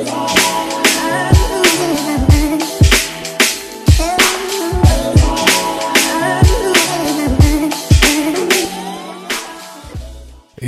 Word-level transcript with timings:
Et 0.00 0.39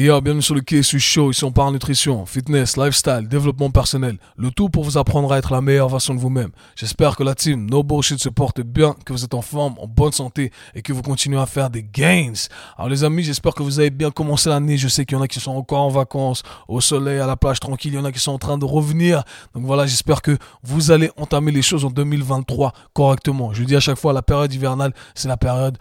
yo, 0.03 0.21
bienvenue 0.21 0.43
sur 0.43 0.55
le 0.57 0.63
KSU 0.63 0.99
Show, 0.99 1.31
ici 1.31 1.45
on 1.45 1.53
parle 1.53 1.73
nutrition, 1.73 2.27
fitness, 2.27 2.77
lifestyle, 2.77 3.29
développement 3.29 3.71
personnel. 3.71 4.19
Le 4.37 4.51
tout 4.51 4.69
pour 4.69 4.83
vous 4.83 4.99
apprendre 4.99 5.33
à 5.33 5.39
être 5.39 5.53
la 5.53 5.61
meilleure 5.61 5.89
version 5.89 6.13
de 6.13 6.19
vous-même. 6.19 6.51
J'espère 6.75 7.15
que 7.15 7.23
la 7.23 7.37
team 7.37 7.71
No 7.71 7.85
Bullshit 7.85 8.19
se 8.19 8.29
porte 8.29 8.61
bien, 8.63 8.97
que 9.05 9.13
vous 9.13 9.25
êtes 9.25 9.35
en 9.35 9.43
forme, 9.43 9.75
en 9.79 9.87
bonne 9.87 10.11
santé 10.11 10.51
et 10.75 10.83
que 10.83 10.93
vous 10.93 11.03
continuez 11.03 11.39
à 11.39 11.47
faire 11.47 11.71
des 11.71 11.85
gains. 11.85 12.33
Alors 12.77 12.89
les 12.89 13.05
amis, 13.05 13.23
j'espère 13.23 13.55
que 13.55 13.63
vous 13.63 13.79
avez 13.79 13.91
bien 13.91 14.11
commencé 14.11 14.49
l'année. 14.49 14.77
Je 14.77 14.89
sais 14.89 15.05
qu'il 15.05 15.17
y 15.17 15.21
en 15.21 15.23
a 15.23 15.29
qui 15.29 15.39
sont 15.39 15.53
encore 15.53 15.83
en 15.83 15.91
vacances, 15.91 16.43
au 16.67 16.81
soleil, 16.81 17.21
à 17.21 17.27
la 17.27 17.37
plage, 17.37 17.61
tranquille. 17.61 17.93
Il 17.93 17.97
y 17.97 18.01
en 18.01 18.05
a 18.05 18.11
qui 18.11 18.19
sont 18.19 18.33
en 18.33 18.39
train 18.39 18.59
de 18.59 18.65
revenir. 18.65 19.23
Donc 19.55 19.65
voilà, 19.67 19.87
j'espère 19.87 20.21
que 20.21 20.37
vous 20.65 20.91
allez 20.91 21.11
entamer 21.17 21.53
les 21.53 21.63
choses 21.63 21.85
en 21.85 21.91
2023 21.91 22.73
correctement. 22.93 23.53
Je 23.53 23.63
dis 23.63 23.77
à 23.77 23.81
chaque 23.81 23.99
fois, 23.99 24.13
la 24.13 24.23
période 24.23 24.53
hivernale, 24.53 24.95
c'est 25.15 25.29
la 25.29 25.37
période 25.37 25.79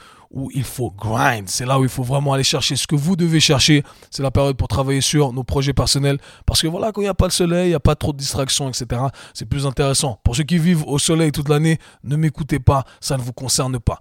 il 0.53 0.63
faut 0.63 0.91
grind. 0.91 1.47
C'est 1.47 1.65
là 1.65 1.79
où 1.79 1.83
il 1.83 1.89
faut 1.89 2.03
vraiment 2.03 2.33
aller 2.33 2.43
chercher 2.43 2.75
ce 2.75 2.87
que 2.87 2.95
vous 2.95 3.15
devez 3.15 3.39
chercher. 3.39 3.83
C'est 4.09 4.23
la 4.23 4.31
période 4.31 4.55
pour 4.55 4.67
travailler 4.67 5.01
sur 5.01 5.33
nos 5.33 5.43
projets 5.43 5.73
personnels. 5.73 6.17
Parce 6.45 6.61
que 6.61 6.67
voilà, 6.67 6.91
quand 6.91 7.01
il 7.01 7.05
n'y 7.05 7.09
a 7.09 7.13
pas 7.13 7.25
le 7.25 7.31
soleil, 7.31 7.67
il 7.67 7.69
n'y 7.69 7.75
a 7.75 7.79
pas 7.79 7.95
trop 7.95 8.13
de 8.13 8.17
distractions, 8.17 8.69
etc., 8.69 9.01
c'est 9.33 9.45
plus 9.45 9.65
intéressant. 9.65 10.19
Pour 10.23 10.35
ceux 10.35 10.43
qui 10.43 10.57
vivent 10.57 10.83
au 10.87 10.99
soleil 10.99 11.31
toute 11.31 11.49
l'année, 11.49 11.79
ne 12.03 12.15
m'écoutez 12.15 12.59
pas, 12.59 12.85
ça 12.99 13.17
ne 13.17 13.21
vous 13.21 13.33
concerne 13.33 13.79
pas. 13.79 13.99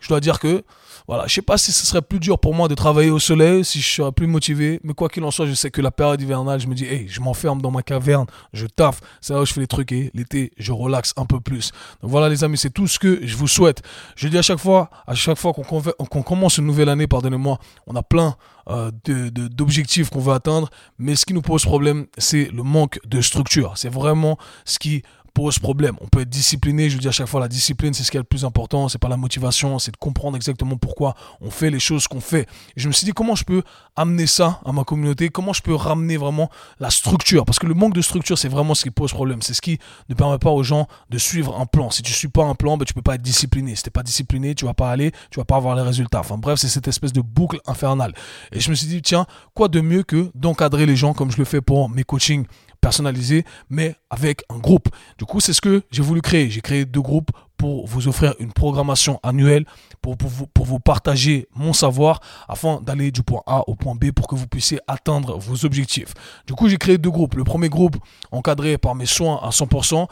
Je 0.00 0.08
dois 0.08 0.20
dire 0.20 0.38
que 0.38 0.64
voilà, 1.08 1.26
je 1.26 1.32
sais 1.32 1.42
pas 1.42 1.56
si 1.56 1.72
ce 1.72 1.86
serait 1.86 2.02
plus 2.02 2.20
dur 2.20 2.38
pour 2.38 2.54
moi 2.54 2.68
de 2.68 2.74
travailler 2.74 3.08
au 3.08 3.18
soleil, 3.18 3.64
si 3.64 3.80
je 3.80 3.88
serais 3.88 4.12
plus 4.12 4.26
motivé, 4.26 4.78
mais 4.84 4.92
quoi 4.92 5.08
qu'il 5.08 5.24
en 5.24 5.30
soit, 5.30 5.46
je 5.46 5.54
sais 5.54 5.70
que 5.70 5.80
la 5.80 5.90
période 5.90 6.20
hivernale, 6.20 6.60
je 6.60 6.66
me 6.66 6.74
dis, 6.74 6.84
hey, 6.84 7.08
je 7.08 7.22
m'enferme 7.22 7.62
dans 7.62 7.70
ma 7.70 7.82
caverne, 7.82 8.26
je 8.52 8.66
taffe, 8.66 9.00
c'est 9.22 9.32
là 9.32 9.40
où 9.40 9.46
je 9.46 9.54
fais 9.54 9.60
les 9.60 9.66
trucs 9.66 9.90
et 9.90 10.10
l'été, 10.12 10.52
je 10.58 10.70
relaxe 10.70 11.14
un 11.16 11.24
peu 11.24 11.40
plus. 11.40 11.72
Donc 12.02 12.10
voilà, 12.10 12.28
les 12.28 12.44
amis, 12.44 12.58
c'est 12.58 12.68
tout 12.68 12.86
ce 12.86 12.98
que 12.98 13.26
je 13.26 13.36
vous 13.38 13.48
souhaite. 13.48 13.82
Je 14.16 14.28
dis 14.28 14.36
à 14.36 14.42
chaque 14.42 14.58
fois, 14.58 14.90
à 15.06 15.14
chaque 15.14 15.38
fois 15.38 15.54
qu'on 15.54 16.22
commence 16.22 16.58
une 16.58 16.66
nouvelle 16.66 16.90
année, 16.90 17.06
pardonnez-moi, 17.06 17.58
on 17.86 17.96
a 17.96 18.02
plein 18.02 18.36
euh, 18.68 18.90
d'objectifs 19.00 20.10
qu'on 20.10 20.20
veut 20.20 20.34
atteindre, 20.34 20.68
mais 20.98 21.16
ce 21.16 21.24
qui 21.24 21.32
nous 21.32 21.40
pose 21.40 21.64
problème, 21.64 22.06
c'est 22.18 22.50
le 22.52 22.62
manque 22.62 23.00
de 23.06 23.22
structure. 23.22 23.72
C'est 23.76 23.88
vraiment 23.88 24.36
ce 24.66 24.78
qui 24.78 25.02
problème. 25.60 25.96
On 26.00 26.08
peut 26.08 26.20
être 26.20 26.28
discipliné, 26.28 26.90
je 26.90 26.98
dis 26.98 27.08
à 27.08 27.12
chaque 27.12 27.26
fois, 27.26 27.40
la 27.40 27.48
discipline, 27.48 27.94
c'est 27.94 28.02
ce 28.02 28.10
qui 28.10 28.16
est 28.16 28.20
le 28.20 28.24
plus 28.24 28.44
important, 28.44 28.88
c'est 28.88 28.98
pas 28.98 29.08
la 29.08 29.16
motivation, 29.16 29.78
c'est 29.78 29.92
de 29.92 29.96
comprendre 29.96 30.36
exactement 30.36 30.76
pourquoi 30.76 31.14
on 31.40 31.50
fait 31.50 31.70
les 31.70 31.80
choses 31.80 32.06
qu'on 32.08 32.20
fait. 32.20 32.46
Je 32.76 32.88
me 32.88 32.92
suis 32.92 33.04
dit, 33.04 33.12
comment 33.12 33.34
je 33.34 33.44
peux 33.44 33.62
amener 33.96 34.26
ça 34.26 34.60
à 34.64 34.72
ma 34.72 34.84
communauté, 34.84 35.28
comment 35.28 35.52
je 35.52 35.62
peux 35.62 35.74
ramener 35.74 36.16
vraiment 36.16 36.50
la 36.80 36.90
structure, 36.90 37.44
parce 37.44 37.58
que 37.58 37.66
le 37.66 37.74
manque 37.74 37.94
de 37.94 38.02
structure, 38.02 38.36
c'est 38.36 38.48
vraiment 38.48 38.74
ce 38.74 38.82
qui 38.82 38.90
pose 38.90 39.12
problème, 39.12 39.42
c'est 39.42 39.54
ce 39.54 39.62
qui 39.62 39.78
ne 40.08 40.14
permet 40.14 40.38
pas 40.38 40.50
aux 40.50 40.62
gens 40.62 40.86
de 41.10 41.18
suivre 41.18 41.58
un 41.58 41.66
plan. 41.66 41.90
Si 41.90 42.02
tu 42.02 42.12
suis 42.12 42.28
pas 42.28 42.44
un 42.44 42.54
plan, 42.54 42.76
ben, 42.76 42.84
tu 42.84 42.94
peux 42.94 43.02
pas 43.02 43.14
être 43.14 43.22
discipliné. 43.22 43.76
Si 43.76 43.82
t'es 43.82 43.90
pas 43.90 44.02
discipliné, 44.02 44.54
tu 44.54 44.64
vas 44.64 44.74
pas 44.74 44.90
aller, 44.90 45.12
tu 45.30 45.38
vas 45.38 45.44
pas 45.44 45.56
avoir 45.56 45.76
les 45.76 45.82
résultats. 45.82 46.20
Enfin 46.20 46.38
bref, 46.38 46.58
c'est 46.58 46.68
cette 46.68 46.88
espèce 46.88 47.12
de 47.12 47.20
boucle 47.20 47.60
infernale. 47.66 48.12
Et 48.52 48.60
je 48.60 48.70
me 48.70 48.74
suis 48.74 48.86
dit, 48.86 49.02
tiens, 49.02 49.26
quoi 49.54 49.68
de 49.68 49.80
mieux 49.80 50.02
que 50.02 50.30
d'encadrer 50.34 50.86
les 50.86 50.96
gens 50.96 51.14
comme 51.14 51.30
je 51.30 51.38
le 51.38 51.44
fais 51.44 51.60
pour 51.60 51.88
mes 51.88 52.04
coachings 52.04 52.46
personnalisé, 52.88 53.44
mais 53.68 53.96
avec 54.08 54.44
un 54.48 54.56
groupe. 54.56 54.88
Du 55.18 55.26
coup, 55.26 55.40
c'est 55.40 55.52
ce 55.52 55.60
que 55.60 55.82
j'ai 55.90 56.02
voulu 56.02 56.22
créer. 56.22 56.48
J'ai 56.48 56.62
créé 56.62 56.86
deux 56.86 57.02
groupes 57.02 57.30
pour 57.58 57.86
vous 57.86 58.08
offrir 58.08 58.34
une 58.38 58.52
programmation 58.52 59.20
annuelle, 59.22 59.66
pour, 60.00 60.16
vous, 60.18 60.46
pour 60.46 60.64
vous 60.64 60.80
partager 60.80 61.48
mon 61.54 61.74
savoir, 61.74 62.20
afin 62.48 62.80
d'aller 62.80 63.10
du 63.10 63.22
point 63.22 63.42
A 63.46 63.68
au 63.68 63.74
point 63.74 63.94
B 63.94 64.10
pour 64.10 64.26
que 64.26 64.36
vous 64.36 64.46
puissiez 64.46 64.78
atteindre 64.86 65.36
vos 65.38 65.66
objectifs. 65.66 66.14
Du 66.46 66.54
coup, 66.54 66.66
j'ai 66.68 66.78
créé 66.78 66.96
deux 66.96 67.10
groupes. 67.10 67.34
Le 67.34 67.44
premier 67.44 67.68
groupe, 67.68 67.96
encadré 68.32 68.78
par 68.78 68.94
mes 68.94 69.06
soins 69.06 69.38
à 69.42 69.50
100%, 69.50 70.06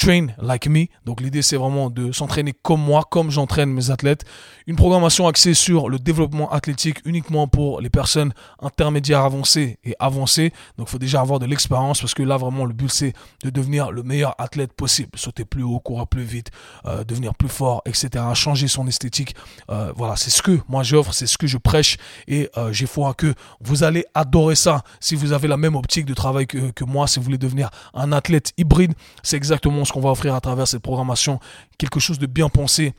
Train 0.00 0.28
Like 0.40 0.66
Me. 0.66 0.86
Donc 1.04 1.20
l'idée 1.20 1.42
c'est 1.42 1.56
vraiment 1.56 1.90
de 1.90 2.10
s'entraîner 2.10 2.54
comme 2.62 2.80
moi, 2.80 3.04
comme 3.10 3.30
j'entraîne 3.30 3.70
mes 3.70 3.90
athlètes. 3.90 4.24
Une 4.66 4.76
programmation 4.76 5.28
axée 5.28 5.52
sur 5.52 5.90
le 5.90 5.98
développement 5.98 6.50
athlétique 6.50 7.00
uniquement 7.04 7.48
pour 7.48 7.82
les 7.82 7.90
personnes 7.90 8.32
intermédiaires 8.62 9.20
avancées 9.20 9.78
et 9.84 9.94
avancées. 9.98 10.54
Donc 10.78 10.88
il 10.88 10.92
faut 10.92 10.98
déjà 10.98 11.20
avoir 11.20 11.38
de 11.38 11.44
l'expérience 11.44 12.00
parce 12.00 12.14
que 12.14 12.22
là 12.22 12.38
vraiment 12.38 12.64
le 12.64 12.72
but 12.72 12.90
c'est 12.90 13.12
de 13.44 13.50
devenir 13.50 13.90
le 13.90 14.02
meilleur 14.02 14.34
athlète 14.38 14.72
possible. 14.72 15.10
Sauter 15.16 15.44
plus 15.44 15.64
haut, 15.64 15.80
courir 15.80 16.06
plus 16.06 16.22
vite, 16.22 16.50
euh, 16.86 17.04
devenir 17.04 17.34
plus 17.34 17.50
fort, 17.50 17.82
etc. 17.84 18.24
Changer 18.32 18.68
son 18.68 18.86
esthétique. 18.86 19.34
Euh, 19.70 19.92
voilà, 19.94 20.16
c'est 20.16 20.30
ce 20.30 20.40
que 20.40 20.60
moi 20.66 20.82
j'offre, 20.82 21.12
c'est 21.12 21.26
ce 21.26 21.36
que 21.36 21.46
je 21.46 21.58
prêche 21.58 21.98
et 22.26 22.48
euh, 22.56 22.72
j'ai 22.72 22.86
foi 22.86 23.12
que 23.12 23.34
vous 23.60 23.84
allez 23.84 24.06
adorer 24.14 24.54
ça 24.54 24.82
si 24.98 25.14
vous 25.14 25.34
avez 25.34 25.46
la 25.46 25.58
même 25.58 25.76
optique 25.76 26.06
de 26.06 26.14
travail 26.14 26.46
que, 26.46 26.70
que 26.70 26.84
moi, 26.84 27.06
si 27.06 27.18
vous 27.18 27.24
voulez 27.26 27.36
devenir 27.36 27.68
un 27.92 28.12
athlète 28.12 28.54
hybride. 28.56 28.94
C'est 29.22 29.36
exactement 29.36 29.84
qu'on 29.92 30.00
va 30.00 30.10
offrir 30.10 30.34
à 30.34 30.40
travers 30.40 30.68
cette 30.68 30.82
programmation, 30.82 31.40
quelque 31.78 32.00
chose 32.00 32.18
de 32.18 32.26
bien 32.26 32.48
pensé 32.48 32.94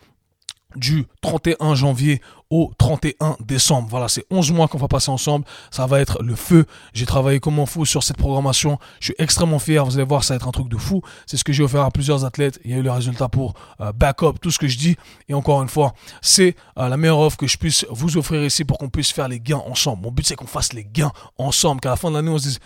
du 0.76 1.06
31 1.22 1.76
janvier 1.76 2.22
au 2.50 2.72
31 2.78 3.38
décembre. 3.40 3.88
Voilà, 3.90 4.08
c'est 4.08 4.26
11 4.30 4.52
mois 4.52 4.68
qu'on 4.68 4.78
va 4.78 4.88
passer 4.88 5.10
ensemble. 5.10 5.46
Ça 5.70 5.86
va 5.86 6.00
être 6.00 6.22
le 6.22 6.36
feu. 6.36 6.66
J'ai 6.94 7.06
travaillé 7.06 7.40
comme 7.40 7.60
un 7.60 7.66
fou 7.66 7.86
sur 7.86 8.04
cette 8.04 8.18
programmation. 8.18 8.78
Je 9.00 9.06
suis 9.06 9.16
extrêmement 9.18 9.60
fier. 9.60 9.86
Vous 9.86 9.96
allez 9.96 10.06
voir, 10.06 10.24
ça 10.24 10.34
va 10.34 10.36
être 10.38 10.48
un 10.48 10.52
truc 10.52 10.68
de 10.68 10.78
fou. 10.78 11.02
C'est 11.26 11.38
ce 11.38 11.44
que 11.44 11.54
j'ai 11.54 11.64
offert 11.64 11.82
à 11.82 11.92
plusieurs 11.92 12.26
athlètes. 12.26 12.60
Il 12.64 12.72
y 12.72 12.74
a 12.74 12.78
eu 12.78 12.82
le 12.82 12.92
résultat 12.92 13.30
pour 13.30 13.54
euh, 13.80 13.92
backup, 13.94 14.34
tout 14.42 14.52
ce 14.52 14.60
que 14.60 14.68
je 14.68 14.78
dis. 14.78 14.98
Et 15.30 15.34
encore 15.34 15.62
une 15.62 15.70
fois, 15.70 15.94
c'est 16.22 16.56
euh, 16.78 16.90
la 16.90 16.98
meilleure 16.98 17.20
offre 17.20 17.38
que 17.38 17.48
je 17.48 17.58
puisse 17.58 17.86
vous 17.90 18.18
offrir 18.18 18.44
ici 18.44 18.66
pour 18.66 18.78
qu'on 18.78 18.90
puisse 18.90 19.12
faire 19.12 19.28
les 19.28 19.40
gains 19.40 19.62
ensemble. 19.66 20.04
Mon 20.04 20.12
but, 20.12 20.26
c'est 20.26 20.36
qu'on 20.36 20.48
fasse 20.48 20.74
les 20.74 20.86
gains 20.86 21.12
ensemble. 21.38 21.80
Qu'à 21.82 21.90
la 21.90 21.96
fin 21.96 22.10
de 22.10 22.16
l'année, 22.16 22.30
on 22.30 22.38
se 22.38 22.44
dise, 22.44 22.60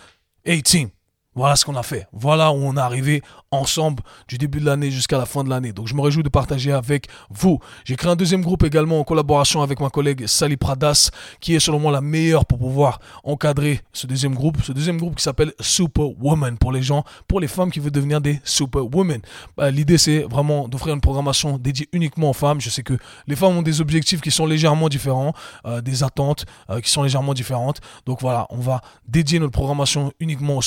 hey 0.44 0.62
team, 0.62 0.90
voilà 1.36 1.54
ce 1.54 1.66
qu'on 1.66 1.76
a 1.76 1.82
fait. 1.82 2.08
Voilà 2.12 2.50
où 2.50 2.56
on 2.56 2.76
est 2.76 2.80
arrivé 2.80 3.22
ensemble 3.50 4.02
du 4.26 4.38
début 4.38 4.58
de 4.58 4.64
l'année 4.64 4.90
jusqu'à 4.90 5.18
la 5.18 5.26
fin 5.26 5.44
de 5.44 5.50
l'année. 5.50 5.72
Donc 5.72 5.86
je 5.86 5.94
me 5.94 6.00
réjouis 6.00 6.22
de 6.22 6.30
partager 6.30 6.72
avec 6.72 7.08
vous. 7.30 7.60
J'ai 7.84 7.94
créé 7.94 8.10
un 8.10 8.16
deuxième 8.16 8.40
groupe 8.40 8.64
également 8.64 8.98
en 8.98 9.04
collaboration 9.04 9.62
avec 9.62 9.78
ma 9.78 9.90
collègue 9.90 10.26
Sally 10.26 10.56
Pradas, 10.56 11.10
qui 11.40 11.54
est 11.54 11.60
selon 11.60 11.78
moi 11.78 11.92
la 11.92 12.00
meilleure 12.00 12.46
pour 12.46 12.58
pouvoir 12.58 13.00
encadrer 13.22 13.82
ce 13.92 14.06
deuxième 14.06 14.34
groupe. 14.34 14.56
Ce 14.62 14.72
deuxième 14.72 14.96
groupe 14.96 15.16
qui 15.16 15.22
s'appelle 15.22 15.52
Superwoman 15.60 16.56
pour 16.56 16.72
les 16.72 16.82
gens, 16.82 17.04
pour 17.28 17.38
les 17.40 17.48
femmes 17.48 17.70
qui 17.70 17.80
veulent 17.80 17.92
devenir 17.92 18.20
des 18.22 18.40
Superwomen. 18.42 19.20
Bah, 19.58 19.70
l'idée 19.70 19.98
c'est 19.98 20.20
vraiment 20.20 20.68
d'offrir 20.68 20.94
une 20.94 21.02
programmation 21.02 21.58
dédiée 21.58 21.88
uniquement 21.92 22.30
aux 22.30 22.34
femmes. 22.34 22.62
Je 22.62 22.70
sais 22.70 22.82
que 22.82 22.94
les 23.26 23.36
femmes 23.36 23.58
ont 23.58 23.62
des 23.62 23.82
objectifs 23.82 24.22
qui 24.22 24.30
sont 24.30 24.46
légèrement 24.46 24.88
différents, 24.88 25.34
euh, 25.66 25.82
des 25.82 26.02
attentes 26.02 26.46
euh, 26.70 26.80
qui 26.80 26.90
sont 26.90 27.02
légèrement 27.02 27.34
différentes. 27.34 27.80
Donc 28.06 28.22
voilà, 28.22 28.46
on 28.48 28.58
va 28.58 28.80
dédier 29.06 29.38
notre 29.38 29.52
programmation 29.52 30.12
uniquement 30.18 30.56
aux 30.56 30.62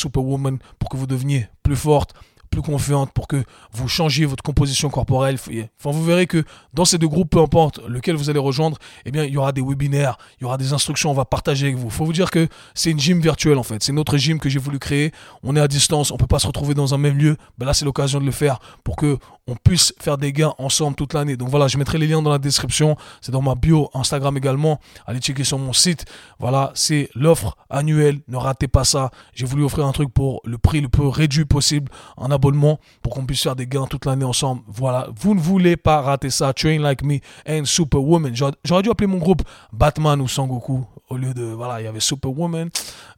Pour 0.78 0.90
que 0.90 0.98
vous 0.98 1.08
deveniez 1.08 1.48
plus 1.64 1.76
forte, 1.76 2.14
plus 2.50 2.62
confiante, 2.62 3.12
pour 3.14 3.28
que 3.28 3.44
vous 3.72 3.88
changiez 3.88 4.26
votre 4.26 4.44
composition 4.44 4.90
corporelle. 4.90 5.38
Vous 5.84 6.04
verrez 6.04 6.28
que 6.28 6.44
dans 6.74 6.86
ces 6.86 6.98
deux 6.98 7.08
groupes, 7.08 7.30
peu 7.30 7.40
importe 7.40 7.80
lequel 7.88 8.16
vous 8.16 8.30
allez 8.30 8.40
rejoindre, 8.40 8.78
eh 9.06 9.12
bien, 9.12 9.24
il 9.24 9.34
y 9.34 9.38
aura 9.38 9.52
des 9.52 9.62
webinaires, 9.62 10.18
il 10.40 10.44
y 10.44 10.46
aura 10.46 10.58
des 10.58 10.74
instructions, 10.74 11.12
on 11.12 11.14
va 11.14 11.26
partager 11.26 11.68
avec 11.68 11.78
vous. 11.78 11.88
Il 11.88 11.94
faut 11.94 12.06
vous 12.06 12.14
dire 12.14 12.32
que 12.32 12.48
c'est 12.74 12.92
une 12.92 13.00
gym 13.00 13.22
virtuelle, 13.22 13.58
en 13.58 13.64
fait. 13.64 13.84
C'est 13.84 13.94
notre 13.94 14.18
gym 14.18 14.40
que 14.40 14.50
j'ai 14.50 14.60
voulu 14.60 14.80
créer. 14.80 15.12
On 15.44 15.56
est 15.56 15.62
à 15.62 15.68
distance, 15.68 16.12
on 16.12 16.18
peut 16.18 16.28
pas 16.28 16.40
se 16.40 16.48
retrouver 16.48 16.74
dans 16.74 16.94
un 16.94 16.98
même 16.98 17.18
lieu. 17.18 17.38
Ben 17.58 17.66
là, 17.66 17.74
c'est 17.74 17.86
l'occasion 17.86 18.20
de 18.20 18.26
le 18.26 18.32
faire 18.32 18.60
pour 18.84 18.96
que 18.96 19.18
on 19.50 19.56
puisse 19.56 19.94
faire 20.00 20.18
des 20.18 20.32
gains 20.32 20.54
ensemble 20.58 20.96
toute 20.96 21.14
l'année. 21.14 21.36
Donc 21.36 21.50
voilà, 21.50 21.68
je 21.68 21.78
mettrai 21.78 21.98
les 21.98 22.08
liens 22.08 22.22
dans 22.22 22.30
la 22.30 22.38
description. 22.38 22.96
C'est 23.22 23.32
dans 23.32 23.42
ma 23.42 23.56
bio 23.56 23.90
Instagram 23.94 24.38
également. 24.38 24.80
Allez 25.08 25.20
checker 25.20 25.44
sur 25.44 25.58
mon 25.58 25.74
site. 25.74 26.06
Voilà, 26.40 26.72
c'est 26.76 27.10
l'offre 27.16 27.58
annuelle. 27.70 28.20
Ne 28.28 28.38
ratez 28.38 28.68
pas 28.68 28.84
ça. 28.84 29.12
J'ai 29.34 29.46
voulu 29.46 29.64
offrir 29.64 29.86
un 29.86 29.92
truc 29.92 30.14
pour 30.14 30.42
le 30.46 30.58
prix 30.58 30.82
le 30.82 30.90
plus 30.90 31.08
réduit 31.08 31.46
possible, 31.46 31.92
un 32.18 32.32
abonnement 32.32 32.80
pour 33.02 33.14
qu'on 33.14 33.26
puisse 33.26 33.42
faire 33.42 33.56
des 33.56 33.68
gains 33.68 33.88
toute 33.88 34.06
l'année 34.06 34.26
ensemble. 34.26 34.62
Voilà, 34.68 35.08
vous 35.20 35.34
ne 35.34 35.40
voulez 35.40 35.78
pas 35.78 36.02
rater 36.02 36.30
ça. 36.30 36.54
Train 36.54 36.80
like 36.80 37.04
me 37.04 37.20
and 37.48 37.66
Superwoman. 37.66 38.36
J'aurais 38.36 38.84
dû 38.84 38.90
appeler 38.90 39.08
mon 39.08 39.18
groupe 39.18 39.42
Batman 39.74 40.22
ou 40.22 40.28
Sangoku 40.28 40.86
au 41.10 41.18
lieu 41.18 41.34
de 41.34 41.44
voilà, 41.44 41.82
il 41.82 41.86
y 41.86 41.88
avait 41.88 42.00
Superwoman. 42.00 42.70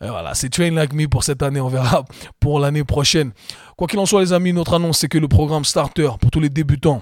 Et 0.02 0.08
voilà, 0.08 0.34
c'est 0.34 0.50
Train 0.50 0.72
like 0.72 0.94
me 0.94 1.08
pour 1.08 1.24
cette 1.24 1.44
année. 1.44 1.60
On 1.60 1.68
verra 1.68 2.06
pour 2.40 2.60
l'année 2.60 2.84
prochaine. 2.84 3.32
Quoi 3.78 3.88
qu'il 3.88 4.00
en 4.00 4.06
soit, 4.06 4.22
les 4.22 4.34
amis, 4.34 4.54
notre 4.54 4.76
annonce, 4.76 5.00
c'est 5.00 5.10
que 5.10 5.18
le 5.18 5.28
programme 5.28 5.66
Starter 5.66 6.10
pour 6.20 6.32
tous 6.32 6.40
les 6.40 6.50
débutants 6.50 7.02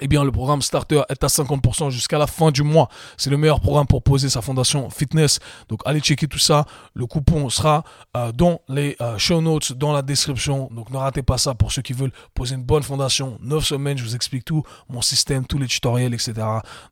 eh 0.00 0.08
bien, 0.08 0.24
le 0.24 0.32
programme 0.32 0.60
Starter 0.60 1.02
est 1.08 1.22
à 1.22 1.28
50% 1.28 1.90
jusqu'à 1.90 2.18
la 2.18 2.26
fin 2.26 2.50
du 2.50 2.64
mois. 2.64 2.88
C'est 3.16 3.30
le 3.30 3.36
meilleur 3.36 3.60
programme 3.60 3.86
pour 3.86 4.02
poser 4.02 4.28
sa 4.28 4.42
fondation 4.42 4.90
fitness. 4.90 5.38
Donc, 5.68 5.82
allez 5.84 6.00
checker 6.00 6.26
tout 6.26 6.40
ça. 6.40 6.66
Le 6.94 7.06
coupon 7.06 7.48
sera 7.48 7.84
euh, 8.16 8.32
dans 8.32 8.60
les 8.68 8.96
euh, 9.00 9.16
show 9.18 9.40
notes, 9.40 9.72
dans 9.72 9.92
la 9.92 10.02
description. 10.02 10.68
Donc, 10.72 10.90
ne 10.90 10.96
ratez 10.96 11.22
pas 11.22 11.38
ça 11.38 11.54
pour 11.54 11.70
ceux 11.70 11.80
qui 11.80 11.92
veulent 11.92 12.10
poser 12.34 12.56
une 12.56 12.64
bonne 12.64 12.82
fondation. 12.82 13.38
9 13.40 13.64
semaines, 13.64 13.96
je 13.96 14.02
vous 14.02 14.16
explique 14.16 14.44
tout, 14.44 14.64
mon 14.88 15.00
système, 15.00 15.46
tous 15.46 15.58
les 15.58 15.68
tutoriels, 15.68 16.12
etc. 16.12 16.32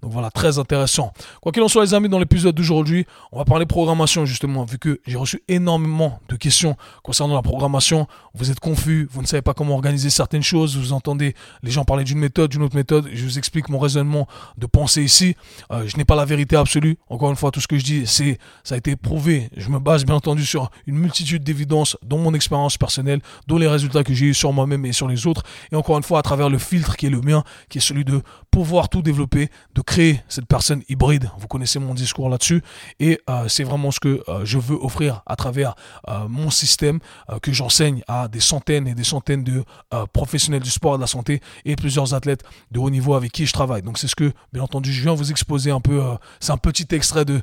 Donc, 0.01 0.13
voilà, 0.13 0.31
très 0.31 0.61
intéressant. 0.61 1.13
Quoi 1.41 1.51
qu'il 1.51 1.65
en 1.65 1.69
soit, 1.69 1.83
les 1.83 1.95
amis, 1.95 2.09
dans 2.09 2.21
l'épisode 2.21 2.55
d'aujourd'hui, 2.55 3.05
on 3.33 3.39
va 3.39 3.45
parler 3.45 3.67
programmation, 3.67 4.27
justement, 4.27 4.65
vu 4.65 4.79
que 4.79 5.01
j'ai 5.09 5.17
reçu 5.17 5.43
énormément 5.49 6.21
de 6.29 6.37
questions 6.37 6.77
concernant 7.03 7.35
la 7.35 7.43
programmation. 7.43 8.07
Vous 8.35 8.53
êtes 8.53 8.61
confus, 8.61 9.09
vous 9.11 9.23
ne 9.23 9.27
savez 9.27 9.43
pas 9.43 9.55
comment 9.55 9.75
organiser 9.75 10.09
certaines 10.09 10.45
choses, 10.45 10.77
vous 10.77 10.93
entendez 10.93 11.35
les 11.65 11.73
gens 11.73 11.85
parler 11.85 12.05
d'une 12.05 12.19
méthode, 12.19 12.53
d'une 12.53 12.63
autre 12.63 12.77
méthode 12.77 12.92
je 13.13 13.25
vous 13.25 13.39
explique 13.39 13.69
mon 13.69 13.79
raisonnement 13.79 14.27
de 14.59 14.67
pensée 14.67 15.03
ici. 15.03 15.37
Euh, 15.71 15.85
je 15.87 15.97
n'ai 15.97 16.05
pas 16.05 16.15
la 16.15 16.25
vérité 16.25 16.57
absolue. 16.57 16.97
Encore 17.09 17.31
une 17.31 17.37
fois, 17.37 17.51
tout 17.51 17.61
ce 17.61 17.69
que 17.69 17.79
je 17.79 17.85
dis, 17.85 18.07
c'est 18.07 18.39
ça 18.65 18.75
a 18.75 18.79
été 18.79 18.97
prouvé. 18.97 19.49
Je 19.57 19.69
me 19.69 19.79
base 19.79 20.05
bien 20.05 20.15
entendu 20.15 20.45
sur 20.45 20.71
une 20.87 20.97
multitude 20.97 21.43
d'évidences, 21.43 21.97
dont 22.03 22.19
mon 22.19 22.35
expérience 22.35 22.77
personnelle, 22.77 23.21
dont 23.47 23.59
les 23.59 23.69
résultats 23.69 24.05
que 24.05 24.15
j'ai 24.15 24.27
eu 24.27 24.35
sur 24.35 24.53
moi-même 24.53 24.85
et 24.85 24.93
sur 24.93 25.09
les 25.09 25.27
autres. 25.27 25.43
Et 25.71 25.77
encore 25.77 25.97
une 25.97 26.03
fois, 26.03 26.19
à 26.19 26.23
travers 26.23 26.51
le 26.51 26.59
filtre 26.59 26.97
qui 26.97 27.07
est 27.07 27.11
le 27.11 27.21
mien, 27.21 27.45
qui 27.69 27.79
est 27.79 27.81
celui 27.81 28.05
de 28.05 28.23
pouvoir 28.53 28.91
tout 28.91 29.01
développer, 29.03 29.49
de 29.75 29.81
créer 29.81 30.21
cette 30.29 30.47
personne 30.47 30.83
hybride. 30.89 31.31
Vous 31.39 31.49
connaissez 31.49 31.79
mon 31.79 31.95
discours 31.95 32.29
là-dessus. 32.29 32.63
Et 33.01 33.19
euh, 33.29 33.49
c'est 33.49 33.65
vraiment 33.65 33.91
ce 33.91 33.99
que 33.99 34.23
euh, 34.29 34.45
je 34.45 34.59
veux 34.59 34.77
offrir 34.77 35.23
à 35.27 35.37
travers 35.37 35.75
euh, 36.09 36.29
mon 36.29 36.51
système 36.51 37.01
que 37.41 37.51
j'enseigne 37.51 38.03
à 38.07 38.29
des 38.29 38.41
centaines 38.41 38.87
et 38.87 38.95
des 38.95 39.05
centaines 39.05 39.43
de 39.43 39.65
professionnels 40.13 40.61
du 40.61 40.71
sport 40.71 40.95
et 40.95 40.97
de 40.99 41.01
la 41.01 41.07
santé 41.07 41.41
et 41.65 41.77
plusieurs 41.77 42.13
athlètes 42.13 42.43
de 42.71 42.79
haut 42.79 42.91
niveau 42.91 43.15
avec 43.15 43.33
qui 43.33 43.47
je 43.47 43.53
travaille. 43.53 43.81
Donc 43.81 43.97
c'est 43.97 44.07
ce 44.07 44.15
que, 44.15 44.33
bien 44.53 44.63
entendu, 44.63 44.93
je 44.93 45.03
viens 45.03 45.15
vous 45.15 45.31
exposer 45.31 45.71
un 45.71 45.81
peu. 45.81 46.03
c'est 46.41 46.53
un 46.53 46.59
petit 46.59 46.87
extrait 46.91 47.25
de 47.25 47.41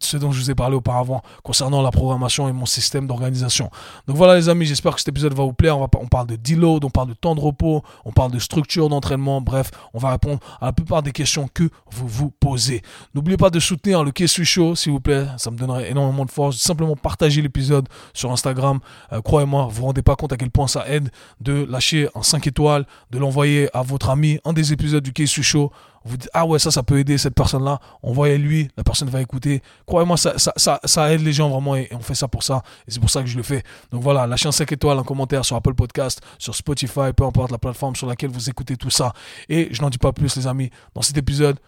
ce 0.00 0.16
dont 0.16 0.30
je 0.30 0.40
vous 0.40 0.50
ai 0.50 0.54
parlé 0.54 0.76
auparavant 0.76 1.22
concernant 1.42 1.82
la 1.82 1.90
programmation 1.90 2.48
et 2.48 2.52
mon 2.52 2.66
système 2.66 3.08
d'organisation. 3.08 3.70
Donc 4.06 4.16
voilà 4.16 4.36
les 4.36 4.48
amis, 4.48 4.66
j'espère 4.66 4.94
que 4.94 5.00
cet 5.00 5.08
épisode 5.08 5.34
va 5.34 5.42
vous 5.42 5.52
plaire. 5.52 5.76
On, 5.76 5.80
va, 5.80 5.88
on 6.00 6.06
parle 6.06 6.28
de 6.28 6.36
deload, 6.36 6.84
on 6.84 6.90
parle 6.90 7.08
de 7.08 7.14
temps 7.14 7.34
de 7.34 7.40
repos, 7.40 7.82
on 8.04 8.12
parle 8.12 8.30
de 8.30 8.38
structure 8.38 8.88
d'entraînement. 8.88 9.40
Bref, 9.40 9.70
on 9.94 9.98
va 9.98 10.10
répondre 10.10 10.27
à 10.60 10.66
la 10.66 10.72
plupart 10.72 11.02
des 11.02 11.12
questions 11.12 11.48
que 11.52 11.68
vous 11.90 12.08
vous 12.08 12.30
posez. 12.30 12.82
N'oubliez 13.14 13.36
pas 13.36 13.50
de 13.50 13.60
soutenir 13.60 14.04
le 14.04 14.10
Kessu 14.10 14.44
Show, 14.44 14.74
s'il 14.74 14.92
vous 14.92 15.00
plaît. 15.00 15.26
Ça 15.36 15.50
me 15.50 15.56
donnerait 15.56 15.90
énormément 15.90 16.24
de 16.24 16.30
force. 16.30 16.56
Simplement 16.56 16.96
partager 16.96 17.42
l'épisode 17.42 17.88
sur 18.12 18.30
Instagram. 18.30 18.80
Euh, 19.12 19.20
croyez-moi, 19.20 19.64
vous 19.64 19.70
vous 19.70 19.84
rendez 19.86 20.02
pas 20.02 20.16
compte 20.16 20.32
à 20.32 20.36
quel 20.36 20.50
point 20.50 20.68
ça 20.68 20.88
aide 20.88 21.10
de 21.40 21.66
lâcher 21.68 22.08
un 22.14 22.22
5 22.22 22.46
étoiles, 22.46 22.86
de 23.10 23.18
l'envoyer 23.18 23.68
à 23.74 23.82
votre 23.82 24.10
ami, 24.10 24.38
un 24.44 24.52
des 24.52 24.72
épisodes 24.72 25.02
du 25.02 25.12
Kessu 25.12 25.42
Show 25.42 25.72
vous 26.04 26.16
dites 26.16 26.30
ah 26.32 26.46
ouais 26.46 26.58
ça 26.58 26.70
ça 26.70 26.82
peut 26.82 26.98
aider 26.98 27.18
cette 27.18 27.34
personne 27.34 27.64
là 27.64 27.80
envoyez 28.02 28.38
lui 28.38 28.68
la 28.76 28.84
personne 28.84 29.08
va 29.08 29.20
écouter. 29.20 29.62
Croyez-moi 29.86 30.16
ça, 30.16 30.34
ça, 30.38 30.80
ça, 30.84 31.12
aide 31.12 31.22
les 31.22 31.32
gens 31.32 31.48
vraiment 31.48 31.76
et, 31.76 31.88
on 31.92 32.00
fait 32.00 32.14
ça 32.14 32.28
pour 32.28 32.42
ça. 32.42 32.62
Et 32.86 32.90
c'est 32.90 33.00
pour 33.00 33.10
ça 33.10 33.22
que 33.22 33.28
je 33.28 33.36
le 33.36 33.42
fais. 33.42 33.62
Donc 33.92 34.02
voilà 34.02 34.26
lâchez 34.26 34.48
un 34.48 34.52
5 34.52 34.70
étoiles 34.72 34.98
un 34.98 35.04
commentaire 35.04 35.44
sur 35.44 35.56
Apple 35.56 35.74
Podcast 35.74 36.20
sur 36.38 36.54
Spotify 36.54 37.12
peu 37.16 37.24
importe 37.24 37.50
la 37.50 37.58
plateforme 37.58 37.96
sur 37.96 38.06
laquelle 38.06 38.30
vous 38.30 38.48
écoutez 38.48 38.76
tout 38.76 38.90
ça. 38.90 39.12
Et 39.48 39.68
je 39.70 39.82
n'en 39.82 39.90
dis 39.90 39.98
pas 39.98 40.12
plus 40.12 40.36
les 40.36 40.46
amis. 40.46 40.70
Dans 40.94 41.02
cet 41.02 41.16
épisode 41.16 41.58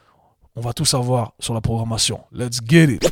on 0.60 0.62
va 0.62 0.74
tout 0.74 0.84
savoir 0.84 1.32
sur 1.38 1.54
la 1.54 1.62
programmation. 1.62 2.20
Let's 2.32 2.60
get 2.62 2.84
it. 2.84 3.10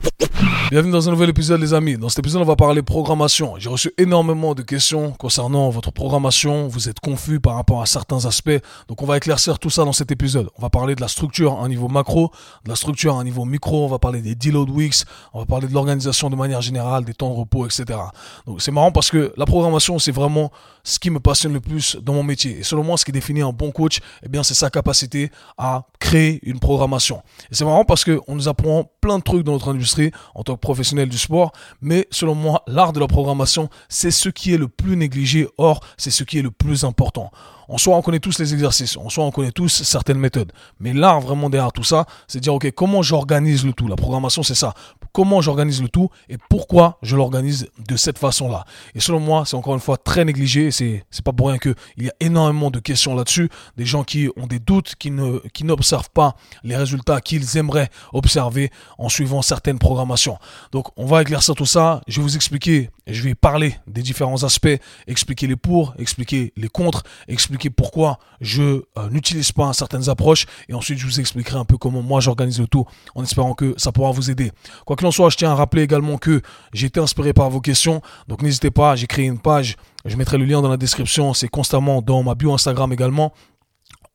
Bienvenue 0.70 0.92
dans 0.92 1.08
un 1.08 1.12
nouvel 1.12 1.30
épisode 1.30 1.62
les 1.62 1.72
amis. 1.72 1.96
Dans 1.96 2.10
cet 2.10 2.18
épisode 2.18 2.42
on 2.42 2.44
va 2.44 2.56
parler 2.56 2.82
programmation. 2.82 3.54
J'ai 3.58 3.70
reçu 3.70 3.90
énormément 3.96 4.54
de 4.54 4.60
questions 4.60 5.12
concernant 5.12 5.70
votre 5.70 5.90
programmation. 5.90 6.68
Vous 6.68 6.90
êtes 6.90 7.00
confus 7.00 7.40
par 7.40 7.54
rapport 7.54 7.80
à 7.80 7.86
certains 7.86 8.26
aspects. 8.26 8.60
Donc 8.86 9.00
on 9.00 9.06
va 9.06 9.16
éclaircir 9.16 9.58
tout 9.58 9.70
ça 9.70 9.86
dans 9.86 9.94
cet 9.94 10.12
épisode. 10.12 10.50
On 10.58 10.60
va 10.60 10.68
parler 10.68 10.94
de 10.94 11.00
la 11.00 11.08
structure 11.08 11.54
à 11.54 11.62
un 11.64 11.68
niveau 11.68 11.88
macro, 11.88 12.30
de 12.64 12.68
la 12.68 12.76
structure 12.76 13.16
à 13.16 13.20
un 13.20 13.24
niveau 13.24 13.46
micro. 13.46 13.86
On 13.86 13.88
va 13.88 13.98
parler 13.98 14.20
des 14.20 14.34
deload 14.34 14.68
weeks. 14.68 15.04
On 15.32 15.38
va 15.38 15.46
parler 15.46 15.68
de 15.68 15.72
l'organisation 15.72 16.28
de 16.28 16.36
manière 16.36 16.60
générale, 16.60 17.06
des 17.06 17.14
temps 17.14 17.30
de 17.30 17.38
repos, 17.38 17.64
etc. 17.64 17.98
Donc 18.46 18.60
c'est 18.60 18.72
marrant 18.72 18.92
parce 18.92 19.10
que 19.10 19.32
la 19.38 19.46
programmation 19.46 19.98
c'est 19.98 20.12
vraiment 20.12 20.52
ce 20.84 20.98
qui 20.98 21.08
me 21.08 21.18
passionne 21.18 21.54
le 21.54 21.60
plus 21.60 21.96
dans 21.96 22.12
mon 22.12 22.22
métier. 22.22 22.58
Et 22.58 22.62
selon 22.62 22.84
moi 22.84 22.98
ce 22.98 23.06
qui 23.06 23.12
définit 23.12 23.40
un 23.40 23.52
bon 23.52 23.70
coach, 23.70 24.00
eh 24.22 24.28
bien 24.28 24.42
c'est 24.42 24.52
sa 24.52 24.68
capacité 24.68 25.30
à 25.56 25.84
créer 25.98 26.40
une 26.42 26.60
programmation. 26.60 27.22
Et 27.50 27.54
c'est 27.54 27.64
marrant 27.64 27.84
parce 27.84 28.04
qu'on 28.04 28.34
nous 28.34 28.48
apprend 28.48 28.90
plein 29.00 29.18
de 29.18 29.22
trucs 29.22 29.44
dans 29.44 29.52
notre 29.52 29.72
industrie 29.72 30.10
en 30.34 30.42
tant 30.42 30.54
que 30.54 30.60
professionnel 30.60 31.08
du 31.08 31.18
sport, 31.18 31.52
mais 31.80 32.06
selon 32.10 32.34
moi, 32.34 32.62
l'art 32.66 32.92
de 32.92 33.00
la 33.00 33.06
programmation, 33.06 33.68
c'est 33.88 34.10
ce 34.10 34.28
qui 34.28 34.52
est 34.52 34.58
le 34.58 34.68
plus 34.68 34.96
négligé, 34.96 35.48
or 35.58 35.80
c'est 35.96 36.10
ce 36.10 36.24
qui 36.24 36.38
est 36.38 36.42
le 36.42 36.50
plus 36.50 36.84
important. 36.84 37.30
En 37.68 37.76
soi, 37.76 37.96
on 37.96 38.02
connaît 38.02 38.18
tous 38.18 38.38
les 38.38 38.54
exercices, 38.54 38.96
en 38.96 39.10
soi, 39.10 39.24
on 39.24 39.30
connaît 39.30 39.52
tous 39.52 39.68
certaines 39.68 40.18
méthodes. 40.18 40.52
Mais 40.80 40.94
l'art 40.94 41.20
vraiment 41.20 41.50
derrière 41.50 41.72
tout 41.72 41.84
ça, 41.84 42.06
c'est 42.26 42.40
dire, 42.40 42.54
OK, 42.54 42.70
comment 42.72 43.02
j'organise 43.02 43.66
le 43.66 43.74
tout? 43.74 43.88
La 43.88 43.96
programmation, 43.96 44.42
c'est 44.42 44.54
ça. 44.54 44.72
Comment 45.12 45.42
j'organise 45.42 45.82
le 45.82 45.88
tout 45.88 46.08
et 46.30 46.38
pourquoi 46.48 46.98
je 47.02 47.14
l'organise 47.14 47.68
de 47.86 47.96
cette 47.96 48.18
façon-là? 48.18 48.64
Et 48.94 49.00
selon 49.00 49.20
moi, 49.20 49.44
c'est 49.44 49.56
encore 49.56 49.74
une 49.74 49.80
fois 49.80 49.98
très 49.98 50.24
négligé. 50.24 50.70
C'est, 50.70 51.04
c'est 51.10 51.22
pas 51.24 51.32
pour 51.32 51.48
rien 51.48 51.58
qu'il 51.58 51.74
y 51.98 52.08
a 52.08 52.12
énormément 52.20 52.70
de 52.70 52.78
questions 52.78 53.14
là-dessus. 53.14 53.50
Des 53.76 53.84
gens 53.84 54.02
qui 54.02 54.30
ont 54.36 54.46
des 54.46 54.60
doutes, 54.60 54.94
qui 54.98 55.10
ne, 55.10 55.38
qui 55.52 55.64
n'observent 55.64 56.10
pas 56.10 56.36
les 56.62 56.76
résultats 56.76 57.20
qu'ils 57.20 57.58
aimeraient 57.58 57.90
observer 58.14 58.70
en 58.96 59.10
suivant 59.10 59.42
certaines 59.42 59.78
programmations. 59.78 60.38
Donc, 60.72 60.86
on 60.96 61.04
va 61.04 61.20
éclaircir 61.20 61.54
tout 61.54 61.66
ça. 61.66 62.00
Je 62.08 62.16
vais 62.16 62.22
vous 62.22 62.36
expliquer, 62.36 62.90
je 63.06 63.22
vais 63.22 63.34
parler 63.34 63.76
des 63.86 64.02
différents 64.02 64.42
aspects, 64.44 64.80
expliquer 65.06 65.46
les 65.46 65.56
pour, 65.56 65.94
expliquer 65.98 66.52
les 66.56 66.68
contre, 66.68 67.02
expliquer 67.26 67.57
pourquoi 67.66 68.18
je 68.40 68.62
euh, 68.62 68.82
n'utilise 69.10 69.52
pas 69.52 69.72
certaines 69.72 70.08
approches 70.08 70.46
et 70.68 70.74
ensuite 70.74 70.98
je 70.98 71.06
vous 71.06 71.20
expliquerai 71.20 71.58
un 71.58 71.64
peu 71.64 71.76
comment 71.76 72.02
moi 72.02 72.20
j'organise 72.20 72.60
le 72.60 72.66
tout 72.66 72.84
en 73.14 73.22
espérant 73.22 73.54
que 73.54 73.74
ça 73.76 73.92
pourra 73.92 74.12
vous 74.12 74.30
aider. 74.30 74.52
Quoi 74.86 74.96
qu'il 74.96 75.06
en 75.06 75.10
soit, 75.10 75.30
je 75.30 75.36
tiens 75.36 75.50
à 75.50 75.54
rappeler 75.54 75.82
également 75.82 76.18
que 76.18 76.40
j'ai 76.72 76.86
été 76.86 77.00
inspiré 77.00 77.32
par 77.32 77.50
vos 77.50 77.60
questions, 77.60 78.00
donc 78.28 78.42
n'hésitez 78.42 78.70
pas, 78.70 78.96
j'ai 78.96 79.06
créé 79.06 79.26
une 79.26 79.38
page, 79.38 79.76
je 80.04 80.16
mettrai 80.16 80.38
le 80.38 80.44
lien 80.44 80.62
dans 80.62 80.68
la 80.68 80.76
description, 80.76 81.34
c'est 81.34 81.48
constamment 81.48 82.00
dans 82.02 82.22
ma 82.22 82.34
bio 82.34 82.52
Instagram 82.52 82.92
également 82.92 83.32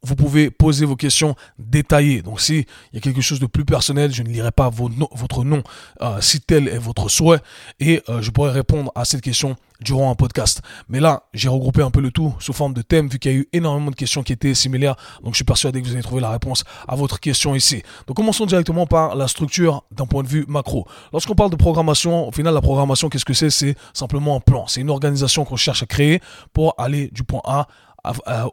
vous 0.04 0.16
pouvez 0.16 0.52
poser 0.52 0.86
vos 0.86 0.96
questions 0.96 1.36
détaillées. 1.58 2.22
Donc 2.22 2.42
si 2.42 2.66
il 2.92 2.96
y 2.96 2.98
a 2.98 3.02
quelque 3.02 3.22
chose 3.22 3.40
de 3.40 3.46
plus 3.46 3.66
personnel, 3.66 4.14
je 4.14 4.24
ne 4.24 4.30
lirai 4.30 4.52
pas 4.52 4.70
votre 4.70 5.44
nom 5.44 5.64
euh, 6.02 6.20
si 6.22 6.42
tel 6.42 6.68
est 6.68 6.78
votre 6.78 7.10
souhait 7.10 7.40
et 7.80 8.02
euh, 8.10 8.22
je 8.22 8.32
pourrai 8.32 8.52
répondre 8.52 8.92
à 8.96 9.06
cette 9.06 9.22
question 9.22 9.56
durant 9.82 10.10
un 10.10 10.16
podcast. 10.16 10.62
Mais 10.88 11.00
là, 11.00 11.24
j'ai 11.34 11.50
regroupé 11.50 11.82
un 11.82 11.92
peu 11.92 12.02
le 12.02 12.12
tout 12.12 12.34
sous 12.40 12.54
forme 12.54 12.74
de 12.74 12.82
thème 12.82 13.08
vu 13.08 13.20
qu'il 13.20 13.32
y 13.32 13.36
a 13.36 13.38
eu 13.38 13.48
énormément 13.54 13.92
de 13.92 13.96
questions 13.96 14.24
qui 14.24 14.34
étaient 14.34 14.54
similaires. 14.54 14.96
Donc 15.24 15.34
je 15.34 15.38
suis 15.38 15.46
persuadé 15.46 15.82
que 15.82 15.88
vous 15.88 15.94
allez 15.94 16.04
trouver 16.04 16.22
la 16.22 16.32
réponse 16.32 16.64
à 16.88 16.96
votre 16.96 17.20
question 17.20 17.56
ici. 17.56 17.84
Donc 18.08 18.18
commençons 18.18 18.46
directement 18.46 18.86
par 18.86 19.16
la 19.16 19.28
structure 19.28 19.84
d'un 19.92 20.06
point 20.06 20.24
de 20.24 20.28
vue 20.28 20.46
macro. 20.48 20.88
Lorsqu'on 21.12 21.36
parle 21.36 21.52
de 21.52 21.56
programmation, 21.56 22.28
au 22.28 22.32
final 22.32 22.54
la 22.54 22.62
programmation 22.62 23.10
qu'est-ce 23.10 23.26
que 23.26 23.34
c'est? 23.34 23.50
C'est 23.50 23.76
simplement 23.94 24.36
un 24.36 24.40
plan. 24.40 24.68
C'est 24.68 24.82
une 24.82 24.90
organisation 24.90 25.46
qu'on 25.46 25.58
cherche 25.58 25.84
à 25.84 25.86
créer 25.86 26.22
pour 26.54 26.76
aller 26.78 27.10
du 27.12 27.24
point 27.24 27.42
A 27.44 27.68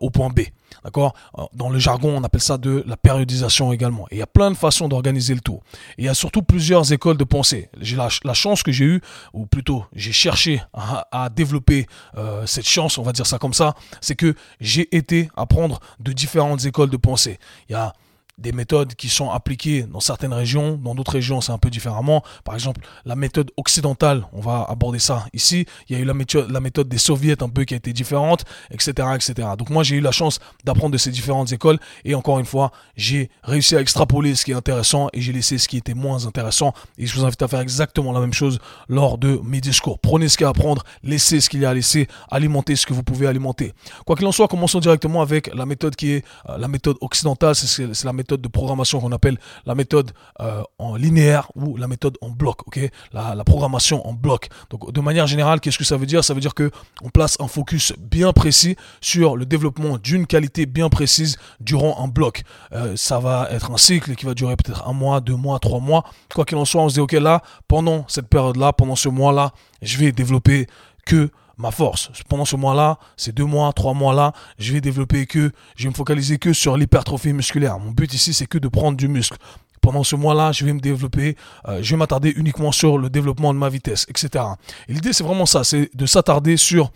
au 0.00 0.10
point 0.10 0.30
B. 0.30 0.40
D'accord? 0.84 1.14
Euh, 1.38 1.44
Dans 1.52 1.68
le 1.68 1.78
jargon, 1.78 2.16
on 2.16 2.24
appelle 2.24 2.40
ça 2.40 2.58
de 2.58 2.84
la 2.86 2.96
périodisation 2.96 3.72
également. 3.72 4.06
Et 4.10 4.16
il 4.16 4.18
y 4.18 4.22
a 4.22 4.26
plein 4.26 4.50
de 4.50 4.56
façons 4.56 4.88
d'organiser 4.88 5.34
le 5.34 5.40
tout. 5.40 5.60
Et 5.98 6.02
il 6.02 6.04
y 6.04 6.08
a 6.08 6.14
surtout 6.14 6.42
plusieurs 6.42 6.92
écoles 6.92 7.16
de 7.16 7.24
pensée. 7.24 7.68
J'ai 7.80 7.96
la, 7.96 8.08
chance 8.34 8.62
que 8.62 8.72
j'ai 8.72 8.84
eue, 8.84 9.00
ou 9.32 9.46
plutôt 9.46 9.84
j'ai 9.94 10.12
cherché 10.12 10.62
à, 10.72 11.28
développer 11.30 11.86
euh, 12.16 12.46
cette 12.46 12.66
chance, 12.66 12.98
on 12.98 13.02
va 13.02 13.12
dire 13.12 13.26
ça 13.26 13.38
comme 13.38 13.54
ça, 13.54 13.74
c'est 14.00 14.14
que 14.14 14.34
j'ai 14.60 14.94
été 14.96 15.30
apprendre 15.36 15.80
de 15.98 16.12
différentes 16.12 16.64
écoles 16.64 16.90
de 16.90 16.96
pensée. 16.96 17.38
Il 17.68 17.72
y 17.72 17.74
a 17.74 17.92
des 18.40 18.52
méthodes 18.52 18.94
qui 18.94 19.08
sont 19.08 19.30
appliquées 19.30 19.82
dans 19.82 20.00
certaines 20.00 20.32
régions, 20.32 20.76
dans 20.76 20.94
d'autres 20.94 21.12
régions 21.12 21.40
c'est 21.40 21.52
un 21.52 21.58
peu 21.58 21.70
différemment. 21.70 22.22
Par 22.44 22.54
exemple, 22.54 22.80
la 23.04 23.16
méthode 23.16 23.50
occidentale, 23.56 24.26
on 24.32 24.40
va 24.40 24.66
aborder 24.68 24.98
ça 24.98 25.26
ici. 25.32 25.66
Il 25.88 25.96
y 25.96 25.98
a 25.98 26.02
eu 26.02 26.04
la 26.04 26.14
méthode, 26.14 26.50
la 26.50 26.60
méthode 26.60 26.88
des 26.88 26.98
soviets 26.98 27.42
un 27.42 27.48
peu 27.48 27.64
qui 27.64 27.74
a 27.74 27.76
été 27.76 27.92
différente, 27.92 28.44
etc., 28.70 29.08
etc. 29.14 29.48
Donc 29.58 29.70
moi 29.70 29.82
j'ai 29.82 29.96
eu 29.96 30.00
la 30.00 30.12
chance 30.12 30.40
d'apprendre 30.64 30.92
de 30.92 30.98
ces 30.98 31.10
différentes 31.10 31.52
écoles 31.52 31.78
et 32.04 32.14
encore 32.14 32.38
une 32.38 32.46
fois 32.46 32.72
j'ai 32.96 33.30
réussi 33.42 33.76
à 33.76 33.80
extrapoler 33.80 34.34
ce 34.34 34.44
qui 34.44 34.52
est 34.52 34.54
intéressant 34.54 35.08
et 35.12 35.20
j'ai 35.20 35.32
laissé 35.32 35.58
ce 35.58 35.68
qui 35.68 35.76
était 35.76 35.94
moins 35.94 36.26
intéressant. 36.26 36.72
Et 36.98 37.06
je 37.06 37.14
vous 37.16 37.24
invite 37.24 37.42
à 37.42 37.48
faire 37.48 37.60
exactement 37.60 38.12
la 38.12 38.20
même 38.20 38.32
chose 38.32 38.58
lors 38.88 39.18
de 39.18 39.40
mes 39.44 39.60
discours. 39.60 39.98
Prenez 39.98 40.28
ce 40.28 40.36
qu'il 40.36 40.44
y 40.44 40.46
a 40.46 40.48
à 40.48 40.50
apprendre, 40.50 40.84
laissez 41.02 41.40
ce 41.40 41.48
qu'il 41.50 41.60
y 41.60 41.66
a 41.66 41.70
à 41.70 41.74
laisser, 41.74 42.08
alimentez 42.30 42.76
ce 42.76 42.86
que 42.86 42.94
vous 42.94 43.02
pouvez 43.02 43.26
alimenter. 43.26 43.72
Quoi 44.06 44.16
qu'il 44.16 44.26
en 44.26 44.32
soit, 44.32 44.48
commençons 44.48 44.80
directement 44.80 45.22
avec 45.22 45.54
la 45.54 45.66
méthode 45.66 45.96
qui 45.96 46.12
est 46.12 46.24
euh, 46.48 46.58
la 46.58 46.68
méthode 46.68 46.96
occidentale, 47.00 47.54
c'est 47.54 48.04
la 48.04 48.12
méthode 48.12 48.29
de 48.38 48.48
programmation 48.48 49.00
qu'on 49.00 49.12
appelle 49.12 49.38
la 49.66 49.74
méthode 49.74 50.12
euh, 50.40 50.62
en 50.78 50.96
linéaire 50.96 51.50
ou 51.54 51.76
la 51.76 51.88
méthode 51.88 52.18
en 52.20 52.30
bloc, 52.30 52.66
ok? 52.66 52.90
La, 53.12 53.44
programmation 53.44 54.06
en 54.06 54.12
bloc. 54.12 54.48
Donc 54.70 54.92
de 54.92 55.00
manière 55.00 55.26
générale, 55.26 55.60
qu'est-ce 55.60 55.78
que 55.78 55.84
ça 55.84 55.96
veut 55.96 56.06
dire? 56.06 56.22
Ça 56.22 56.34
veut 56.34 56.40
dire 56.40 56.54
que 56.54 56.70
on 57.02 57.08
place 57.08 57.36
un 57.40 57.48
focus 57.48 57.92
bien 57.98 58.32
précis 58.32 58.76
sur 59.00 59.36
le 59.36 59.46
développement 59.46 59.98
d'une 59.98 60.26
qualité 60.26 60.66
bien 60.66 60.88
précise 60.88 61.36
durant 61.58 62.04
un 62.04 62.08
bloc. 62.08 62.42
Euh, 62.72 62.94
ça 62.96 63.18
va 63.18 63.48
être 63.50 63.70
un 63.70 63.76
cycle 63.76 64.14
qui 64.14 64.26
va 64.26 64.34
durer 64.34 64.56
peut-être 64.56 64.86
un 64.86 64.92
mois, 64.92 65.20
deux 65.20 65.36
mois, 65.36 65.58
trois 65.58 65.80
mois. 65.80 66.04
Quoi 66.34 66.44
qu'il 66.44 66.58
en 66.58 66.64
soit, 66.64 66.82
on 66.82 66.88
se 66.88 66.94
dit 66.94 67.00
ok 67.00 67.12
là, 67.12 67.42
pendant 67.66 68.04
cette 68.08 68.28
période-là, 68.28 68.72
pendant 68.72 68.96
ce 68.96 69.08
mois-là, 69.08 69.52
je 69.82 69.98
vais 69.98 70.12
développer 70.12 70.66
que 71.06 71.30
ma 71.60 71.70
force. 71.70 72.10
Pendant 72.28 72.44
ce 72.44 72.56
mois-là, 72.56 72.98
ces 73.16 73.32
deux 73.32 73.44
mois, 73.44 73.72
trois 73.72 73.94
mois-là, 73.94 74.32
je 74.58 74.72
vais 74.72 74.80
développer 74.80 75.26
que, 75.26 75.52
je 75.76 75.84
vais 75.84 75.90
me 75.90 75.94
focaliser 75.94 76.38
que 76.38 76.52
sur 76.52 76.76
l'hypertrophie 76.76 77.32
musculaire. 77.32 77.78
Mon 77.78 77.90
but 77.90 78.12
ici, 78.12 78.34
c'est 78.34 78.46
que 78.46 78.58
de 78.58 78.68
prendre 78.68 78.96
du 78.96 79.08
muscle. 79.08 79.36
Pendant 79.80 80.04
ce 80.04 80.16
mois-là, 80.16 80.52
je 80.52 80.64
vais 80.64 80.72
me 80.72 80.80
développer, 80.80 81.36
euh, 81.68 81.80
je 81.82 81.90
vais 81.90 81.96
m'attarder 81.96 82.30
uniquement 82.36 82.72
sur 82.72 82.98
le 82.98 83.08
développement 83.08 83.54
de 83.54 83.58
ma 83.58 83.68
vitesse, 83.68 84.06
etc. 84.08 84.44
Et 84.88 84.94
l'idée, 84.94 85.12
c'est 85.12 85.24
vraiment 85.24 85.46
ça, 85.46 85.64
c'est 85.64 85.90
de 85.94 86.06
s'attarder 86.06 86.56
sur 86.56 86.90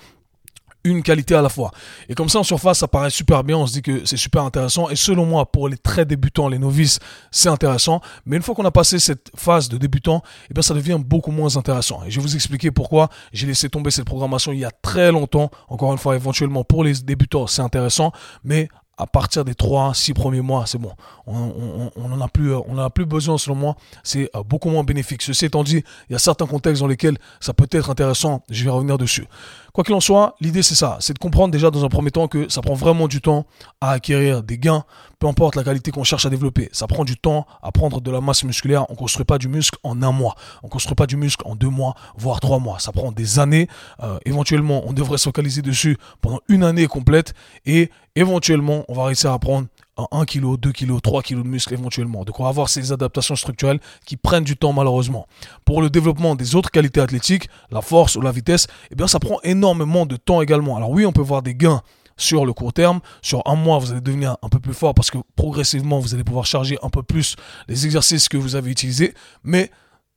une 0.85 1.03
qualité 1.03 1.35
à 1.35 1.43
la 1.43 1.49
fois. 1.49 1.71
Et 2.09 2.15
comme 2.15 2.29
ça, 2.29 2.39
en 2.39 2.43
surface, 2.43 2.79
ça 2.79 2.89
paraît 2.89 3.11
super 3.11 3.43
bien, 3.43 3.57
on 3.57 3.67
se 3.67 3.73
dit 3.73 3.83
que 3.83 4.05
c'est 4.05 4.19
super 4.19 4.43
intéressant. 4.43 4.91
Et 4.91 4.97
selon 4.97 5.25
moi, 5.25 5.51
pour 5.51 5.69
les 5.69 5.79
très 5.79 6.05
débutants, 6.05 6.49
les 6.49 6.59
novices, 6.59 7.01
c'est 7.31 7.49
intéressant. 7.49 8.01
Mais 8.27 8.37
une 8.37 8.43
fois 8.43 8.55
qu'on 8.55 8.65
a 8.65 8.71
passé 8.71 8.99
cette 8.99 9.31
phase 9.35 9.69
de 9.69 9.79
débutant, 9.79 10.23
eh 10.51 10.55
bien, 10.55 10.63
ça 10.63 10.75
devient 10.75 10.99
beaucoup 11.05 11.31
moins 11.31 11.57
intéressant. 11.57 12.03
Et 12.05 12.11
je 12.11 12.21
vais 12.21 12.23
vous 12.23 12.35
expliquer 12.35 12.71
pourquoi 12.71 13.09
j'ai 13.33 13.47
laissé 13.47 13.69
tomber 13.71 13.91
cette 13.91 14.05
programmation 14.05 14.53
il 14.53 14.59
y 14.59 14.65
a 14.65 14.71
très 14.71 15.11
longtemps. 15.11 15.51
Encore 15.69 15.93
une 15.93 15.99
fois, 15.99 16.17
éventuellement, 16.17 16.65
pour 16.65 16.85
les 16.85 16.95
débutants, 16.95 17.47
c'est 17.47 17.63
intéressant. 17.63 18.13
Mais 18.45 18.69
à 18.97 19.07
partir 19.07 19.45
des 19.45 19.55
3, 19.55 19.95
6 19.95 20.15
premiers 20.15 20.41
mois, 20.41 20.67
c'est 20.67 20.79
bon. 20.79 20.93
On 21.27 21.91
n'en 21.97 22.21
a, 22.21 22.29
plus, 22.29 22.55
on 22.55 22.79
a 22.79 22.91
plus 22.91 23.07
besoin, 23.07 23.39
selon 23.39 23.57
moi. 23.57 23.77
C'est 24.03 24.31
euh, 24.37 24.43
beaucoup 24.43 24.71
moins 24.71 24.85
bénéfique. 24.85 25.23
Ceci 25.23 25.47
étant 25.47 25.65
dit, 25.65 25.83
il 26.09 26.13
y 26.13 26.17
a 26.17 26.19
certains 26.19 26.47
contextes 26.47 26.81
dans 26.81 26.87
lesquels 26.87 27.19
ça 27.41 27.55
peut 27.55 27.67
être 27.71 27.91
intéressant. 27.91 28.45
Je 28.51 28.65
vais 28.65 28.71
revenir 28.71 28.99
dessus. 28.99 29.27
Quoi 29.75 29.83
qu'il 29.83 29.95
en 29.95 30.01
soit, 30.01 30.37
l'idée 30.41 30.63
c'est 30.63 30.77
ça. 30.77 30.99
C'est 31.01 31.15
de 31.15 31.19
comprendre 31.19 31.51
déjà 31.51 31.69
dans 31.69 31.85
un 31.85 31.89
premier 31.89 32.13
temps 32.13 32.29
que 32.29 32.49
ça 32.49 32.63
prend 32.63 32.75
vraiment 32.75 33.09
du 33.09 33.21
temps 33.21 33.45
à 33.81 33.91
acquérir 33.91 34.45
des 34.45 34.57
gains, 34.57 34.85
peu 35.19 35.27
importe 35.27 35.57
la 35.57 35.65
qualité 35.65 35.91
qu'on 35.91 36.05
cherche 36.05 36.25
à 36.25 36.31
développer. 36.31 36.69
Ça 36.71 36.87
prend 36.87 37.05
du 37.05 37.17
temps 37.17 37.45
à 37.61 37.73
prendre 37.73 38.01
de 38.01 38.09
la 38.13 38.21
masse 38.21 38.45
musculaire. 38.45 38.89
On 38.89 38.95
construit 38.95 39.25
pas 39.25 39.37
du 39.37 39.49
muscle 39.49 39.77
en 39.83 40.01
un 40.01 40.13
mois. 40.13 40.37
On 40.63 40.69
construit 40.69 40.95
pas 40.95 41.09
du 41.09 41.17
muscle 41.17 41.43
en 41.45 41.57
deux 41.57 41.71
mois, 41.71 41.97
voire 42.17 42.39
trois 42.39 42.61
mois. 42.61 42.79
Ça 42.79 42.93
prend 42.93 43.11
des 43.11 43.41
années. 43.41 43.67
Euh, 44.05 44.17
éventuellement, 44.25 44.85
on 44.87 44.93
devrait 44.93 45.19
se 45.19 45.25
focaliser 45.25 45.61
dessus 45.61 45.99
pendant 46.21 46.39
une 46.47 46.63
année 46.63 46.87
complète 46.87 47.35
et 47.67 47.91
éventuellement, 48.15 48.85
on 48.87 48.95
va 48.95 49.07
réussir 49.07 49.33
à 49.33 49.41
prendre 49.41 49.67
1 49.97 50.25
kg, 50.25 50.57
2 50.57 50.73
kg, 50.73 51.01
3 51.01 51.23
kg 51.23 51.43
de 51.43 51.49
muscle 51.49 51.73
éventuellement. 51.73 52.25
Donc 52.25 52.41
on 52.41 52.45
va 52.45 52.49
avoir 52.49 52.69
ces 52.69 52.93
adaptations 52.93 53.37
structurelles 53.37 53.81
qui 54.07 54.17
prennent 54.17 54.45
du 54.45 54.57
temps 54.57 54.73
malheureusement. 54.73 55.27
Pour 55.65 55.83
le 55.83 55.91
développement 55.91 56.35
des 56.35 56.55
autres 56.55 56.71
qualités 56.71 57.01
athlétiques, 57.01 57.49
la 57.71 57.81
force 57.81 58.17
ou 58.17 58.21
la 58.21 58.33
vitesse, 58.33 58.67
eh 58.91 58.95
bien 58.95 59.07
ça 59.07 59.19
prend 59.19 59.39
énormément 59.43 60.07
de 60.07 60.17
temps 60.17 60.43
également. 60.43 60.77
Alors 60.77 60.91
oui, 60.91 61.07
on 61.07 61.13
peut 61.13 61.23
voir 61.23 61.43
des 61.43 61.55
gains 61.55 61.83
sur 62.17 62.47
le 62.47 62.53
court 62.53 62.73
terme. 62.73 63.01
Sur 63.23 63.43
un 63.47 63.57
mois, 63.57 63.79
vous 63.79 63.93
allez 63.93 64.01
devenir 64.01 64.37
un 64.43 64.49
peu 64.49 64.61
plus 64.61 64.75
fort 64.75 64.95
parce 64.95 65.11
que 65.11 65.19
progressivement, 65.37 65.99
vous 65.99 66.15
allez 66.15 66.25
pouvoir 66.25 66.47
charger 66.47 66.79
un 66.83 66.91
peu 66.91 67.03
plus 67.03 67.37
les 67.69 67.85
exercices 67.85 68.29
que 68.29 68.37
vous 68.37 68.57
avez 68.57 68.71
utilisés. 68.71 69.15
Mais 69.43 69.71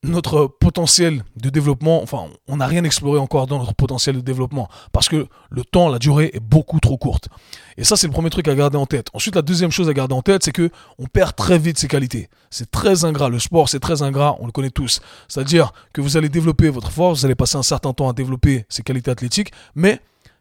notre 0.03 0.45
potentiel 0.47 1.23
de 1.35 1.49
développement, 1.49 2.03
enfin, 2.03 2.25
on 2.47 2.57
n'a 2.57 2.67
rien 2.67 2.83
exploré 2.83 3.19
encore 3.19 3.47
dans 3.47 3.57
notre 3.59 3.73
potentiel 3.73 4.15
de 4.15 4.21
développement 4.21 4.69
parce 4.91 5.09
que 5.09 5.27
le 5.49 5.63
temps, 5.63 5.89
la 5.89 5.97
durée 5.97 6.29
est 6.33 6.39
beaucoup 6.39 6.79
trop 6.79 6.97
courte. 6.97 7.29
Et 7.77 7.83
ça, 7.83 7.95
c'est 7.97 8.07
le 8.07 8.13
premier 8.13 8.29
truc 8.29 8.47
à 8.47 8.55
garder 8.55 8.77
en 8.77 8.85
tête. 8.85 9.07
Ensuite, 9.13 9.35
la 9.35 9.41
deuxième 9.41 9.71
chose 9.71 9.89
à 9.89 9.93
garder 9.93 10.13
en 10.13 10.21
tête, 10.21 10.43
c'est 10.43 10.51
que 10.51 10.69
on 10.99 11.05
perd 11.05 11.35
très 11.35 11.57
vite 11.57 11.79
ses 11.79 11.87
qualités. 11.87 12.29
C'est 12.51 12.69
très 12.69 13.05
ingrat. 13.05 13.29
Le 13.29 13.39
sport, 13.39 13.69
c'est 13.69 13.79
très 13.79 14.03
ingrat. 14.03 14.37
On 14.39 14.45
le 14.45 14.51
connaît 14.51 14.69
tous. 14.69 15.01
C'est-à-dire 15.27 15.73
que 15.93 16.01
vous 16.01 16.15
allez 16.15 16.29
développer 16.29 16.69
votre 16.69 16.91
force, 16.91 17.19
vous 17.19 17.25
allez 17.25 17.35
passer 17.35 17.57
un 17.57 17.63
certain 17.63 17.93
temps 17.93 18.09
à 18.09 18.13
développer 18.13 18.65
ses 18.69 18.83
qualités 18.83 19.11
athlétiques, 19.11 19.51
mais 19.75 19.99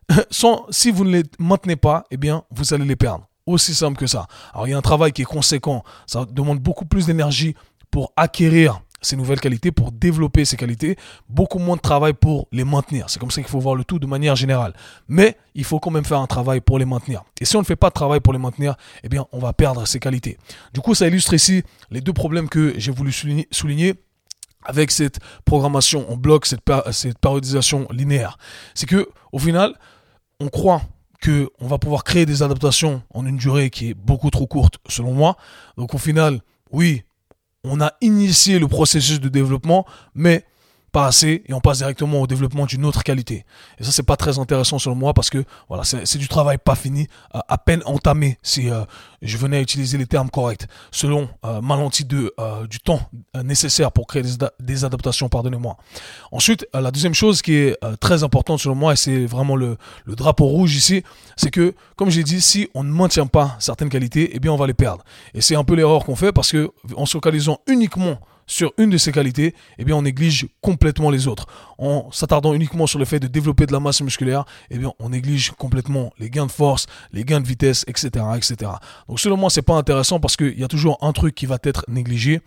sans, 0.30 0.66
si 0.70 0.90
vous 0.90 1.04
ne 1.04 1.10
les 1.10 1.22
maintenez 1.38 1.76
pas, 1.76 2.04
eh 2.10 2.16
bien, 2.16 2.44
vous 2.50 2.74
allez 2.74 2.84
les 2.84 2.96
perdre. 2.96 3.26
Aussi 3.46 3.74
simple 3.74 3.96
que 3.96 4.06
ça. 4.06 4.26
Alors, 4.52 4.66
il 4.66 4.72
y 4.72 4.74
a 4.74 4.78
un 4.78 4.82
travail 4.82 5.12
qui 5.12 5.22
est 5.22 5.26
conséquent. 5.26 5.84
Ça 6.06 6.24
demande 6.24 6.58
beaucoup 6.58 6.84
plus 6.84 7.06
d'énergie 7.06 7.54
pour 7.90 8.12
acquérir 8.16 8.82
ces 9.00 9.16
nouvelles 9.16 9.40
qualités, 9.40 9.72
pour 9.72 9.92
développer 9.92 10.44
ces 10.44 10.56
qualités, 10.56 10.96
beaucoup 11.28 11.58
moins 11.58 11.76
de 11.76 11.80
travail 11.80 12.12
pour 12.12 12.48
les 12.52 12.64
maintenir. 12.64 13.10
C'est 13.10 13.18
comme 13.18 13.30
ça 13.30 13.40
qu'il 13.40 13.50
faut 13.50 13.60
voir 13.60 13.74
le 13.74 13.84
tout 13.84 13.98
de 13.98 14.06
manière 14.06 14.36
générale. 14.36 14.74
Mais 15.08 15.36
il 15.54 15.64
faut 15.64 15.78
quand 15.78 15.90
même 15.90 16.04
faire 16.04 16.20
un 16.20 16.26
travail 16.26 16.60
pour 16.60 16.78
les 16.78 16.84
maintenir. 16.84 17.22
Et 17.40 17.44
si 17.44 17.56
on 17.56 17.60
ne 17.60 17.64
fait 17.64 17.76
pas 17.76 17.88
de 17.88 17.94
travail 17.94 18.20
pour 18.20 18.32
les 18.32 18.38
maintenir, 18.38 18.74
eh 19.02 19.08
bien, 19.08 19.26
on 19.32 19.38
va 19.38 19.52
perdre 19.52 19.86
ces 19.86 20.00
qualités. 20.00 20.38
Du 20.72 20.80
coup, 20.80 20.94
ça 20.94 21.06
illustre 21.06 21.34
ici 21.34 21.62
les 21.90 22.00
deux 22.00 22.12
problèmes 22.12 22.48
que 22.48 22.74
j'ai 22.78 22.92
voulu 22.92 23.12
souligner, 23.12 23.94
avec 24.68 24.90
cette 24.90 25.20
programmation 25.44 26.10
en 26.10 26.16
bloc, 26.16 26.44
cette, 26.44 26.62
cette 26.90 27.18
périodisation 27.18 27.86
linéaire. 27.90 28.36
C'est 28.74 28.86
que, 28.86 29.08
au 29.32 29.38
final, 29.38 29.74
on 30.40 30.48
croit 30.48 30.82
que 31.20 31.48
on 31.60 31.66
va 31.66 31.78
pouvoir 31.78 32.02
créer 32.02 32.26
des 32.26 32.42
adaptations 32.42 33.02
en 33.14 33.24
une 33.26 33.36
durée 33.36 33.70
qui 33.70 33.90
est 33.90 33.94
beaucoup 33.94 34.30
trop 34.30 34.46
courte, 34.46 34.78
selon 34.88 35.12
moi. 35.12 35.36
Donc, 35.76 35.94
au 35.94 35.98
final, 35.98 36.40
oui, 36.72 37.04
on 37.66 37.80
a 37.80 37.92
initié 38.00 38.58
le 38.58 38.68
processus 38.68 39.20
de 39.20 39.28
développement, 39.28 39.86
mais 40.14 40.44
assez 41.04 41.42
et 41.46 41.52
on 41.52 41.60
passe 41.60 41.78
directement 41.78 42.22
au 42.22 42.26
développement 42.26 42.64
d'une 42.64 42.86
autre 42.86 43.02
qualité. 43.02 43.44
Et 43.78 43.84
ça, 43.84 43.92
c'est 43.92 44.02
pas 44.02 44.16
très 44.16 44.38
intéressant 44.38 44.78
selon 44.78 44.94
moi 44.94 45.12
parce 45.12 45.28
que 45.28 45.44
voilà, 45.68 45.84
c'est 45.84 46.18
du 46.18 46.28
travail 46.28 46.56
pas 46.58 46.74
fini, 46.74 47.06
euh, 47.34 47.40
à 47.48 47.58
peine 47.58 47.82
entamé 47.84 48.38
si 48.42 48.70
euh, 48.70 48.84
je 49.20 49.36
venais 49.36 49.58
à 49.58 49.60
utiliser 49.60 49.98
les 49.98 50.06
termes 50.06 50.30
corrects, 50.30 50.66
selon 50.90 51.28
euh, 51.44 51.60
ma 51.60 51.76
lentille 51.76 52.06
de, 52.06 52.32
du 52.68 52.80
temps 52.80 53.00
nécessaire 53.44 53.92
pour 53.92 54.06
créer 54.06 54.22
des, 54.60 54.84
adaptations, 54.84 55.28
pardonnez-moi. 55.28 55.76
Ensuite, 56.32 56.66
la 56.72 56.90
deuxième 56.90 57.14
chose 57.14 57.42
qui 57.42 57.54
est 57.54 57.76
très 58.00 58.24
importante 58.24 58.60
selon 58.60 58.74
moi, 58.74 58.92
et 58.92 58.96
c'est 58.96 59.26
vraiment 59.26 59.56
le, 59.56 59.76
le, 60.04 60.14
drapeau 60.14 60.46
rouge 60.46 60.74
ici, 60.74 61.02
c'est 61.36 61.50
que, 61.50 61.74
comme 61.96 62.10
j'ai 62.10 62.22
dit, 62.22 62.40
si 62.40 62.68
on 62.74 62.84
ne 62.84 62.90
maintient 62.90 63.26
pas 63.26 63.56
certaines 63.58 63.88
qualités, 63.88 64.30
eh 64.32 64.40
bien 64.40 64.52
on 64.52 64.56
va 64.56 64.66
les 64.66 64.74
perdre. 64.74 65.04
Et 65.34 65.40
c'est 65.40 65.56
un 65.56 65.64
peu 65.64 65.74
l'erreur 65.74 66.04
qu'on 66.04 66.16
fait 66.16 66.32
parce 66.32 66.52
que 66.52 66.70
en 66.96 67.06
se 67.06 67.12
focalisant 67.12 67.60
uniquement 67.66 68.18
sur 68.46 68.72
une 68.78 68.90
de 68.90 68.98
ces 68.98 69.12
qualités, 69.12 69.54
eh 69.78 69.84
bien 69.84 69.96
on 69.96 70.02
néglige 70.02 70.46
complètement 70.60 71.10
les 71.10 71.28
autres. 71.28 71.46
En 71.78 72.10
s'attardant 72.12 72.54
uniquement 72.54 72.86
sur 72.86 72.98
le 72.98 73.04
fait 73.04 73.20
de 73.20 73.26
développer 73.26 73.66
de 73.66 73.72
la 73.72 73.80
masse 73.80 74.00
musculaire, 74.00 74.44
eh 74.70 74.78
bien 74.78 74.92
on 74.98 75.10
néglige 75.10 75.50
complètement 75.52 76.12
les 76.18 76.30
gains 76.30 76.46
de 76.46 76.52
force, 76.52 76.86
les 77.12 77.24
gains 77.24 77.40
de 77.40 77.46
vitesse, 77.46 77.84
etc., 77.88 78.24
etc. 78.36 78.72
Donc 79.08 79.20
selon 79.20 79.36
moi, 79.36 79.50
c'est 79.50 79.62
pas 79.62 79.74
intéressant 79.74 80.20
parce 80.20 80.36
qu'il 80.36 80.58
y 80.58 80.64
a 80.64 80.68
toujours 80.68 80.98
un 81.02 81.12
truc 81.12 81.34
qui 81.34 81.46
va 81.46 81.58
être 81.62 81.84
négligé 81.88 82.40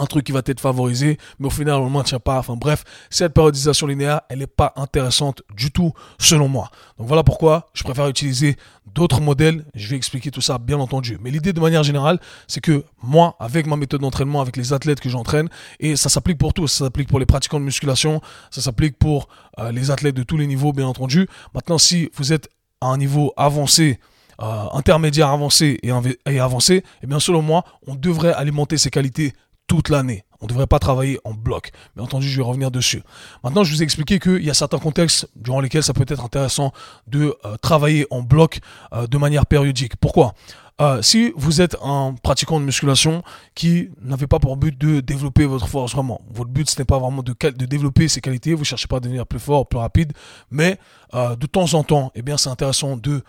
un 0.00 0.06
truc 0.06 0.24
qui 0.24 0.32
va 0.32 0.40
être 0.44 0.60
favorisé, 0.60 1.18
mais 1.38 1.46
au 1.46 1.50
final, 1.50 1.76
on 1.76 1.88
ne 1.88 1.94
maintient 1.94 2.18
pas. 2.18 2.38
Enfin 2.38 2.56
bref, 2.56 2.84
cette 3.10 3.34
périodisation 3.34 3.86
linéaire, 3.86 4.22
elle 4.28 4.38
n'est 4.38 4.46
pas 4.46 4.72
intéressante 4.76 5.42
du 5.54 5.70
tout, 5.70 5.92
selon 6.18 6.48
moi. 6.48 6.70
Donc 6.98 7.06
voilà 7.06 7.22
pourquoi 7.22 7.68
je 7.74 7.84
préfère 7.84 8.08
utiliser 8.08 8.56
d'autres 8.94 9.20
modèles. 9.20 9.64
Je 9.74 9.88
vais 9.88 9.96
expliquer 9.96 10.30
tout 10.30 10.40
ça, 10.40 10.58
bien 10.58 10.78
entendu. 10.78 11.18
Mais 11.20 11.30
l'idée, 11.30 11.52
de 11.52 11.60
manière 11.60 11.82
générale, 11.82 12.18
c'est 12.48 12.60
que 12.60 12.84
moi, 13.02 13.36
avec 13.38 13.66
ma 13.66 13.76
méthode 13.76 14.00
d'entraînement, 14.00 14.40
avec 14.40 14.56
les 14.56 14.72
athlètes 14.72 15.00
que 15.00 15.08
j'entraîne, 15.08 15.48
et 15.78 15.96
ça 15.96 16.08
s'applique 16.08 16.38
pour 16.38 16.54
tous, 16.54 16.68
ça 16.68 16.86
s'applique 16.86 17.08
pour 17.08 17.18
les 17.18 17.26
pratiquants 17.26 17.60
de 17.60 17.64
musculation, 17.64 18.20
ça 18.50 18.60
s'applique 18.60 18.98
pour 18.98 19.28
euh, 19.58 19.72
les 19.72 19.90
athlètes 19.90 20.16
de 20.16 20.22
tous 20.22 20.36
les 20.36 20.46
niveaux, 20.46 20.72
bien 20.72 20.86
entendu. 20.86 21.28
Maintenant, 21.54 21.78
si 21.78 22.10
vous 22.14 22.32
êtes 22.32 22.48
à 22.80 22.86
un 22.88 22.96
niveau 22.96 23.32
avancé, 23.36 24.00
euh, 24.42 24.64
intermédiaire 24.72 25.28
avancé 25.28 25.78
et, 25.82 25.90
et 26.26 26.40
avancé, 26.40 26.82
eh 27.02 27.06
bien 27.06 27.20
selon 27.20 27.42
moi, 27.42 27.64
on 27.86 27.94
devrait 27.94 28.32
alimenter 28.32 28.78
ces 28.78 28.90
qualités 28.90 29.34
toute 29.70 29.88
l'année. 29.88 30.24
On 30.40 30.46
ne 30.46 30.48
devrait 30.48 30.66
pas 30.66 30.80
travailler 30.80 31.20
en 31.22 31.32
bloc. 31.32 31.70
Mais 31.94 32.02
entendu, 32.02 32.28
je 32.28 32.36
vais 32.36 32.42
revenir 32.42 32.72
dessus. 32.72 33.04
Maintenant, 33.44 33.62
je 33.62 33.72
vous 33.72 33.82
ai 33.82 33.84
expliqué 33.84 34.18
qu'il 34.18 34.42
y 34.42 34.50
a 34.50 34.54
certains 34.54 34.80
contextes 34.80 35.28
durant 35.36 35.60
lesquels 35.60 35.84
ça 35.84 35.92
peut 35.92 36.04
être 36.08 36.24
intéressant 36.24 36.72
de 37.06 37.36
euh, 37.44 37.56
travailler 37.58 38.04
en 38.10 38.20
bloc 38.22 38.58
euh, 38.92 39.06
de 39.06 39.16
manière 39.16 39.46
périodique. 39.46 39.94
Pourquoi? 39.94 40.34
Euh, 40.80 41.02
si 41.02 41.32
vous 41.36 41.60
êtes 41.60 41.76
un 41.84 42.16
pratiquant 42.20 42.58
de 42.58 42.64
musculation 42.64 43.22
qui 43.54 43.90
n'avait 44.02 44.26
pas 44.26 44.40
pour 44.40 44.56
but 44.56 44.76
de 44.76 44.98
développer 44.98 45.46
votre 45.46 45.68
force 45.68 45.92
vraiment, 45.92 46.20
votre 46.32 46.50
but 46.50 46.68
ce 46.68 46.76
n'est 46.80 46.86
pas 46.86 46.98
vraiment 46.98 47.22
de, 47.22 47.32
de 47.32 47.66
développer 47.66 48.08
ses 48.08 48.20
qualités, 48.20 48.54
vous 48.54 48.64
cherchez 48.64 48.88
pas 48.88 48.96
à 48.96 49.00
devenir 49.00 49.28
plus 49.28 49.38
fort, 49.38 49.68
plus 49.68 49.78
rapide, 49.78 50.14
mais 50.50 50.78
de 51.12 51.46
temps 51.46 51.74
en 51.74 51.84
temps, 51.84 52.10
eh 52.14 52.22
bien 52.22 52.38
c'est 52.38 52.48
intéressant 52.48 52.96
de 52.96 53.22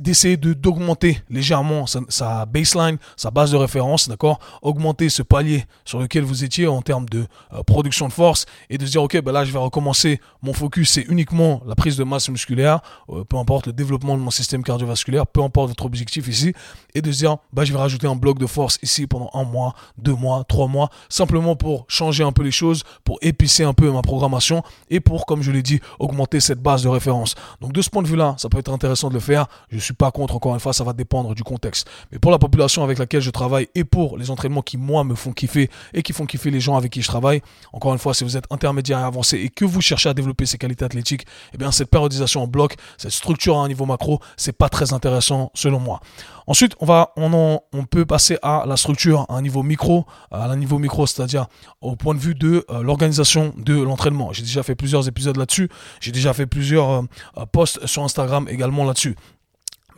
d'essayer 0.00 0.36
de 0.36 0.54
d'augmenter 0.54 1.22
légèrement 1.30 1.86
sa, 1.86 2.46
baseline, 2.46 2.98
sa 3.16 3.30
base 3.30 3.52
de 3.52 3.56
référence, 3.56 4.08
d'accord, 4.08 4.40
augmenter 4.60 5.08
ce 5.08 5.22
palier 5.22 5.66
sur 5.84 6.00
lequel 6.00 6.24
vous 6.24 6.42
étiez 6.42 6.66
en 6.66 6.82
termes 6.82 7.08
de 7.08 7.26
euh, 7.52 7.62
production 7.62 8.08
de 8.08 8.12
force 8.12 8.46
et 8.70 8.78
de 8.78 8.84
se 8.84 8.90
dire 8.90 9.04
ok 9.04 9.20
ben 9.22 9.30
là 9.30 9.44
je 9.44 9.52
vais 9.52 9.58
recommencer 9.58 10.20
mon 10.42 10.52
focus 10.52 10.90
c'est 10.90 11.02
uniquement 11.02 11.62
la 11.64 11.76
prise 11.76 11.96
de 11.96 12.02
masse 12.02 12.28
musculaire, 12.28 12.80
euh, 13.10 13.22
peu 13.22 13.36
importe 13.36 13.68
le 13.68 13.72
développement 13.72 14.16
de 14.16 14.22
mon 14.22 14.32
système 14.32 14.64
cardiovasculaire, 14.64 15.28
peu 15.28 15.42
importe 15.44 15.68
votre 15.68 15.84
objectif 15.84 16.26
ici 16.26 16.54
et 16.96 17.00
de 17.00 17.12
se 17.12 17.18
dire 17.18 17.36
bah 17.52 17.64
je 17.64 17.72
vais 17.72 17.78
rajouter 17.78 18.08
un 18.08 18.16
bloc 18.16 18.40
de 18.40 18.46
force 18.46 18.80
ici 18.82 19.06
pendant 19.06 19.30
un 19.32 19.44
mois, 19.44 19.76
deux 19.96 20.14
mois, 20.14 20.42
trois 20.48 20.66
mois, 20.66 20.90
simplement 21.08 21.54
pour 21.54 21.84
changer 21.86 22.24
un 22.24 22.32
peu 22.32 22.42
les 22.42 22.50
choses, 22.50 22.82
pour 23.04 23.18
épicer 23.22 23.62
un 23.62 23.74
peu 23.74 23.88
ma 23.92 24.02
programmation 24.02 24.64
et 24.90 24.98
pour 24.98 25.24
comme 25.24 25.42
je 25.42 25.52
l'ai 25.52 25.62
dit 25.62 25.78
augmenter 26.00 26.40
cette 26.40 26.60
base 26.60 26.82
de 26.82 26.88
référence. 26.88 27.36
Donc 27.60 27.72
de 27.72 27.80
ce 27.80 27.90
point 27.90 28.02
de 28.02 28.08
vue 28.08 28.16
là, 28.16 28.34
ça 28.38 28.48
peut 28.48 28.58
être 28.58 28.72
intéressant 28.72 29.08
de 29.08 29.14
le 29.14 29.20
faire 29.20 29.46
je 29.70 29.78
suis 29.78 29.94
pas 29.94 30.10
contre, 30.10 30.34
encore 30.36 30.54
une 30.54 30.60
fois, 30.60 30.72
ça 30.72 30.84
va 30.84 30.92
dépendre 30.92 31.34
du 31.34 31.42
contexte. 31.42 31.88
Mais 32.12 32.18
pour 32.18 32.30
la 32.30 32.38
population 32.38 32.82
avec 32.82 32.98
laquelle 32.98 33.20
je 33.20 33.30
travaille 33.30 33.68
et 33.74 33.84
pour 33.84 34.16
les 34.16 34.30
entraînements 34.30 34.62
qui, 34.62 34.76
moi, 34.76 35.04
me 35.04 35.14
font 35.14 35.32
kiffer 35.32 35.70
et 35.94 36.02
qui 36.02 36.12
font 36.12 36.26
kiffer 36.26 36.50
les 36.50 36.60
gens 36.60 36.76
avec 36.76 36.92
qui 36.92 37.02
je 37.02 37.08
travaille, 37.08 37.42
encore 37.72 37.92
une 37.92 37.98
fois, 37.98 38.14
si 38.14 38.24
vous 38.24 38.36
êtes 38.36 38.46
intermédiaire 38.50 39.00
et 39.00 39.04
avancé 39.04 39.38
et 39.38 39.48
que 39.48 39.64
vous 39.64 39.80
cherchez 39.80 40.08
à 40.08 40.14
développer 40.14 40.46
ces 40.46 40.58
qualités 40.58 40.84
athlétiques, 40.84 41.26
eh 41.54 41.58
bien, 41.58 41.70
cette 41.70 41.90
périodisation 41.90 42.42
en 42.42 42.46
bloc, 42.46 42.76
cette 42.96 43.12
structure 43.12 43.58
à 43.58 43.64
un 43.64 43.68
niveau 43.68 43.86
macro, 43.86 44.20
c'est 44.36 44.52
pas 44.52 44.68
très 44.68 44.92
intéressant 44.92 45.50
selon 45.54 45.80
moi. 45.80 46.00
Ensuite, 46.46 46.74
on 46.80 46.86
va, 46.86 47.12
on, 47.16 47.60
on 47.72 47.84
peut 47.84 48.06
passer 48.06 48.38
à 48.42 48.64
la 48.66 48.76
structure 48.78 49.26
à 49.28 49.34
un 49.34 49.42
niveau 49.42 49.62
micro, 49.62 50.06
à 50.30 50.46
un 50.46 50.56
niveau 50.56 50.78
micro, 50.78 51.06
c'est-à-dire 51.06 51.46
au 51.82 51.94
point 51.94 52.14
de 52.14 52.20
vue 52.20 52.34
de 52.34 52.64
euh, 52.70 52.82
l'organisation 52.82 53.52
de 53.58 53.74
l'entraînement. 53.74 54.32
J'ai 54.32 54.42
déjà 54.42 54.62
fait 54.62 54.74
plusieurs 54.74 55.06
épisodes 55.08 55.36
là-dessus. 55.36 55.68
J'ai 56.00 56.12
déjà 56.12 56.32
fait 56.32 56.46
plusieurs 56.46 56.90
euh, 56.90 57.46
posts 57.52 57.86
sur 57.86 58.02
Instagram 58.02 58.46
également 58.48 58.84
là-dessus. 58.84 59.14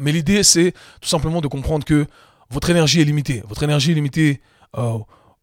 Mais 0.01 0.13
l'idée, 0.13 0.43
c'est 0.43 0.73
tout 1.01 1.09
simplement 1.09 1.41
de 1.41 1.47
comprendre 1.47 1.85
que 1.85 2.07
votre 2.51 2.71
énergie 2.71 3.01
est 3.01 3.05
limitée. 3.05 3.45
Votre 3.49 3.63
énergie 3.63 3.93
est 3.93 3.95
limitée 3.95 4.41
euh, 4.77 4.99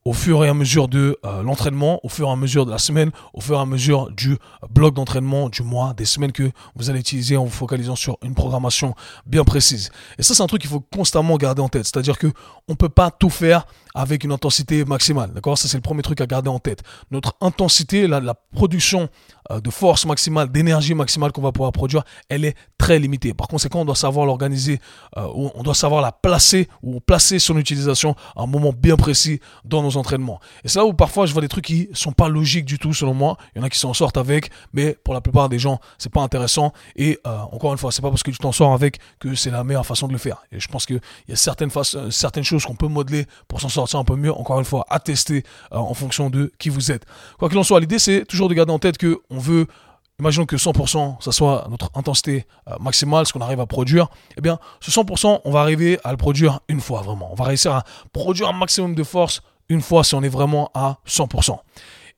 au 0.07 0.13
fur 0.13 0.45
et 0.45 0.47
à 0.47 0.53
mesure 0.53 0.87
de 0.87 1.19
euh, 1.25 1.43
l'entraînement, 1.43 1.99
au 2.01 2.07
fur 2.07 2.29
et 2.29 2.31
à 2.31 2.35
mesure 2.37 2.65
de 2.65 2.71
la 2.71 2.77
semaine, 2.77 3.11
au 3.33 3.41
fur 3.41 3.57
et 3.57 3.61
à 3.61 3.65
mesure 3.65 4.09
du 4.09 4.37
bloc 4.69 4.93
d'entraînement, 4.93 5.49
du 5.49 5.63
mois, 5.63 5.93
des 5.93 6.05
semaines 6.05 6.31
que 6.31 6.49
vous 6.75 6.89
allez 6.89 7.01
utiliser 7.01 7.35
en 7.35 7.43
vous 7.43 7.51
focalisant 7.51 7.97
sur 7.97 8.17
une 8.23 8.33
programmation 8.33 8.95
bien 9.25 9.43
précise. 9.43 9.91
Et 10.17 10.23
ça, 10.23 10.33
c'est 10.33 10.41
un 10.41 10.47
truc 10.47 10.61
qu'il 10.61 10.71
faut 10.71 10.79
constamment 10.79 11.35
garder 11.35 11.61
en 11.61 11.67
tête. 11.67 11.83
C'est-à-dire 11.83 12.17
que 12.17 12.27
on 12.69 12.75
peut 12.75 12.87
pas 12.87 13.11
tout 13.11 13.29
faire 13.29 13.65
avec 13.95 14.23
une 14.23 14.31
intensité 14.31 14.85
maximale. 14.85 15.33
D'accord? 15.33 15.57
Ça, 15.57 15.67
c'est 15.67 15.77
le 15.77 15.81
premier 15.81 16.03
truc 16.03 16.21
à 16.21 16.25
garder 16.25 16.49
en 16.49 16.59
tête. 16.59 16.83
Notre 17.11 17.35
intensité, 17.41 18.07
la, 18.07 18.33
production 18.53 19.01
euh, 19.01 19.07
de 19.49 19.69
force 19.69 20.05
maximale, 20.05 20.51
d'énergie 20.51 20.93
maximale 20.93 21.31
qu'on 21.31 21.41
va 21.41 21.51
pouvoir 21.51 21.71
produire, 21.71 22.03
elle 22.29 22.45
est 22.45 22.55
très 22.77 22.99
limitée. 22.99 23.33
Par 23.33 23.47
conséquent, 23.47 23.81
on 23.81 23.85
doit 23.85 23.95
savoir 23.95 24.25
l'organiser, 24.25 24.79
euh, 25.17 25.27
on 25.33 25.63
doit 25.63 25.73
savoir 25.73 26.01
la 26.01 26.11
placer 26.11 26.67
ou 26.83 26.99
placer 26.99 27.39
son 27.39 27.57
utilisation 27.57 28.15
à 28.35 28.43
un 28.43 28.47
moment 28.47 28.73
bien 28.73 28.95
précis 28.95 29.39
dans 29.65 29.81
nos 29.81 29.97
entraînements. 29.97 30.39
Et 30.63 30.67
c'est 30.67 30.79
là 30.79 30.85
où 30.85 30.93
parfois 30.93 31.25
je 31.25 31.33
vois 31.33 31.41
des 31.41 31.47
trucs 31.47 31.65
qui 31.65 31.89
sont 31.93 32.11
pas 32.11 32.29
logiques 32.29 32.65
du 32.65 32.79
tout 32.79 32.93
selon 32.93 33.13
moi. 33.13 33.37
Il 33.55 33.59
y 33.59 33.61
en 33.61 33.65
a 33.65 33.69
qui 33.69 33.79
s'en 33.79 33.93
sortent 33.93 34.17
avec, 34.17 34.51
mais 34.73 34.97
pour 35.03 35.13
la 35.13 35.21
plupart 35.21 35.49
des 35.49 35.59
gens, 35.59 35.79
c'est 35.97 36.11
pas 36.11 36.21
intéressant. 36.21 36.73
Et 36.95 37.19
euh, 37.25 37.37
encore 37.51 37.71
une 37.71 37.77
fois, 37.77 37.91
c'est 37.91 38.01
pas 38.01 38.09
parce 38.09 38.23
que 38.23 38.31
tu 38.31 38.37
t'en 38.37 38.51
sors 38.51 38.73
avec 38.73 38.99
que 39.19 39.35
c'est 39.35 39.51
la 39.51 39.63
meilleure 39.63 39.85
façon 39.85 40.07
de 40.07 40.13
le 40.13 40.19
faire. 40.19 40.43
Et 40.51 40.59
je 40.59 40.67
pense 40.67 40.85
qu'il 40.85 41.01
y 41.27 41.33
a 41.33 41.35
certaines, 41.35 41.71
certaines 42.11 42.43
choses 42.43 42.65
qu'on 42.65 42.75
peut 42.75 42.87
modeler 42.87 43.25
pour 43.47 43.61
s'en 43.61 43.69
sortir 43.69 43.99
un 43.99 44.03
peu 44.03 44.15
mieux. 44.15 44.33
Encore 44.33 44.59
une 44.59 44.65
fois, 44.65 44.85
à 44.89 44.99
tester 44.99 45.43
en 45.71 45.93
fonction 45.93 46.29
de 46.29 46.51
qui 46.59 46.69
vous 46.69 46.91
êtes. 46.91 47.05
Quoi 47.39 47.49
qu'il 47.49 47.57
en 47.57 47.63
soit, 47.63 47.79
l'idée 47.79 47.99
c'est 47.99 48.25
toujours 48.25 48.49
de 48.49 48.53
garder 48.53 48.71
en 48.71 48.79
tête 48.79 48.97
que 48.97 49.19
veut, 49.38 49.67
imaginons 50.20 50.46
que 50.46 50.56
100%, 50.56 51.22
ça 51.22 51.32
soit 51.32 51.67
notre 51.70 51.89
intensité 51.96 52.46
euh, 52.67 52.75
maximale, 52.79 53.25
ce 53.25 53.34
qu'on 53.34 53.41
arrive 53.41 53.60
à 53.60 53.65
produire, 53.65 54.08
eh 54.38 54.41
bien, 54.41 54.60
ce 54.79 54.91
100%, 54.91 55.41
on 55.44 55.51
va 55.51 55.62
arriver 55.62 56.00
à 56.03 56.12
le 56.12 56.17
produire 56.17 56.60
une 56.67 56.82
fois 56.82 57.01
vraiment. 57.01 57.29
On 57.32 57.36
va 57.36 57.46
réussir 57.46 57.74
à 57.74 57.84
produire 58.13 58.50
un 58.50 58.53
maximum 58.53 58.96
de 58.96 59.03
force 59.03 59.41
une 59.70 59.82
fois 59.82 60.03
si 60.03 60.15
on 60.15 60.24
est 60.24 60.29
vraiment 60.29 60.72
à 60.74 60.98
100%. 61.08 61.58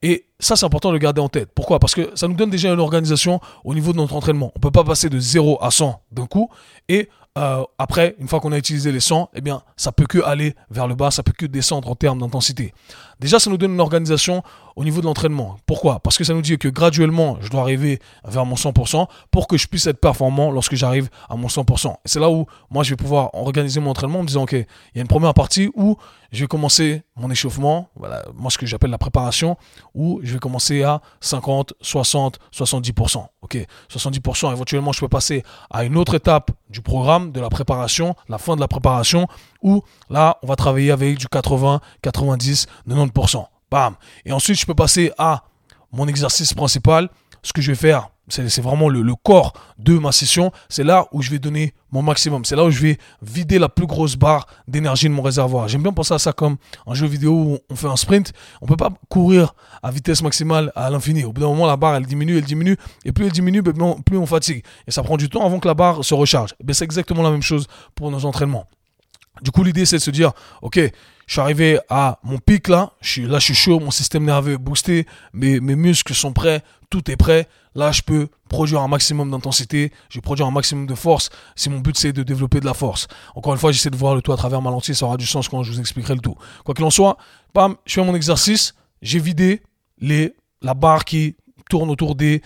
Et 0.01 0.25
ça, 0.39 0.55
c'est 0.55 0.65
important 0.65 0.89
de 0.89 0.93
le 0.93 0.99
garder 0.99 1.19
en 1.19 1.27
tête. 1.27 1.49
Pourquoi? 1.53 1.79
Parce 1.79 1.93
que 1.93 2.11
ça 2.15 2.27
nous 2.27 2.35
donne 2.35 2.49
déjà 2.49 2.71
une 2.71 2.79
organisation 2.79 3.41
au 3.65 3.73
niveau 3.73 3.91
de 3.91 3.97
notre 3.97 4.15
entraînement. 4.15 4.51
On 4.55 4.59
ne 4.59 4.61
peut 4.61 4.71
pas 4.71 4.85
passer 4.85 5.09
de 5.09 5.19
0 5.19 5.57
à 5.61 5.71
100 5.71 6.01
d'un 6.11 6.25
coup. 6.25 6.49
Et 6.87 7.09
euh, 7.37 7.63
après, 7.77 8.15
une 8.19 8.27
fois 8.27 8.39
qu'on 8.39 8.53
a 8.53 8.57
utilisé 8.57 8.91
les 8.91 9.01
100, 9.01 9.29
eh 9.35 9.41
bien, 9.41 9.61
ça 9.75 9.91
peut 9.91 10.05
que 10.05 10.19
aller 10.23 10.55
vers 10.69 10.87
le 10.87 10.95
bas, 10.95 11.11
ça 11.11 11.21
peut 11.21 11.33
que 11.37 11.45
descendre 11.45 11.89
en 11.89 11.95
termes 11.95 12.19
d'intensité. 12.19 12.73
Déjà, 13.19 13.39
ça 13.39 13.49
nous 13.49 13.57
donne 13.57 13.73
une 13.73 13.81
organisation 13.81 14.41
au 14.75 14.83
niveau 14.83 15.01
de 15.01 15.05
l'entraînement. 15.05 15.57
Pourquoi? 15.65 15.99
Parce 15.99 16.17
que 16.17 16.23
ça 16.23 16.33
nous 16.33 16.41
dit 16.41 16.57
que 16.57 16.67
graduellement, 16.67 17.37
je 17.41 17.49
dois 17.49 17.61
arriver 17.61 17.99
vers 18.25 18.45
mon 18.45 18.55
100% 18.55 19.07
pour 19.31 19.47
que 19.47 19.57
je 19.57 19.67
puisse 19.67 19.87
être 19.87 19.99
performant 19.99 20.51
lorsque 20.51 20.75
j'arrive 20.75 21.09
à 21.29 21.35
mon 21.35 21.47
100%. 21.47 21.91
Et 21.91 21.95
c'est 22.05 22.19
là 22.19 22.29
où 22.29 22.45
moi, 22.69 22.83
je 22.83 22.91
vais 22.91 22.95
pouvoir 22.95 23.33
organiser 23.33 23.79
mon 23.79 23.91
entraînement 23.91 24.19
en 24.19 24.23
me 24.23 24.27
disant, 24.27 24.43
OK, 24.43 24.53
il 24.53 24.65
y 24.95 24.99
a 24.99 25.01
une 25.01 25.07
première 25.07 25.33
partie 25.33 25.69
où 25.75 25.97
je 26.31 26.41
vais 26.41 26.47
commencer 26.47 27.03
mon 27.15 27.29
échauffement, 27.31 27.89
voilà, 27.95 28.23
moi 28.35 28.51
ce 28.51 28.57
que 28.57 28.65
j'appelle 28.65 28.91
la 28.91 28.97
préparation, 28.97 29.57
où 29.95 30.19
je 30.23 30.33
vais 30.33 30.39
commencer 30.39 30.83
à 30.83 31.01
50, 31.21 31.73
60, 31.81 32.39
70%. 32.53 33.25
OK, 33.41 33.57
70%, 33.89 34.51
éventuellement, 34.51 34.91
je 34.91 34.99
peux 34.99 35.07
passer 35.07 35.43
à 35.69 35.83
une 35.83 35.97
autre 35.97 36.15
étape 36.15 36.51
du 36.69 36.81
programme, 36.81 37.31
de 37.31 37.39
la 37.39 37.49
préparation, 37.49 38.15
la 38.27 38.37
fin 38.37 38.55
de 38.55 38.61
la 38.61 38.67
préparation, 38.67 39.27
où 39.61 39.81
là, 40.09 40.37
on 40.43 40.47
va 40.47 40.55
travailler 40.55 40.91
avec 40.91 41.17
du 41.17 41.27
80, 41.27 41.81
90, 42.01 42.67
90%. 42.87 43.45
Bam. 43.71 43.95
Et 44.25 44.31
ensuite, 44.31 44.59
je 44.59 44.65
peux 44.65 44.75
passer 44.75 45.11
à 45.17 45.43
mon 45.91 46.07
exercice 46.07 46.53
principal. 46.53 47.09
Ce 47.41 47.53
que 47.53 47.61
je 47.61 47.71
vais 47.71 47.77
faire, 47.77 48.09
c'est 48.29 48.61
vraiment 48.61 48.89
le, 48.89 49.15
corps 49.15 49.53
de 49.77 49.97
ma 49.97 50.11
session. 50.11 50.51
C'est 50.69 50.83
là 50.83 51.07
où 51.11 51.21
je 51.21 51.31
vais 51.31 51.39
donner 51.39 51.73
mon 51.91 52.01
maximum. 52.01 52.45
C'est 52.45 52.55
là 52.55 52.65
où 52.65 52.71
je 52.71 52.79
vais 52.79 52.97
vider 53.21 53.59
la 53.59 53.69
plus 53.69 53.87
grosse 53.87 54.15
barre 54.15 54.45
d'énergie 54.67 55.07
de 55.07 55.13
mon 55.13 55.21
réservoir. 55.21 55.67
J'aime 55.67 55.83
bien 55.83 55.93
penser 55.93 56.13
à 56.13 56.19
ça 56.19 56.33
comme 56.33 56.57
un 56.85 56.93
jeu 56.93 57.07
vidéo 57.07 57.31
où 57.31 57.57
on 57.69 57.75
fait 57.75 57.87
un 57.87 57.95
sprint. 57.95 58.33
On 58.61 58.65
peut 58.65 58.77
pas 58.77 58.91
courir 59.09 59.53
à 59.81 59.91
vitesse 59.91 60.21
maximale 60.21 60.71
à 60.75 60.89
l'infini. 60.89 61.23
Au 61.23 61.31
bout 61.31 61.41
d'un 61.41 61.47
moment, 61.47 61.65
la 61.65 61.77
barre, 61.77 61.95
elle 61.95 62.05
diminue, 62.05 62.37
elle 62.37 62.43
diminue. 62.43 62.77
Et 63.05 63.11
plus 63.11 63.25
elle 63.25 63.31
diminue, 63.31 63.61
ben, 63.61 63.95
plus 64.05 64.17
on 64.17 64.25
fatigue. 64.25 64.63
Et 64.87 64.91
ça 64.91 65.01
prend 65.01 65.17
du 65.17 65.29
temps 65.29 65.45
avant 65.45 65.59
que 65.59 65.67
la 65.67 65.73
barre 65.73 66.03
se 66.03 66.13
recharge. 66.13 66.53
Ben, 66.63 66.73
c'est 66.73 66.85
exactement 66.85 67.23
la 67.23 67.31
même 67.31 67.41
chose 67.41 67.67
pour 67.95 68.11
nos 68.11 68.25
entraînements. 68.25 68.67
Du 69.41 69.51
coup, 69.51 69.63
l'idée, 69.63 69.85
c'est 69.85 69.97
de 69.97 70.01
se 70.01 70.11
dire, 70.11 70.33
OK, 70.61 70.79
je 71.29 71.33
suis 71.33 71.41
arrivé 71.41 71.79
à 71.89 72.17
mon 72.23 72.39
pic 72.39 72.67
là, 72.67 72.93
là 73.17 73.37
je 73.37 73.45
suis 73.45 73.53
chaud, 73.53 73.79
mon 73.79 73.91
système 73.91 74.25
nerveux 74.25 74.53
est 74.53 74.57
boosté, 74.57 75.05
mes, 75.31 75.59
muscles 75.59 76.15
sont 76.15 76.33
prêts, 76.33 76.63
tout 76.89 77.11
est 77.11 77.17
prêt. 77.17 77.47
Là, 77.75 77.91
je 77.91 78.01
peux 78.01 78.29
produire 78.49 78.81
un 78.81 78.87
maximum 78.87 79.29
d'intensité, 79.29 79.91
je 80.09 80.17
vais 80.17 80.21
produire 80.21 80.47
un 80.47 80.51
maximum 80.51 80.87
de 80.87 80.95
force. 80.95 81.29
Si 81.55 81.69
mon 81.69 81.81
but 81.81 81.95
c'est 81.95 82.13
de 82.13 82.23
développer 82.23 82.59
de 82.59 82.65
la 82.65 82.73
force. 82.73 83.07
Encore 83.35 83.53
une 83.53 83.59
fois, 83.59 83.71
j'essaie 83.71 83.91
de 83.91 83.95
voir 83.95 84.15
le 84.15 84.23
tout 84.23 84.33
à 84.33 84.37
travers 84.37 84.59
ma 84.59 84.71
lentille, 84.71 84.95
ça 84.95 85.05
aura 85.05 85.17
du 85.17 85.27
sens 85.27 85.47
quand 85.47 85.61
je 85.61 85.71
vous 85.71 85.79
expliquerai 85.79 86.15
le 86.15 86.21
tout. 86.21 86.33
Quoi 86.65 86.73
qu'il 86.73 86.83
en 86.83 86.89
soit, 86.89 87.15
bam, 87.53 87.75
je 87.85 87.93
fais 87.93 88.03
mon 88.03 88.15
exercice, 88.15 88.73
j'ai 89.03 89.19
vidé 89.19 89.61
la 90.01 90.73
barre 90.73 91.05
qui 91.05 91.35
tourne 91.69 91.91
autour 91.91 92.15
des 92.15 92.41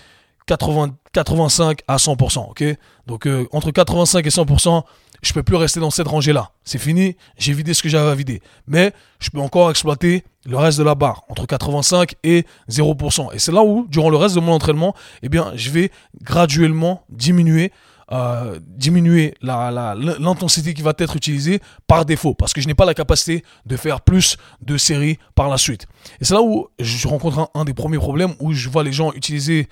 80, 0.47 0.97
85 1.13 1.79
à 1.87 1.95
100%, 1.95 2.49
ok? 2.49 2.65
Donc 3.07 3.27
euh, 3.27 3.47
entre 3.53 3.71
85 3.71 4.25
et 4.25 4.29
100%, 4.29 4.83
je 5.23 5.33
peux 5.33 5.43
plus 5.43 5.55
rester 5.55 5.79
dans 5.79 5.89
cette 5.89 6.07
rangée-là. 6.07 6.51
C'est 6.63 6.77
fini, 6.77 7.15
j'ai 7.37 7.53
vidé 7.53 7.73
ce 7.73 7.81
que 7.81 7.89
j'avais 7.89 8.09
à 8.09 8.15
vider. 8.15 8.41
Mais 8.67 8.93
je 9.19 9.29
peux 9.29 9.39
encore 9.39 9.69
exploiter 9.69 10.23
le 10.45 10.57
reste 10.57 10.77
de 10.77 10.83
la 10.83 10.95
barre, 10.95 11.23
entre 11.29 11.45
85 11.45 12.15
et 12.23 12.45
0%. 12.69 13.33
Et 13.33 13.39
c'est 13.39 13.51
là 13.51 13.63
où, 13.63 13.87
durant 13.89 14.09
le 14.09 14.17
reste 14.17 14.35
de 14.35 14.41
mon 14.41 14.51
entraînement, 14.51 14.93
eh 15.21 15.29
bien, 15.29 15.51
je 15.55 15.69
vais 15.69 15.91
graduellement 16.21 17.03
diminuer 17.09 17.71
euh, 18.11 18.59
diminuer 18.61 19.33
l'intensité 19.41 20.69
la, 20.69 20.73
qui 20.73 20.81
va 20.81 20.93
être 20.97 21.15
utilisée 21.15 21.61
par 21.87 22.05
défaut, 22.05 22.33
parce 22.33 22.53
que 22.53 22.59
je 22.59 22.67
n'ai 22.67 22.75
pas 22.75 22.85
la 22.85 22.93
capacité 22.93 23.43
de 23.65 23.77
faire 23.77 24.01
plus 24.01 24.35
de 24.61 24.77
séries 24.77 25.17
par 25.35 25.49
la 25.49 25.57
suite. 25.57 25.87
Et 26.19 26.25
c'est 26.25 26.33
là 26.33 26.41
où 26.41 26.67
je 26.79 27.07
rencontre 27.07 27.49
un, 27.55 27.63
des 27.63 27.73
premiers 27.73 27.97
problèmes, 27.97 28.33
où 28.39 28.51
je 28.51 28.69
vois 28.69 28.83
les 28.83 28.91
gens 28.91 29.13
utiliser 29.13 29.67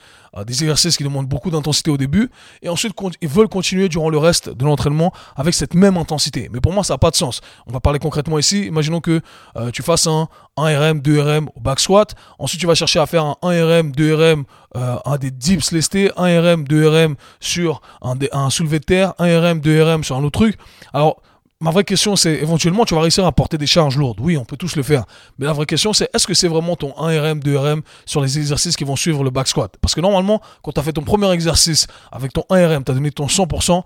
des 0.46 0.64
exercices 0.64 0.98
qui 0.98 1.04
demandent 1.04 1.28
beaucoup 1.28 1.52
d'intensité 1.52 1.92
au 1.92 1.98
début, 1.98 2.30
et 2.62 2.70
ensuite 2.70 2.94
ils 3.22 3.28
veulent 3.28 3.50
continuer 3.50 3.90
durant 3.90 4.10
le 4.10 4.18
reste 4.18 4.50
de 4.50 4.66
l'entraînement 4.66 5.12
avec 5.36 5.54
cette 5.54 5.74
même 5.74 5.98
intensité. 5.98 6.50
Mais 6.54 6.62
pour 6.62 6.72
moi, 6.72 6.84
ça 6.84 6.94
n'a 6.94 6.98
pas 6.98 7.12
de 7.12 7.16
sens. 7.16 7.42
On 7.68 7.74
va 7.74 7.80
parler 7.80 8.00
concrètement 8.00 8.40
ici. 8.40 8.66
Imaginons 8.66 9.02
que 9.02 9.22
euh, 9.58 9.72
tu 9.72 9.84
fasses 9.84 10.08
un 10.08 10.28
1RM, 10.58 11.02
2RM 11.02 11.48
au 11.56 11.60
back 11.60 11.80
squat, 11.80 12.16
ensuite 12.40 12.62
tu 12.62 12.68
vas 12.68 12.76
chercher 12.76 13.00
à 13.00 13.06
faire 13.06 13.26
un 13.26 13.36
1RM, 13.44 13.94
2RM 13.94 14.44
euh, 14.78 14.96
un 15.06 15.18
des 15.18 15.32
dips 15.32 15.72
lestés, 15.72 16.12
1 16.16 16.42
RM, 16.42 16.68
2 16.68 16.88
RM 16.88 17.16
sur 17.40 17.82
un, 18.02 18.16
un 18.32 18.50
soulevé 18.50 18.80
de 18.80 18.86
terre, 18.86 19.14
1 19.20 19.40
RM, 19.42 19.60
2 19.60 19.84
RM 19.84 20.04
sur 20.04 20.16
un 20.16 20.24
autre 20.24 20.40
truc. 20.40 20.58
Alors, 20.94 21.22
ma 21.62 21.72
vraie 21.72 21.84
question, 21.84 22.16
c'est 22.16 22.34
éventuellement, 22.34 22.86
tu 22.86 22.96
vas 22.96 23.02
réussir 23.02 23.26
à 23.26 23.32
porter 23.32 23.58
des 23.58 23.68
charges 23.68 23.96
lourdes. 23.96 24.20
Oui, 24.20 24.36
on 24.36 24.46
peut 24.46 24.58
tous 24.58 24.76
le 24.76 24.84
faire. 24.84 25.06
Mais 25.38 25.46
la 25.46 25.54
vraie 25.54 25.68
question, 25.68 25.94
c'est 25.94 26.10
est-ce 26.14 26.26
que 26.28 26.34
c'est 26.34 26.48
vraiment 26.48 26.76
ton 26.76 26.94
1 26.98 27.22
RM, 27.22 27.40
2 27.40 27.58
RM 27.58 27.82
sur 28.06 28.20
les 28.20 28.40
exercices 28.40 28.76
qui 28.76 28.84
vont 28.84 28.96
suivre 28.96 29.24
le 29.24 29.30
back 29.30 29.48
squat? 29.48 29.72
Parce 29.80 29.94
que 29.94 30.02
normalement, 30.02 30.42
quand 30.64 30.72
tu 30.72 30.80
as 30.80 30.84
fait 30.84 30.94
ton 30.94 31.04
premier 31.04 31.32
exercice 31.32 31.88
avec 32.12 32.34
ton 32.34 32.44
1 32.50 32.68
RM, 32.68 32.84
tu 32.84 32.92
as 32.92 32.96
donné 32.96 33.12
ton 33.12 33.28
100%, 33.28 33.84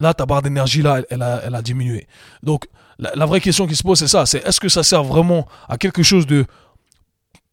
là, 0.00 0.14
ta 0.14 0.26
barre 0.26 0.42
d'énergie, 0.42 0.80
là, 0.80 1.02
elle, 1.10 1.22
a, 1.22 1.42
elle 1.44 1.54
a 1.54 1.60
diminué. 1.60 2.06
Donc, 2.42 2.68
la, 3.00 3.12
la 3.14 3.26
vraie 3.26 3.40
question 3.40 3.66
qui 3.66 3.74
se 3.74 3.82
pose, 3.82 3.98
c'est 3.98 4.08
ça 4.08 4.24
c'est 4.24 4.46
est-ce 4.46 4.60
que 4.60 4.68
ça 4.68 4.82
sert 4.82 5.02
vraiment 5.02 5.46
à 5.68 5.76
quelque 5.76 6.02
chose 6.02 6.26
de 6.26 6.46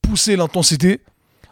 pousser 0.01 0.35
l'intensité 0.35 1.01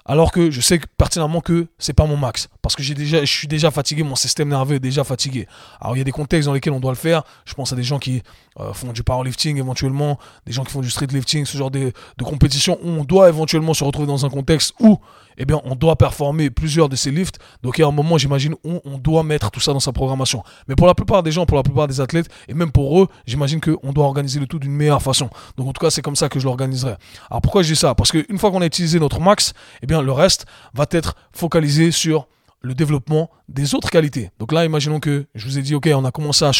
alors 0.05 0.31
que 0.31 0.51
je 0.51 0.61
sais 0.61 0.79
pertinemment 0.97 1.41
que 1.41 1.67
c'est 1.77 1.93
pas 1.93 2.05
mon 2.05 2.17
max. 2.17 2.49
Parce 2.61 2.75
que 2.75 2.83
je 2.83 3.25
suis 3.25 3.47
déjà 3.47 3.71
fatigué 3.71 4.03
mon 4.03 4.15
système 4.15 4.49
nerveux 4.49 4.75
est 4.75 4.79
déjà 4.79 5.03
fatigué. 5.03 5.47
Alors 5.79 5.95
il 5.95 5.99
y 5.99 6.01
a 6.01 6.03
des 6.03 6.11
contextes 6.11 6.47
dans 6.47 6.53
lesquels 6.53 6.73
on 6.73 6.79
doit 6.79 6.91
le 6.91 6.97
faire. 6.97 7.23
Je 7.45 7.53
pense 7.53 7.71
à 7.71 7.75
des 7.75 7.83
gens 7.83 7.99
qui 7.99 8.21
euh, 8.59 8.73
font 8.73 8.91
du 8.91 9.03
powerlifting 9.03 9.57
éventuellement 9.57 10.19
des 10.45 10.53
gens 10.53 10.63
qui 10.63 10.71
font 10.71 10.81
du 10.81 10.89
streetlifting 10.89 11.45
ce 11.45 11.57
genre 11.57 11.71
de, 11.71 11.91
de 12.17 12.23
compétition 12.23 12.77
où 12.83 12.89
on 12.89 13.03
doit 13.03 13.29
éventuellement 13.29 13.73
se 13.73 13.83
retrouver 13.83 14.07
dans 14.07 14.25
un 14.25 14.29
contexte 14.29 14.73
où 14.79 14.99
eh 15.37 15.45
bien 15.45 15.61
on 15.63 15.75
doit 15.75 15.95
performer 15.95 16.49
plusieurs 16.49 16.89
de 16.89 16.95
ces 16.95 17.11
lifts. 17.11 17.39
Donc 17.61 17.77
il 17.77 17.81
y 17.81 17.83
a 17.83 17.87
un 17.87 17.91
moment 17.91 18.17
j'imagine 18.17 18.55
où 18.63 18.79
on 18.85 18.97
doit 18.97 19.23
mettre 19.23 19.51
tout 19.51 19.59
ça 19.59 19.73
dans 19.73 19.79
sa 19.79 19.91
programmation. 19.91 20.43
Mais 20.67 20.75
pour 20.75 20.87
la 20.87 20.95
plupart 20.95 21.23
des 21.23 21.31
gens 21.31 21.45
pour 21.45 21.57
la 21.57 21.63
plupart 21.63 21.87
des 21.87 22.01
athlètes 22.01 22.29
et 22.47 22.53
même 22.53 22.71
pour 22.71 23.01
eux 23.01 23.07
j'imagine 23.25 23.59
qu'on 23.59 23.93
doit 23.93 24.05
organiser 24.05 24.39
le 24.39 24.47
tout 24.47 24.59
d'une 24.59 24.73
meilleure 24.73 25.01
façon. 25.01 25.29
Donc 25.57 25.67
en 25.67 25.73
tout 25.73 25.81
cas 25.81 25.89
c'est 25.89 26.01
comme 26.01 26.15
ça 26.15 26.29
que 26.29 26.39
je 26.39 26.45
l'organiserai. 26.45 26.95
Alors 27.29 27.41
pourquoi 27.41 27.63
je 27.63 27.73
dis 27.73 27.79
ça? 27.79 27.95
Parce 27.95 28.11
qu'une 28.11 28.37
fois 28.37 28.51
qu'on 28.51 28.61
a 28.61 28.65
utilisé 28.65 28.99
notre 28.99 29.19
max 29.19 29.53
eh 29.81 29.87
bien 29.87 30.01
le 30.01 30.11
reste 30.11 30.45
va 30.73 30.85
être 30.91 31.15
focalisé 31.31 31.91
sur 31.91 32.27
le 32.63 32.73
développement 32.73 33.29
des 33.49 33.75
autres 33.75 33.89
qualités. 33.89 34.31
Donc 34.39 34.51
là, 34.51 34.65
imaginons 34.65 34.99
que 34.99 35.25
je 35.35 35.45
vous 35.45 35.57
ai 35.57 35.61
dit, 35.61 35.75
OK, 35.75 35.89
on 35.93 36.05
a 36.05 36.11
commencé 36.11 36.45
à, 36.45 36.51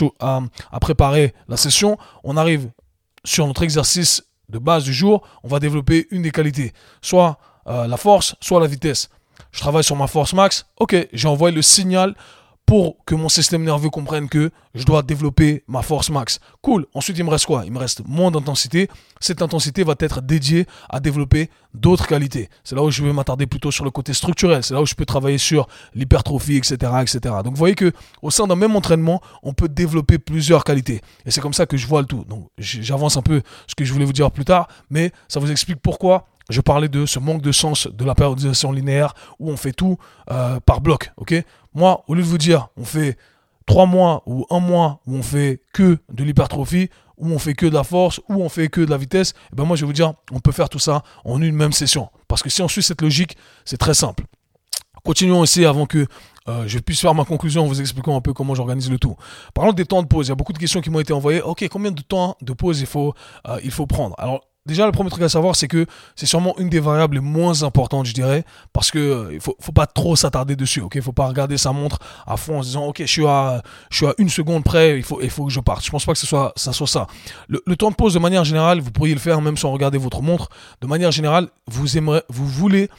à, 0.72 0.80
préparer 0.80 1.34
la 1.48 1.58
session, 1.58 1.98
on 2.24 2.38
arrive 2.38 2.70
sur 3.24 3.48
notre 3.48 3.64
exercice 3.64 4.24
de 4.50 4.60
base 4.60 4.84
du 4.84 4.94
jour, 4.94 5.26
on 5.44 5.48
va 5.48 5.60
développer 5.60 6.08
une 6.12 6.22
des 6.22 6.32
qualités, 6.32 6.74
soit 7.02 7.40
euh, 7.68 7.88
la 7.88 7.98
force, 7.98 8.36
soit 8.40 8.60
la 8.60 8.68
vitesse. 8.68 9.10
Je 9.52 9.60
travaille 9.60 9.84
sur 9.84 9.96
ma 9.96 10.08
force 10.08 10.34
max, 10.34 10.66
ok, 10.80 11.08
j'ai 11.14 11.28
envoyé 11.28 11.56
le 11.56 11.62
signal 11.62 12.16
pour 12.66 13.04
que 13.06 13.14
mon 13.14 13.30
système 13.30 13.64
nerveux 13.64 13.90
comprenne 13.90 14.30
que 14.30 14.50
je 14.74 14.86
dois 14.86 15.04
développer 15.04 15.64
ma 15.68 15.82
force 15.82 16.10
max. 16.10 16.40
Cool. 16.62 16.86
Ensuite, 16.94 17.18
il 17.18 17.24
me 17.24 17.30
reste 17.30 17.46
quoi? 17.46 17.64
Il 17.66 17.72
me 17.72 17.78
reste 17.78 18.02
moins 18.08 18.32
d'intensité. 18.32 18.90
Cette 19.20 19.42
intensité 19.42 19.84
va 19.84 19.96
être 20.00 20.22
dédiée 20.22 20.66
à 20.90 21.00
développer 21.00 21.50
d'autres 21.74 22.08
qualités. 22.08 22.50
C'est 22.64 22.76
là 22.76 22.84
où 22.84 22.90
je 22.90 23.04
vais 23.04 23.12
m'attarder 23.12 23.48
plutôt 23.48 23.70
sur 23.70 23.84
le 23.84 23.92
côté 23.92 24.14
structurel. 24.14 24.64
C'est 24.64 24.74
là 24.74 24.82
où 24.82 24.86
je 24.86 24.96
peux 24.96 25.06
travailler 25.06 25.38
sur 25.38 25.68
l'hypertrophie, 25.94 26.56
etc., 26.58 26.74
etc. 27.02 27.20
Donc, 27.44 27.54
vous 27.54 27.60
voyez 27.60 27.76
que 27.76 27.92
au 28.22 28.32
sein 28.32 28.48
d'un 28.48 28.56
même 28.56 28.76
entraînement, 28.76 29.22
on 29.44 29.54
peut 29.54 29.70
développer 29.70 30.18
plusieurs 30.18 30.64
qualités. 30.64 31.02
Et 31.26 31.32
c'est 31.32 31.42
comme 31.42 31.54
ça 31.54 31.66
que 31.66 31.78
je 31.78 31.86
vois 31.86 32.02
le 32.02 32.08
tout. 32.08 32.24
Donc, 32.24 32.48
j'avance 32.58 33.18
un 33.18 33.22
peu 33.22 33.42
ce 33.68 33.76
que 33.76 33.84
je 33.84 33.92
voulais 33.92 34.06
vous 34.06 34.14
dire 34.14 34.32
plus 34.32 34.46
tard, 34.46 34.68
mais 34.90 35.12
ça 35.28 35.40
vous 35.40 35.52
explique 35.52 35.82
pourquoi 35.82 36.28
je 36.50 36.62
parlais 36.62 36.90
de 36.90 37.06
ce 37.06 37.20
manque 37.20 37.42
de 37.42 37.52
sens 37.52 37.88
de 37.88 38.06
la 38.06 38.16
périodisation 38.16 38.72
linéaire 38.72 39.14
où 39.40 39.50
on 39.50 39.58
fait 39.58 39.74
tout 39.74 39.98
euh, 40.32 40.60
par 40.60 40.82
bloc. 40.82 41.12
ok? 41.18 41.34
Moi, 41.74 42.04
au 42.08 42.14
lieu 42.14 42.22
de 42.22 42.28
vous 42.28 42.38
dire 42.38 42.70
on 42.78 42.86
fait 42.86 43.18
trois 43.66 43.86
mois 43.86 44.24
ou 44.26 44.46
un 44.50 44.60
mois 44.60 45.02
où 45.08 45.16
on 45.16 45.24
fait 45.24 45.62
que 45.74 45.98
de 46.12 46.24
l'hypertrophie, 46.24 46.90
où 47.18 47.30
on 47.30 47.40
fait 47.40 47.54
que 47.54 47.66
de 47.66 47.74
la 47.74 47.84
force, 47.84 48.20
où 48.30 48.44
on 48.44 48.50
fait 48.50 48.68
que 48.68 48.82
de 48.82 48.90
la 48.90 48.98
vitesse, 48.98 49.32
et 49.32 49.34
eh 49.54 49.56
ben 49.56 49.66
moi 49.66 49.76
je 49.76 49.82
vais 49.82 49.88
vous 49.88 49.94
dire, 49.94 50.14
on 50.32 50.40
peut 50.40 50.52
faire 50.52 50.70
tout 50.70 50.80
ça 50.80 51.04
en 51.24 51.42
une 51.42 51.56
même 51.56 51.72
session. 51.72 52.10
Parce 52.28 52.44
que 52.44 52.50
si 52.50 52.62
on 52.62 52.68
suit 52.68 52.84
cette 52.84 53.02
logique, 53.02 53.38
c'est 53.66 53.78
très 53.78 53.94
simple. 53.94 54.26
Continuons 55.04 55.42
aussi 55.42 55.66
avant 55.66 55.86
que 55.86 56.08
euh, 56.48 56.64
je 56.66 56.80
puisse 56.80 57.02
faire 57.02 57.14
ma 57.14 57.26
conclusion 57.26 57.64
en 57.64 57.68
vous 57.68 57.82
expliquant 57.82 58.16
un 58.16 58.22
peu 58.22 58.34
comment 58.34 58.56
j'organise 58.56 58.90
le 58.90 58.98
tout. 58.98 59.16
Parlons 59.54 59.74
des 59.74 59.86
temps 59.86 60.02
de 60.02 60.08
pause. 60.08 60.28
Il 60.28 60.30
y 60.30 60.32
a 60.32 60.36
beaucoup 60.36 60.54
de 60.54 60.58
questions 60.58 60.82
qui 60.82 60.90
m'ont 60.90 61.00
été 61.02 61.14
envoyées. 61.14 61.42
Ok, 61.42 61.68
combien 61.70 61.92
de 61.92 62.02
temps 62.02 62.38
de 62.42 62.54
pause 62.54 62.80
il 62.80 62.88
faut, 62.88 63.14
euh, 63.48 63.60
il 63.64 63.72
faut 63.72 63.86
prendre? 63.86 64.16
Alors, 64.18 64.42
déjà, 64.66 64.86
le 64.86 64.92
premier 64.92 65.10
truc 65.10 65.24
à 65.24 65.30
savoir, 65.30 65.56
c'est 65.56 65.68
que 65.68 65.86
c'est 66.16 66.26
sûrement 66.26 66.58
une 66.58 66.70
des 66.70 66.80
variables 66.80 67.16
les 67.16 67.22
moins 67.22 67.64
importantes, 67.64 68.06
je 68.06 68.14
dirais, 68.14 68.44
parce 68.72 68.92
que 68.92 69.00
euh, 69.00 69.40
faut, 69.40 69.56
faut 69.60 69.72
pas 69.72 69.88
trop 69.88 70.16
s'attarder 70.16 70.56
dessus. 70.56 70.82
Ok, 70.82 71.00
faut 71.02 71.12
pas 71.12 71.28
regarder 71.28 71.58
sa 71.58 71.72
montre 71.72 72.00
à 72.26 72.38
fond 72.38 72.60
en 72.60 72.62
se 72.62 72.68
disant, 72.68 72.86
ok, 72.86 73.00
je 73.00 73.06
suis 73.06 73.28
à, 73.28 73.62
je 73.90 73.98
suis 73.98 74.08
à 74.08 74.14
une 74.18 74.30
seconde 74.30 74.64
près, 74.64 74.98
il 74.98 75.04
faut, 75.04 75.22
il 75.22 75.30
faut 75.30 75.46
que 75.46 75.52
je 75.52 75.60
parte. 75.60 75.86
Je 75.86 75.92
pense 75.92 76.06
pas 76.06 76.14
que 76.14 76.20
ce 76.20 76.28
soit, 76.28 76.54
ça 76.56 76.74
soit 76.74 76.88
ça. 76.88 77.08
Le, 77.48 77.62
le 77.66 77.76
temps 77.76 77.92
de 77.92 77.96
pause, 77.96 78.14
de 78.14 78.20
manière 78.20 78.44
générale, 78.44 78.80
vous 78.80 78.92
pourriez 78.92 79.14
le 79.14 79.20
faire 79.20 79.42
même 79.42 79.58
sans 79.58 79.72
regarder 79.72 79.98
votre 79.98 80.22
montre. 80.22 80.50
De 80.82 80.88
manière 80.88 81.12
générale, 81.12 81.48
vous 81.68 81.98
aimerez, 81.98 82.22
vous 82.30 82.48
voulez 82.48 82.90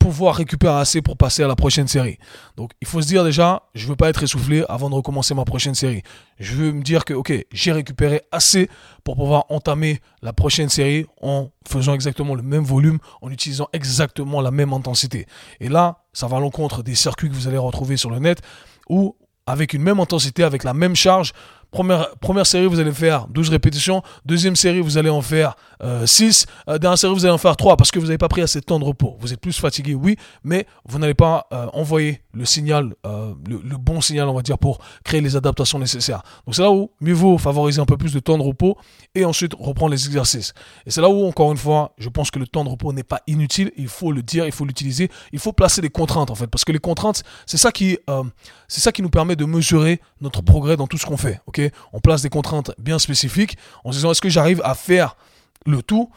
pouvoir 0.00 0.34
récupérer 0.34 0.80
assez 0.80 1.02
pour 1.02 1.16
passer 1.16 1.44
à 1.44 1.46
la 1.46 1.54
prochaine 1.54 1.86
série. 1.86 2.18
Donc 2.56 2.72
il 2.80 2.88
faut 2.88 3.02
se 3.02 3.06
dire 3.06 3.22
déjà, 3.22 3.62
je 3.74 3.86
veux 3.86 3.96
pas 3.96 4.08
être 4.08 4.22
essoufflé 4.22 4.64
avant 4.68 4.88
de 4.88 4.94
recommencer 4.94 5.34
ma 5.34 5.44
prochaine 5.44 5.74
série. 5.74 6.02
Je 6.38 6.56
veux 6.56 6.72
me 6.72 6.82
dire 6.82 7.04
que 7.04 7.12
ok, 7.12 7.32
j'ai 7.52 7.70
récupéré 7.70 8.22
assez 8.32 8.68
pour 9.04 9.14
pouvoir 9.14 9.44
entamer 9.50 10.00
la 10.22 10.32
prochaine 10.32 10.70
série 10.70 11.04
en 11.20 11.50
faisant 11.68 11.92
exactement 11.94 12.34
le 12.34 12.42
même 12.42 12.64
volume, 12.64 12.98
en 13.20 13.30
utilisant 13.30 13.68
exactement 13.74 14.40
la 14.40 14.50
même 14.50 14.72
intensité. 14.72 15.26
Et 15.60 15.68
là, 15.68 15.98
ça 16.14 16.26
va 16.26 16.38
à 16.38 16.40
l'encontre 16.40 16.82
des 16.82 16.94
circuits 16.94 17.28
que 17.28 17.34
vous 17.34 17.46
allez 17.46 17.58
retrouver 17.58 17.98
sur 17.98 18.10
le 18.10 18.18
net 18.18 18.40
où 18.88 19.16
avec 19.46 19.74
une 19.74 19.82
même 19.82 20.00
intensité, 20.00 20.44
avec 20.44 20.64
la 20.64 20.72
même 20.74 20.96
charge, 20.96 21.32
Première, 21.70 22.46
série, 22.46 22.66
vous 22.66 22.80
allez 22.80 22.92
faire 22.92 23.28
12 23.28 23.48
répétitions. 23.50 24.02
Deuxième 24.24 24.56
série, 24.56 24.80
vous 24.80 24.98
allez 24.98 25.10
en 25.10 25.22
faire 25.22 25.56
6. 26.04 26.46
Euh, 26.68 26.72
euh, 26.72 26.78
dernière 26.78 26.98
série, 26.98 27.14
vous 27.14 27.24
allez 27.24 27.34
en 27.34 27.38
faire 27.38 27.56
3 27.56 27.76
parce 27.76 27.90
que 27.90 27.98
vous 28.00 28.06
n'avez 28.06 28.18
pas 28.18 28.28
pris 28.28 28.42
assez 28.42 28.60
de 28.60 28.64
temps 28.64 28.80
de 28.80 28.84
repos. 28.84 29.16
Vous 29.20 29.32
êtes 29.32 29.40
plus 29.40 29.58
fatigué, 29.58 29.94
oui, 29.94 30.16
mais 30.42 30.66
vous 30.84 30.98
n'allez 30.98 31.14
pas 31.14 31.46
euh, 31.52 31.66
envoyer 31.72 32.22
le 32.32 32.44
signal, 32.44 32.94
le, 33.04 33.76
bon 33.76 34.00
signal, 34.00 34.28
on 34.28 34.34
va 34.34 34.42
dire, 34.42 34.58
pour 34.58 34.78
créer 35.04 35.20
les 35.20 35.36
adaptations 35.36 35.78
nécessaires. 35.78 36.22
Donc 36.46 36.54
c'est 36.54 36.62
là 36.62 36.70
où 36.70 36.90
mieux 37.00 37.14
vaut 37.14 37.38
favoriser 37.38 37.80
un 37.80 37.86
peu 37.86 37.96
plus 37.96 38.12
de 38.12 38.20
temps 38.20 38.38
de 38.38 38.42
repos 38.42 38.76
et 39.14 39.24
ensuite 39.24 39.54
reprendre 39.58 39.92
les 39.92 40.06
exercices. 40.06 40.52
Et 40.86 40.90
c'est 40.90 41.00
là 41.00 41.08
où, 41.08 41.26
encore 41.26 41.50
une 41.52 41.58
fois, 41.58 41.94
je 41.98 42.08
pense 42.08 42.30
que 42.30 42.38
le 42.38 42.46
temps 42.46 42.64
de 42.64 42.68
repos 42.68 42.92
n'est 42.92 43.02
pas 43.02 43.20
inutile. 43.26 43.72
Il 43.76 43.88
faut 43.88 44.12
le 44.12 44.22
dire, 44.22 44.46
il 44.46 44.52
faut 44.52 44.64
l'utiliser. 44.64 45.10
Il 45.32 45.38
faut 45.38 45.52
placer 45.52 45.80
des 45.80 45.90
contraintes, 45.90 46.30
en 46.30 46.34
fait, 46.34 46.46
parce 46.46 46.64
que 46.64 46.72
les 46.72 46.78
contraintes, 46.78 47.22
c'est 47.46 47.56
ça 47.56 47.72
qui, 47.72 47.98
c'est 48.68 48.80
ça 48.80 48.92
qui 48.92 49.02
nous 49.02 49.10
permet 49.10 49.36
de 49.36 49.44
mesurer 49.44 50.00
notre 50.20 50.42
progrès 50.42 50.76
dans 50.76 50.86
tout 50.86 50.98
ce 50.98 51.06
qu'on 51.06 51.16
fait. 51.16 51.40
ok? 51.46 51.60
On 51.92 52.00
place 52.00 52.22
des 52.22 52.30
contraintes 52.30 52.72
bien 52.78 52.98
spécifiques 52.98 53.56
en 53.84 53.92
se 53.92 53.98
disant 53.98 54.12
est-ce 54.12 54.20
que 54.20 54.28
j'arrive 54.28 54.60
à 54.64 54.74
faire 54.74 55.16
le 55.66 55.82
tout 55.82 56.10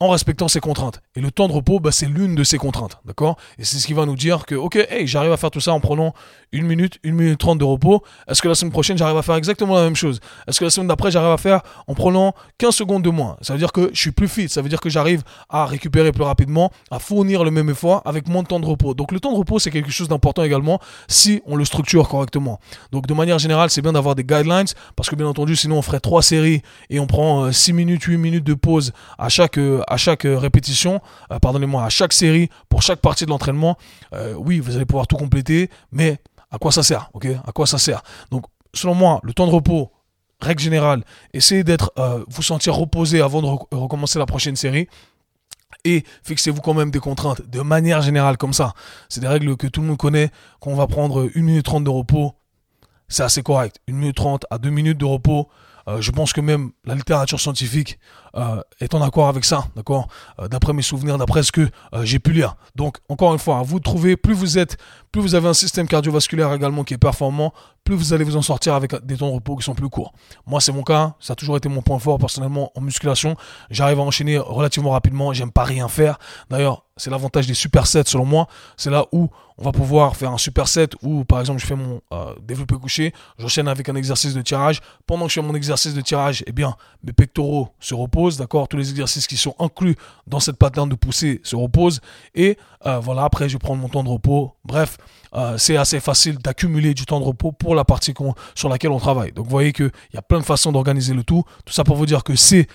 en 0.00 0.08
respectant 0.08 0.48
ces 0.48 0.60
contraintes. 0.60 1.02
Et 1.14 1.20
le 1.20 1.30
temps 1.30 1.46
de 1.46 1.52
repos, 1.52 1.78
bah, 1.78 1.92
c'est 1.92 2.06
l'une 2.06 2.34
de 2.34 2.42
ces 2.42 2.56
contraintes, 2.56 2.98
d'accord? 3.04 3.36
Et 3.58 3.64
c'est 3.64 3.76
ce 3.76 3.86
qui 3.86 3.92
va 3.92 4.06
nous 4.06 4.16
dire 4.16 4.46
que, 4.46 4.54
ok, 4.54 4.76
hey, 4.76 5.06
j'arrive 5.06 5.32
à 5.32 5.36
faire 5.36 5.50
tout 5.50 5.60
ça 5.60 5.72
en 5.72 5.80
prenant 5.80 6.14
une 6.52 6.66
minute, 6.66 6.98
une 7.02 7.14
minute 7.14 7.38
trente 7.38 7.58
de 7.58 7.64
repos. 7.64 8.02
Est-ce 8.26 8.40
que 8.40 8.48
la 8.48 8.54
semaine 8.54 8.72
prochaine, 8.72 8.96
j'arrive 8.96 9.18
à 9.18 9.22
faire 9.22 9.34
exactement 9.34 9.74
la 9.74 9.82
même 9.82 9.96
chose? 9.96 10.20
Est-ce 10.48 10.58
que 10.58 10.64
la 10.64 10.70
semaine 10.70 10.88
d'après, 10.88 11.10
j'arrive 11.10 11.32
à 11.32 11.36
faire 11.36 11.60
en 11.86 11.94
prenant 11.94 12.34
15 12.58 12.74
secondes 12.74 13.02
de 13.02 13.10
moins? 13.10 13.36
Ça 13.42 13.52
veut 13.52 13.58
dire 13.58 13.72
que 13.72 13.90
je 13.92 14.00
suis 14.00 14.10
plus 14.10 14.26
fit, 14.28 14.48
ça 14.48 14.62
veut 14.62 14.70
dire 14.70 14.80
que 14.80 14.88
j'arrive 14.88 15.22
à 15.50 15.66
récupérer 15.66 16.12
plus 16.12 16.24
rapidement, 16.24 16.70
à 16.90 16.98
fournir 16.98 17.44
le 17.44 17.50
même 17.50 17.68
effort 17.68 18.02
avec 18.06 18.26
moins 18.26 18.42
de 18.42 18.48
temps 18.48 18.60
de 18.60 18.66
repos. 18.66 18.94
Donc 18.94 19.12
le 19.12 19.20
temps 19.20 19.32
de 19.32 19.38
repos, 19.38 19.58
c'est 19.58 19.70
quelque 19.70 19.90
chose 19.90 20.08
d'important 20.08 20.42
également 20.42 20.80
si 21.08 21.42
on 21.44 21.56
le 21.56 21.64
structure 21.66 22.08
correctement. 22.08 22.58
Donc 22.90 23.06
de 23.06 23.12
manière 23.14 23.38
générale, 23.38 23.68
c'est 23.68 23.82
bien 23.82 23.92
d'avoir 23.92 24.14
des 24.14 24.24
guidelines 24.24 24.66
parce 24.96 25.10
que 25.10 25.16
bien 25.16 25.26
entendu, 25.26 25.56
sinon 25.56 25.76
on 25.76 25.82
ferait 25.82 26.00
trois 26.00 26.22
séries 26.22 26.62
et 26.88 27.00
on 27.00 27.06
prend 27.06 27.52
6 27.52 27.70
euh, 27.70 27.74
minutes, 27.74 28.04
8 28.04 28.16
minutes 28.16 28.44
de 28.44 28.54
pause 28.54 28.92
à 29.18 29.28
chaque 29.28 29.58
euh, 29.58 29.82
à 29.90 29.96
chaque 29.96 30.24
euh, 30.24 30.38
répétition, 30.38 31.02
euh, 31.30 31.38
pardonnez-moi, 31.38 31.84
à 31.84 31.90
chaque 31.90 32.12
série, 32.12 32.48
pour 32.68 32.80
chaque 32.80 33.00
partie 33.00 33.26
de 33.26 33.30
l'entraînement, 33.30 33.76
euh, 34.14 34.34
oui, 34.34 34.60
vous 34.60 34.76
allez 34.76 34.86
pouvoir 34.86 35.06
tout 35.06 35.16
compléter, 35.16 35.68
mais 35.92 36.18
à 36.50 36.58
quoi 36.58 36.72
ça 36.72 36.82
sert, 36.82 37.10
ok? 37.12 37.26
À 37.46 37.52
quoi 37.52 37.66
ça 37.66 37.76
sert? 37.76 38.02
Donc, 38.30 38.46
selon 38.72 38.94
moi, 38.94 39.20
le 39.24 39.34
temps 39.34 39.46
de 39.46 39.52
repos, 39.52 39.90
règle 40.40 40.62
générale, 40.62 41.04
essayez 41.34 41.64
d'être, 41.64 41.92
vous 42.28 42.42
sentir 42.42 42.74
reposé 42.74 43.20
avant 43.20 43.42
de 43.42 43.76
recommencer 43.76 44.18
la 44.18 44.26
prochaine 44.26 44.56
série 44.56 44.88
et 45.84 46.02
fixez-vous 46.22 46.62
quand 46.62 46.72
même 46.72 46.90
des 46.90 46.98
contraintes 46.98 47.42
de 47.46 47.60
manière 47.60 48.00
générale 48.00 48.38
comme 48.38 48.54
ça. 48.54 48.72
C'est 49.08 49.20
des 49.20 49.28
règles 49.28 49.56
que 49.56 49.66
tout 49.66 49.82
le 49.82 49.88
monde 49.88 49.98
connaît. 49.98 50.30
Quand 50.60 50.70
on 50.70 50.76
va 50.76 50.86
prendre 50.86 51.28
1 51.34 51.40
minute 51.42 51.64
30 51.64 51.84
de 51.84 51.90
repos, 51.90 52.34
c'est 53.08 53.22
assez 53.22 53.42
correct. 53.42 53.80
1 53.88 53.92
minute 53.92 54.16
30 54.16 54.46
à 54.50 54.58
2 54.58 54.70
minutes 54.70 54.98
de 54.98 55.04
repos, 55.04 55.48
je 55.98 56.10
pense 56.10 56.32
que 56.32 56.40
même 56.40 56.72
la 56.84 56.94
littérature 56.94 57.38
scientifique 57.38 57.98
euh, 58.36 58.62
est 58.80 58.94
en 58.94 59.02
accord 59.02 59.28
avec 59.28 59.44
ça, 59.44 59.64
d'accord? 59.76 60.08
Euh, 60.38 60.48
D'après 60.48 60.72
mes 60.72 60.82
souvenirs, 60.82 61.18
d'après 61.18 61.42
ce 61.42 61.52
que 61.52 61.68
j'ai 62.02 62.18
pu 62.18 62.32
lire. 62.32 62.56
Donc, 62.76 62.98
encore 63.08 63.32
une 63.32 63.38
fois, 63.38 63.58
à 63.58 63.62
vous 63.62 63.78
de 63.78 63.84
trouver, 63.84 64.16
plus 64.16 64.34
vous 64.34 64.58
êtes, 64.58 64.76
plus 65.12 65.20
vous 65.20 65.34
avez 65.34 65.48
un 65.48 65.54
système 65.54 65.86
cardiovasculaire 65.86 66.52
également 66.52 66.84
qui 66.84 66.94
est 66.94 66.98
performant, 66.98 67.52
plus 67.84 67.96
vous 67.96 68.12
allez 68.12 68.24
vous 68.24 68.36
en 68.36 68.42
sortir 68.42 68.74
avec 68.74 68.94
des 69.04 69.16
temps 69.16 69.28
de 69.28 69.34
repos 69.34 69.56
qui 69.56 69.64
sont 69.64 69.74
plus 69.74 69.88
courts. 69.88 70.12
Moi, 70.46 70.60
c'est 70.60 70.72
mon 70.72 70.82
cas, 70.82 71.14
ça 71.18 71.32
a 71.32 71.36
toujours 71.36 71.56
été 71.56 71.68
mon 71.68 71.82
point 71.82 71.98
fort 71.98 72.18
personnellement 72.18 72.70
en 72.76 72.80
musculation. 72.80 73.36
J'arrive 73.70 73.98
à 73.98 74.02
enchaîner 74.02 74.38
relativement 74.38 74.90
rapidement, 74.90 75.32
j'aime 75.32 75.50
pas 75.50 75.64
rien 75.64 75.88
faire. 75.88 76.18
D'ailleurs, 76.50 76.84
c'est 76.96 77.10
l'avantage 77.10 77.46
des 77.46 77.54
supersets 77.54 78.04
selon 78.06 78.26
moi. 78.26 78.46
C'est 78.76 78.90
là 78.90 79.06
où 79.12 79.28
on 79.58 79.64
va 79.64 79.72
pouvoir 79.72 80.16
faire 80.16 80.30
un 80.30 80.38
superset 80.38 80.88
où, 81.02 81.24
par 81.24 81.40
exemple, 81.40 81.60
je 81.60 81.66
fais 81.66 81.74
mon 81.74 82.00
euh, 82.12 82.34
développé 82.42 82.76
couché, 82.76 83.12
j'enchaîne 83.38 83.68
avec 83.68 83.88
un 83.88 83.94
exercice 83.94 84.34
de 84.34 84.42
tirage. 84.42 84.80
Pendant 85.06 85.24
que 85.24 85.30
je 85.32 85.40
fais 85.40 85.46
mon 85.46 85.54
exercice 85.54 85.94
de 85.94 86.00
tirage, 86.00 86.44
eh 86.46 86.52
bien, 86.52 86.76
mes 87.02 87.12
pectoraux 87.12 87.68
se 87.80 87.94
reposent, 87.94 88.19
d'accord 88.28 88.68
Tous 88.68 88.76
les 88.76 88.90
exercices 88.90 89.26
qui 89.26 89.36
sont 89.36 89.54
inclus 89.58 89.96
dans 90.26 90.40
cette 90.40 90.56
pattern 90.56 90.88
de 90.88 90.94
poussée 90.94 91.40
se 91.42 91.56
reposent. 91.56 92.00
Et 92.34 92.56
euh, 92.86 92.98
voilà, 92.98 93.24
après, 93.24 93.48
je 93.48 93.58
prends 93.58 93.76
mon 93.76 93.88
temps 93.88 94.04
de 94.04 94.08
repos. 94.08 94.54
Bref, 94.64 94.96
euh, 95.34 95.56
c'est 95.58 95.76
assez 95.76 96.00
facile 96.00 96.38
d'accumuler 96.38 96.94
du 96.94 97.06
temps 97.06 97.20
de 97.20 97.24
repos 97.24 97.52
pour 97.52 97.74
la 97.74 97.84
partie 97.84 98.14
sur 98.54 98.68
laquelle 98.68 98.90
on 98.90 98.98
travaille. 98.98 99.32
Donc, 99.32 99.44
vous 99.44 99.50
voyez 99.50 99.72
qu'il 99.72 99.90
y 100.14 100.16
a 100.16 100.22
plein 100.22 100.38
de 100.38 100.44
façons 100.44 100.72
d'organiser 100.72 101.14
le 101.14 101.24
tout. 101.24 101.44
Tout 101.64 101.72
ça 101.72 101.84
pour 101.84 101.96
vous 101.96 102.06
dire 102.06 102.24
que 102.24 102.34
c'est 102.36 102.66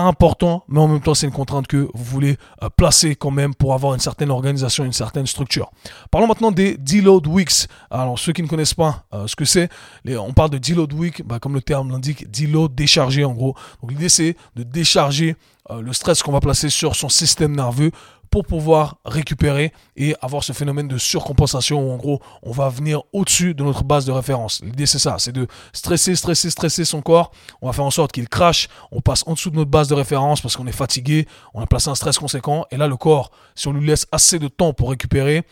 important, 0.00 0.64
mais 0.68 0.80
en 0.80 0.88
même 0.88 1.00
temps, 1.00 1.14
c'est 1.14 1.26
une 1.26 1.32
contrainte 1.32 1.66
que 1.66 1.88
vous 1.94 2.04
voulez 2.04 2.36
euh, 2.62 2.68
placer 2.68 3.14
quand 3.14 3.30
même 3.30 3.54
pour 3.54 3.74
avoir 3.74 3.94
une 3.94 4.00
certaine 4.00 4.30
organisation, 4.30 4.84
une 4.84 4.92
certaine 4.92 5.26
structure. 5.26 5.70
Parlons 6.10 6.26
maintenant 6.26 6.52
des 6.52 6.76
deload 6.76 7.26
weeks. 7.26 7.68
Alors, 7.90 8.18
ceux 8.18 8.32
qui 8.32 8.42
ne 8.42 8.48
connaissent 8.48 8.74
pas 8.74 9.04
euh, 9.12 9.26
ce 9.26 9.36
que 9.36 9.44
c'est, 9.44 9.68
on 10.08 10.32
parle 10.32 10.50
de 10.50 10.58
deload 10.58 10.92
week, 10.92 11.22
bah, 11.26 11.38
comme 11.38 11.54
le 11.54 11.62
terme 11.62 11.90
l'indique, 11.90 12.30
deload, 12.30 12.74
décharger 12.74 13.24
en 13.24 13.32
gros. 13.32 13.54
Donc, 13.82 13.92
l'idée, 13.92 14.08
c'est 14.08 14.36
de 14.56 14.62
décharger 14.62 15.36
euh, 15.70 15.80
le 15.80 15.92
stress 15.94 16.22
qu'on 16.22 16.32
va 16.32 16.40
placer 16.40 16.68
sur 16.68 16.94
son 16.94 17.08
système 17.08 17.56
nerveux 17.56 17.90
pour 18.34 18.44
pouvoir 18.44 18.96
récupérer 19.04 19.72
et 19.96 20.16
avoir 20.20 20.42
ce 20.42 20.52
phénomène 20.52 20.88
de 20.88 20.98
surcompensation 20.98 21.88
où 21.88 21.92
en 21.92 21.96
gros 21.96 22.20
on 22.42 22.50
va 22.50 22.68
venir 22.68 23.02
au-dessus 23.12 23.54
de 23.54 23.62
notre 23.62 23.84
base 23.84 24.06
de 24.06 24.10
référence. 24.10 24.60
L'idée 24.64 24.86
c'est 24.86 24.98
ça, 24.98 25.20
c'est 25.20 25.30
de 25.30 25.46
stresser, 25.72 26.16
stresser, 26.16 26.50
stresser 26.50 26.84
son 26.84 27.00
corps. 27.00 27.30
On 27.62 27.68
va 27.68 27.72
faire 27.72 27.84
en 27.84 27.92
sorte 27.92 28.10
qu'il 28.10 28.28
crache, 28.28 28.66
on 28.90 29.00
passe 29.00 29.22
en 29.28 29.34
dessous 29.34 29.50
de 29.50 29.54
notre 29.54 29.70
base 29.70 29.86
de 29.86 29.94
référence 29.94 30.40
parce 30.40 30.56
qu'on 30.56 30.66
est 30.66 30.72
fatigué, 30.72 31.28
on 31.54 31.60
a 31.60 31.66
placé 31.66 31.90
un 31.90 31.94
stress 31.94 32.18
conséquent 32.18 32.66
et 32.72 32.76
là 32.76 32.88
le 32.88 32.96
corps, 32.96 33.30
si 33.54 33.68
on 33.68 33.72
lui 33.72 33.86
laisse 33.86 34.08
assez 34.10 34.40
de 34.40 34.48
temps 34.48 34.72
pour 34.72 34.90
récupérer, 34.90 35.44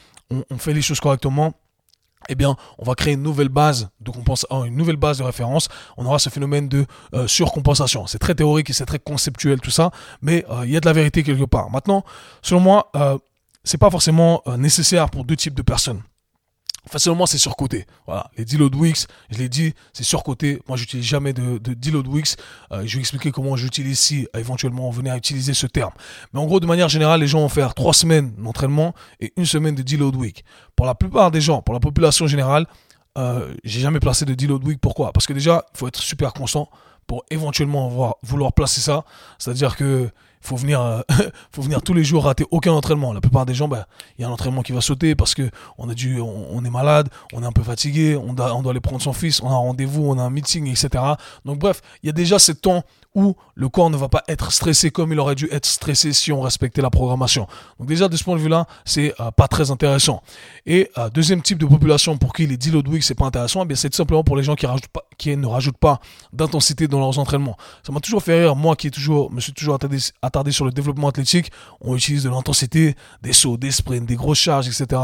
on 0.51 0.59
fait 0.59 0.75
les 0.75 0.83
choses 0.83 0.99
correctement, 0.99 1.55
eh 2.29 2.35
bien, 2.35 2.57
on 2.79 2.85
va 2.85 2.95
créer 2.95 3.15
une 3.15 3.23
nouvelle 3.23 3.49
base 3.49 3.91
de 4.01 4.11
compensation, 4.11 4.65
une 4.65 4.77
nouvelle 4.77 4.97
base 4.97 5.19
de 5.19 5.25
référence. 5.25 5.69
On 5.97 6.07
aura 6.07 6.19
ce 6.19 6.29
phénomène 6.29 6.69
de 6.69 6.87
euh, 7.15 7.27
surcompensation. 7.27 8.07
C'est 8.07 8.19
très 8.19 8.35
théorique 8.35 8.71
et 8.71 8.73
c'est 8.73 8.87
très 8.87 8.99
conceptuel 8.99 9.61
tout 9.61 9.71
ça, 9.71 9.91
mais 10.21 10.45
euh, 10.51 10.63
il 10.65 10.71
y 10.71 10.77
a 10.77 10.81
de 10.81 10.87
la 10.87 10.93
vérité 10.93 11.23
quelque 11.23 11.45
part. 11.45 11.71
Maintenant, 11.71 12.05
selon 12.43 12.61
moi, 12.61 12.91
euh, 12.97 13.19
c'est 13.65 13.79
pas 13.79 13.91
forcément 13.91 14.43
euh, 14.47 14.57
nécessaire 14.57 15.11
pour 15.11 15.25
deux 15.25 15.37
types 15.37 15.55
de 15.55 15.63
personnes. 15.63 16.03
Facilement, 16.89 17.27
c'est 17.27 17.39
surcoté. 17.39 17.87
Voilà, 18.07 18.29
les 18.37 18.45
deload 18.45 18.75
weeks, 18.75 19.07
je 19.31 19.39
l'ai 19.39 19.49
dit, 19.49 19.73
c'est 19.93 20.03
surcoté. 20.03 20.61
Moi, 20.67 20.77
j'utilise 20.77 21.07
jamais 21.07 21.33
de, 21.33 21.59
de 21.59 22.09
weeks. 22.09 22.37
Euh, 22.73 22.83
je 22.85 22.97
vais 22.97 23.01
expliquer 23.01 23.31
comment 23.31 23.55
j'utilise 23.55 24.01
si 24.01 24.27
éventuellement 24.35 24.89
on 24.89 24.91
venait 24.91 25.11
à 25.11 25.17
utiliser 25.17 25.55
ce 25.55 25.69
terme. 25.69 25.93
Mais 26.33 26.41
en 26.41 26.47
gros, 26.47 26.59
de 26.59 26.67
manière 26.67 26.89
générale, 26.89 27.21
les 27.21 27.29
gens 27.29 27.39
vont 27.39 27.49
faire 27.49 27.75
trois 27.75 27.95
semaines 27.95 28.33
d'entraînement 28.35 28.95
et 29.21 29.33
une 29.37 29.47
semaine 29.47 29.77
de 29.77 29.83
deload 29.83 30.17
week. 30.17 30.45
Pour 30.75 30.87
la 30.87 30.97
plupart 30.97 31.31
des 31.31 31.41
gens, 31.41 31.63
pour 31.63 31.73
la 31.73 31.81
population 31.81 32.27
générale, 32.27 32.67
euh, 33.17 33.55
j'ai 33.63 33.81
jamais 33.81 34.01
placé 34.01 34.25
de 34.25 34.35
deload 34.35 34.67
week. 34.67 34.81
Pourquoi? 34.81 35.13
Parce 35.13 35.27
que 35.27 35.33
déjà, 35.33 35.65
il 35.75 35.79
faut 35.79 35.87
être 35.87 36.01
super 36.01 36.33
constant 36.33 36.69
pour 37.07 37.25
éventuellement 37.31 38.17
vouloir 38.23 38.53
placer 38.53 38.81
ça. 38.81 39.05
C'est-à-dire 39.39 39.77
que 39.77 40.11
faut 40.43 40.57
venir, 40.57 40.81
euh, 40.81 41.01
faut 41.53 41.63
venir 41.63 41.81
tous 41.83 41.95
les 41.95 42.05
jours 42.05 42.25
rater 42.25 42.45
aucun 42.51 42.73
entraînement. 42.73 43.13
La 43.13 43.21
plupart 43.21 43.47
des 43.47 43.55
gens, 43.55 43.69
bah, 43.69 43.87
il 44.19 44.23
y 44.23 44.25
a 44.25 44.29
un 44.29 44.33
entraînement 44.33 44.63
qui 44.63 44.73
va 44.73 44.81
sauter 44.81 45.15
parce 45.15 45.35
que 45.35 45.51
on 45.79 45.89
a 45.89 45.95
dû, 45.95 46.21
on, 46.21 46.65
est 46.65 46.71
malade, 46.71 47.09
on 47.33 47.43
est 47.43 47.47
un 47.47 47.53
peu 47.53 47.63
fatigué, 47.63 48.17
on 48.17 48.35
doit, 48.35 48.55
on 48.55 48.63
doit 48.63 48.73
aller 48.73 48.81
prendre 48.81 49.01
son 49.01 49.13
fils, 49.13 49.41
on 49.43 49.49
a 49.49 49.53
un 49.53 49.57
rendez-vous, 49.57 50.05
on 50.05 50.19
a 50.19 50.23
un 50.23 50.31
meeting, 50.31 50.67
etc. 50.67 51.03
Donc 51.45 51.59
bref, 51.59 51.81
il 52.03 52.09
y 52.09 52.11
a 52.11 52.13
déjà 52.13 52.39
ce 52.39 52.53
temps 52.53 52.83
où 53.15 53.37
le 53.55 53.69
corps 53.69 53.91
ne 53.91 53.97
va 53.97 54.09
pas 54.09 54.23
être 54.29 54.53
stressé 54.53 54.91
comme 54.91 55.13
il 55.13 55.21
aurait 55.21 55.35
dû 55.35 55.49
être 55.51 55.67
stressé 55.67 56.13
si 56.13 56.33
on 56.33 56.41
respectait 56.41 56.83
la 56.83 56.91
programmation. 56.91 57.47
Donc 57.79 57.89
déjà 57.89 58.09
de 58.09 58.17
ce 58.17 58.25
point 58.25 58.37
de 58.37 58.41
vue-là, 58.41 58.67
c'est 58.85 59.15
euh, 59.21 59.31
pas 59.31 59.49
très 59.49 59.71
intéressant. 59.71 60.23
Et 60.67 60.91
euh, 60.99 61.11
deuxième 61.11 61.43
type 61.43 61.59
de 61.59 61.67
population 61.67 62.17
pour 62.17 62.33
qui 62.33 62.47
les 62.47 62.57
deload 62.57 62.89
week 62.89 63.03
c'est 63.03 63.15
pas 63.15 63.27
intéressant, 63.27 63.63
eh 63.63 63.67
bien 63.67 63.77
c'est 63.77 63.91
tout 63.91 63.97
simplement 63.97 64.25
pour 64.25 64.37
les 64.37 64.43
gens 64.43 64.55
qui 64.55 64.67
rajoutent 64.67 64.89
pas, 64.89 65.03
qui 65.19 65.37
ne 65.37 65.47
rajoutent 65.47 65.79
pas 65.79 66.01
d'intensité 66.33 66.89
dans 66.89 67.01
leurs 67.01 67.19
entraînements. 67.19 67.57
Ça 67.87 67.93
m'a 67.93 68.01
toujours 68.01 68.23
fait 68.23 68.41
rire, 68.41 68.57
moi 68.57 68.77
qui 68.77 68.91
toujours, 68.91 69.31
me 69.31 69.41
suis 69.41 69.53
toujours 69.53 69.75
attardé, 69.75 69.99
attardé 70.23 70.53
sur 70.53 70.65
le 70.65 70.73
développement 70.73 71.09
athlétique, 71.09 71.51
on 71.81 71.97
utilise 71.97 72.25
de 72.25 72.31
l'intensité, 72.31 72.97
des 73.23 73.33
sauts, 73.33 73.57
des 73.57 73.71
sprints, 73.71 74.07
des 74.07 74.17
grosses 74.17 74.39
charges, 74.39 74.69
etc. 74.69 75.01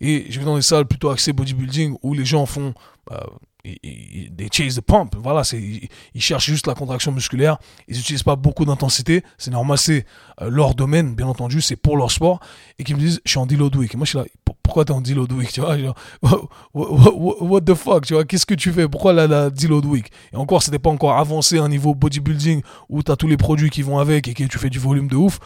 Et 0.00 0.26
je 0.30 0.38
vais 0.38 0.44
dans 0.44 0.56
des 0.56 0.62
salles 0.62 0.86
plutôt 0.86 1.10
axées 1.10 1.32
bodybuilding 1.32 1.96
où 2.02 2.14
les 2.14 2.24
gens 2.24 2.46
font 2.46 2.74
euh, 3.10 3.16
des 3.64 4.48
chase 4.50 4.74
de 4.74 4.80
pump. 4.80 5.14
Voilà, 5.16 5.44
c'est, 5.44 5.60
ils, 5.60 6.20
cherchent 6.20 6.46
juste 6.46 6.66
la 6.66 6.74
contraction 6.74 7.12
musculaire. 7.12 7.58
Ils 7.86 7.96
n'utilisent 7.96 8.24
pas 8.24 8.36
beaucoup 8.36 8.64
d'intensité. 8.64 9.22
C'est 9.38 9.50
normal, 9.50 9.78
c'est 9.78 10.04
euh, 10.40 10.50
leur 10.50 10.74
domaine, 10.74 11.14
bien 11.14 11.26
entendu, 11.26 11.60
c'est 11.60 11.76
pour 11.76 11.96
leur 11.96 12.10
sport. 12.10 12.40
Et 12.78 12.84
qui 12.84 12.94
me 12.94 12.98
disent, 12.98 13.20
je 13.24 13.30
suis 13.30 13.38
en 13.38 13.46
deload 13.46 13.76
week. 13.76 13.94
Moi, 13.94 14.04
je 14.04 14.10
suis 14.10 14.18
là, 14.18 14.24
pourquoi 14.62 14.84
t'es 14.84 14.92
en 14.92 15.00
deload 15.00 15.30
week, 15.32 15.52
tu 15.52 15.60
vois 15.60 15.76
what, 16.74 17.60
the 17.60 17.74
fuck, 17.74 18.06
tu 18.06 18.14
vois 18.14 18.24
Qu'est-ce 18.24 18.46
que 18.46 18.54
tu 18.54 18.72
fais? 18.72 18.88
Pourquoi 18.88 19.12
la, 19.12 19.26
la 19.26 19.50
deload 19.50 19.84
week 19.84 20.10
Et 20.32 20.36
encore, 20.36 20.62
c'était 20.62 20.78
pas 20.78 20.90
encore 20.90 21.16
avancé 21.18 21.58
à 21.58 21.62
un 21.62 21.68
niveau 21.68 21.94
bodybuilding 21.94 22.62
où 22.88 23.02
tu 23.02 23.12
as 23.12 23.16
tous 23.16 23.28
les 23.28 23.36
produits 23.36 23.70
qui 23.70 23.82
vont 23.82 23.98
avec 23.98 24.28
et 24.28 24.34
que 24.34 24.44
tu 24.44 24.58
fais 24.58 24.70
du 24.70 24.78
volume 24.78 25.08
de 25.08 25.16
ouf. 25.16 25.38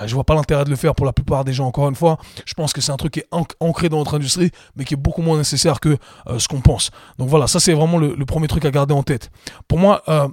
Euh, 0.00 0.06
je 0.06 0.14
vois 0.14 0.24
pas 0.24 0.34
l'intérêt 0.34 0.64
de 0.64 0.70
le 0.70 0.76
faire 0.76 0.94
pour 0.94 1.06
la 1.06 1.12
plupart 1.12 1.44
des 1.44 1.52
gens, 1.52 1.66
encore 1.66 1.88
une 1.88 1.94
fois. 1.94 2.18
Je 2.44 2.54
pense 2.54 2.72
que 2.72 2.80
c'est 2.80 2.92
un 2.92 2.96
truc 2.96 3.14
qui 3.14 3.20
est 3.20 3.28
ancré 3.60 3.88
dans 3.88 3.98
notre 3.98 4.16
industrie, 4.16 4.50
mais 4.76 4.84
qui 4.84 4.94
est 4.94 4.98
beaucoup 4.98 5.22
moins 5.22 5.38
nécessaire 5.38 5.80
que 5.80 5.96
euh, 6.26 6.38
ce 6.38 6.48
qu'on 6.48 6.60
pense. 6.60 6.90
Donc 7.18 7.28
voilà, 7.28 7.46
ça 7.46 7.60
c'est 7.60 7.72
vraiment 7.72 7.98
le, 7.98 8.24
premier 8.24 8.48
truc 8.48 8.64
à 8.64 8.70
garder 8.70 8.94
en 8.94 9.02
tête. 9.02 9.30
Pour 9.68 9.78
moi, 9.78 10.02
euh, 10.08 10.28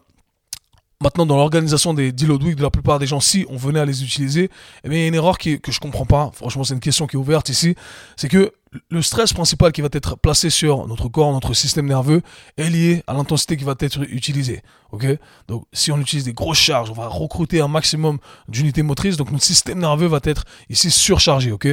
Maintenant, 1.01 1.25
dans 1.25 1.35
l'organisation 1.35 1.93
des 1.93 2.11
deal 2.11 2.31
week 2.31 2.55
de 2.55 2.61
la 2.61 2.69
plupart 2.69 2.99
des 2.99 3.07
gens, 3.07 3.19
si 3.19 3.45
on 3.49 3.57
venait 3.57 3.79
à 3.79 3.85
les 3.85 4.03
utiliser, 4.03 4.49
eh 4.83 4.89
bien, 4.89 4.99
il 4.99 5.01
y 5.01 5.05
a 5.05 5.07
une 5.07 5.15
erreur 5.15 5.37
qui, 5.39 5.59
que 5.59 5.71
je 5.71 5.79
comprends 5.79 6.05
pas. 6.05 6.29
Franchement, 6.33 6.63
c'est 6.63 6.75
une 6.75 6.79
question 6.79 7.07
qui 7.07 7.15
est 7.15 7.19
ouverte 7.19 7.49
ici. 7.49 7.75
C'est 8.15 8.29
que 8.29 8.53
le 8.89 9.01
stress 9.01 9.33
principal 9.33 9.71
qui 9.71 9.81
va 9.81 9.89
être 9.91 10.15
placé 10.15 10.49
sur 10.49 10.87
notre 10.87 11.09
corps, 11.09 11.33
notre 11.33 11.53
système 11.53 11.87
nerveux, 11.87 12.21
est 12.57 12.69
lié 12.69 13.03
à 13.07 13.13
l'intensité 13.13 13.57
qui 13.57 13.63
va 13.63 13.75
être 13.79 14.03
utilisée. 14.09 14.61
Ok? 14.91 15.05
Donc, 15.47 15.65
si 15.73 15.91
on 15.91 15.99
utilise 15.99 16.25
des 16.25 16.33
grosses 16.33 16.59
charges, 16.59 16.91
on 16.91 16.93
va 16.93 17.07
recruter 17.07 17.61
un 17.61 17.67
maximum 17.67 18.19
d'unités 18.47 18.83
motrices. 18.83 19.17
Donc, 19.17 19.31
notre 19.31 19.43
système 19.43 19.79
nerveux 19.79 20.07
va 20.07 20.19
être 20.23 20.45
ici 20.69 20.91
surchargé. 20.91 21.51
Ok? 21.51 21.65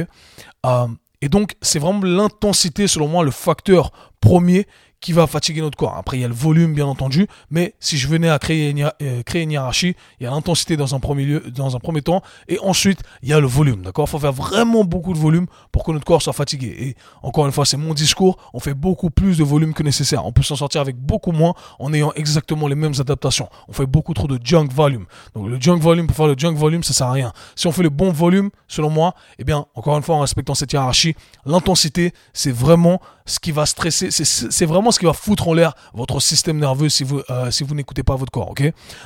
Euh, 0.65 0.87
Et 1.21 1.29
donc, 1.29 1.55
c'est 1.61 1.79
vraiment 1.79 2.01
l'intensité, 2.03 2.87
selon 2.87 3.07
moi, 3.07 3.23
le 3.23 3.31
facteur 3.31 3.91
premier 4.21 4.67
qui 5.01 5.13
va 5.13 5.27
fatiguer 5.27 5.61
notre 5.61 5.77
corps. 5.77 5.95
Après, 5.95 6.17
il 6.17 6.21
y 6.21 6.25
a 6.25 6.27
le 6.27 6.33
volume, 6.33 6.73
bien 6.73 6.85
entendu, 6.85 7.27
mais 7.49 7.73
si 7.79 7.97
je 7.97 8.07
venais 8.07 8.29
à 8.29 8.37
créer 8.37 8.69
une, 8.69 8.91
euh, 9.01 9.21
hiérarchie, 9.33 9.95
il 10.19 10.23
y 10.23 10.27
a 10.27 10.31
l'intensité 10.31 10.75
dans 10.75 10.93
un 10.93 10.99
premier 10.99 11.39
dans 11.51 11.75
un 11.75 11.79
premier 11.79 12.01
temps, 12.01 12.21
et 12.47 12.59
ensuite 12.59 12.99
il 13.21 13.29
y 13.29 13.33
a 13.33 13.39
le 13.39 13.47
volume. 13.47 13.81
D'accord? 13.81 14.05
Il 14.07 14.11
faut 14.11 14.19
faire 14.19 14.33
vraiment 14.33 14.83
beaucoup 14.83 15.13
de 15.13 15.17
volume 15.17 15.47
pour 15.71 15.83
que 15.83 15.91
notre 15.91 16.05
corps 16.05 16.21
soit 16.21 16.33
fatigué. 16.33 16.75
Et 16.79 16.95
encore 17.23 17.45
une 17.45 17.51
fois, 17.51 17.65
c'est 17.65 17.77
mon 17.77 17.93
discours. 17.93 18.37
On 18.53 18.59
fait 18.59 18.73
beaucoup 18.73 19.09
plus 19.09 19.37
de 19.37 19.43
volume 19.43 19.73
que 19.73 19.83
nécessaire. 19.83 20.25
On 20.25 20.31
peut 20.31 20.43
s'en 20.43 20.55
sortir 20.55 20.81
avec 20.81 20.97
beaucoup 20.97 21.31
moins 21.31 21.53
en 21.79 21.93
ayant 21.93 22.11
exactement 22.15 22.67
les 22.67 22.75
mêmes 22.75 22.93
adaptations. 22.99 23.49
On 23.67 23.73
fait 23.73 23.85
beaucoup 23.85 24.13
trop 24.13 24.27
de 24.27 24.39
junk 24.43 24.67
volume. 24.73 25.05
Donc 25.33 25.47
le 25.47 25.59
junk 25.59 25.79
volume 25.79 26.07
pour 26.07 26.15
faire 26.15 26.27
le 26.27 26.35
junk 26.37 26.55
volume, 26.55 26.83
ça 26.83 26.93
sert 26.93 27.07
à 27.07 27.13
rien. 27.13 27.33
Si 27.55 27.67
on 27.67 27.71
fait 27.71 27.83
le 27.83 27.89
bon 27.89 28.11
volume, 28.11 28.49
selon 28.67 28.89
moi, 28.89 29.15
eh 29.37 29.43
bien, 29.43 29.65
encore 29.75 29.97
une 29.97 30.03
fois, 30.03 30.15
en 30.15 30.21
respectant 30.21 30.55
cette 30.55 30.73
hiérarchie, 30.73 31.15
l'intensité, 31.45 32.13
c'est 32.33 32.51
vraiment 32.51 33.01
ce 33.25 33.39
qui 33.39 33.51
va 33.51 33.65
stresser. 33.65 34.09
C'est 34.11 34.65
vraiment 34.65 34.88
ce 34.91 34.99
qui 34.99 35.05
va 35.05 35.13
foutre 35.13 35.47
en 35.47 35.53
l'air 35.53 35.73
votre 35.93 36.19
système 36.19 36.57
nerveux 36.57 36.89
si 36.89 37.03
vous, 37.03 37.21
euh, 37.29 37.51
si 37.51 37.63
vous 37.63 37.75
n'écoutez 37.75 38.03
pas 38.03 38.15
votre 38.15 38.31
corps, 38.31 38.51
ok? 38.51 38.63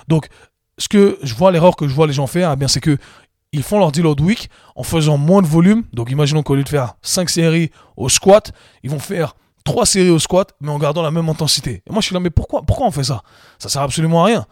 Donc, 0.08 0.28
ce 0.78 0.88
que 0.88 1.20
je 1.22 1.36
vois, 1.36 1.52
l'erreur 1.52 1.76
que 1.76 1.88
je 1.88 1.94
vois 1.94 2.08
les 2.08 2.14
gens 2.14 2.28
faire, 2.28 2.52
eh 2.52 2.56
bien, 2.56 2.68
c'est 2.68 2.82
que 2.82 2.98
ils 3.52 3.64
font 3.64 3.78
leur 3.78 3.92
deload 3.92 4.20
week 4.20 4.50
en 4.76 4.84
faisant 4.84 5.18
moins 5.18 5.42
de 5.42 5.48
volume. 5.48 5.84
Donc, 5.94 6.10
imaginons 6.10 6.42
qu'au 6.42 6.56
lieu 6.56 6.64
de 6.64 6.70
faire 6.70 6.96
5 7.04 7.30
séries 7.30 7.70
au 7.96 8.10
squat, 8.10 8.52
ils 8.82 8.90
vont 8.90 9.00
faire 9.00 9.36
3 9.64 9.86
séries 9.86 10.10
au 10.10 10.18
squat, 10.20 10.56
mais 10.60 10.72
en 10.72 10.80
gardant 10.80 11.04
la 11.04 11.12
même 11.12 11.30
intensité. 11.30 11.84
Et 11.88 11.92
moi, 11.92 12.02
je 12.02 12.08
suis 12.08 12.14
là, 12.14 12.20
mais 12.20 12.32
pourquoi, 12.32 12.64
pourquoi 12.64 12.88
on 12.88 12.92
fait 12.92 13.04
ça? 13.04 13.22
Ça 13.60 13.70
sert 13.70 13.84
absolument 13.84 14.24
à 14.24 14.26
rien. 14.26 14.48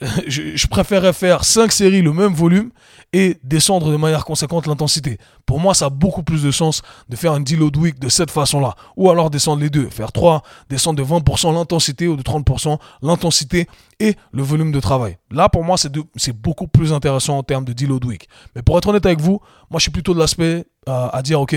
je, 0.26 0.66
préférerais 0.66 1.12
faire 1.12 1.44
5 1.44 1.72
séries 1.72 2.02
le 2.02 2.12
même 2.12 2.32
volume 2.32 2.70
et 3.12 3.38
descendre 3.42 3.90
de 3.90 3.96
manière 3.96 4.24
conséquente 4.24 4.66
l'intensité. 4.66 5.18
Pour 5.46 5.60
moi, 5.60 5.74
ça 5.74 5.86
a 5.86 5.90
beaucoup 5.90 6.22
plus 6.22 6.42
de 6.42 6.50
sens 6.50 6.82
de 7.08 7.16
faire 7.16 7.32
un 7.32 7.40
deload 7.40 7.76
week 7.76 7.98
de 7.98 8.08
cette 8.08 8.30
façon-là. 8.30 8.74
Ou 8.96 9.10
alors 9.10 9.30
descendre 9.30 9.62
les 9.62 9.70
deux. 9.70 9.88
Faire 9.88 10.12
3, 10.12 10.42
descendre 10.68 10.98
de 10.98 11.08
20% 11.08 11.54
l'intensité 11.54 12.08
ou 12.08 12.16
de 12.16 12.22
30% 12.22 12.78
l'intensité 13.02 13.68
et 14.00 14.16
le 14.32 14.42
volume 14.42 14.72
de 14.72 14.80
travail. 14.80 15.18
Là, 15.30 15.48
pour 15.48 15.64
moi, 15.64 15.76
c'est 15.78 16.32
beaucoup 16.32 16.66
plus 16.66 16.92
intéressant 16.92 17.38
en 17.38 17.42
termes 17.42 17.64
de 17.64 17.72
deload 17.72 18.04
week. 18.04 18.28
Mais 18.54 18.62
pour 18.62 18.76
être 18.78 18.88
honnête 18.88 19.06
avec 19.06 19.20
vous, 19.20 19.40
moi, 19.70 19.78
je 19.78 19.82
suis 19.82 19.92
plutôt 19.92 20.14
de 20.14 20.18
l'aspect 20.18 20.64
euh, 20.88 21.08
à 21.12 21.22
dire, 21.22 21.40
OK, 21.40 21.56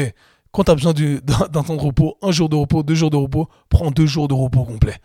quand 0.51 0.63
tu 0.63 0.71
as 0.71 0.75
besoin 0.75 0.93
d'un 1.51 1.63
temps 1.63 1.75
de 1.75 1.81
repos, 1.81 2.17
un 2.21 2.31
jour 2.31 2.49
de 2.49 2.55
repos, 2.55 2.83
deux 2.83 2.95
jours 2.95 3.09
de 3.09 3.17
repos, 3.17 3.49
prends 3.69 3.91
deux 3.91 4.05
jours 4.05 4.27
de 4.27 4.33
repos 4.33 4.63
complet. 4.63 4.95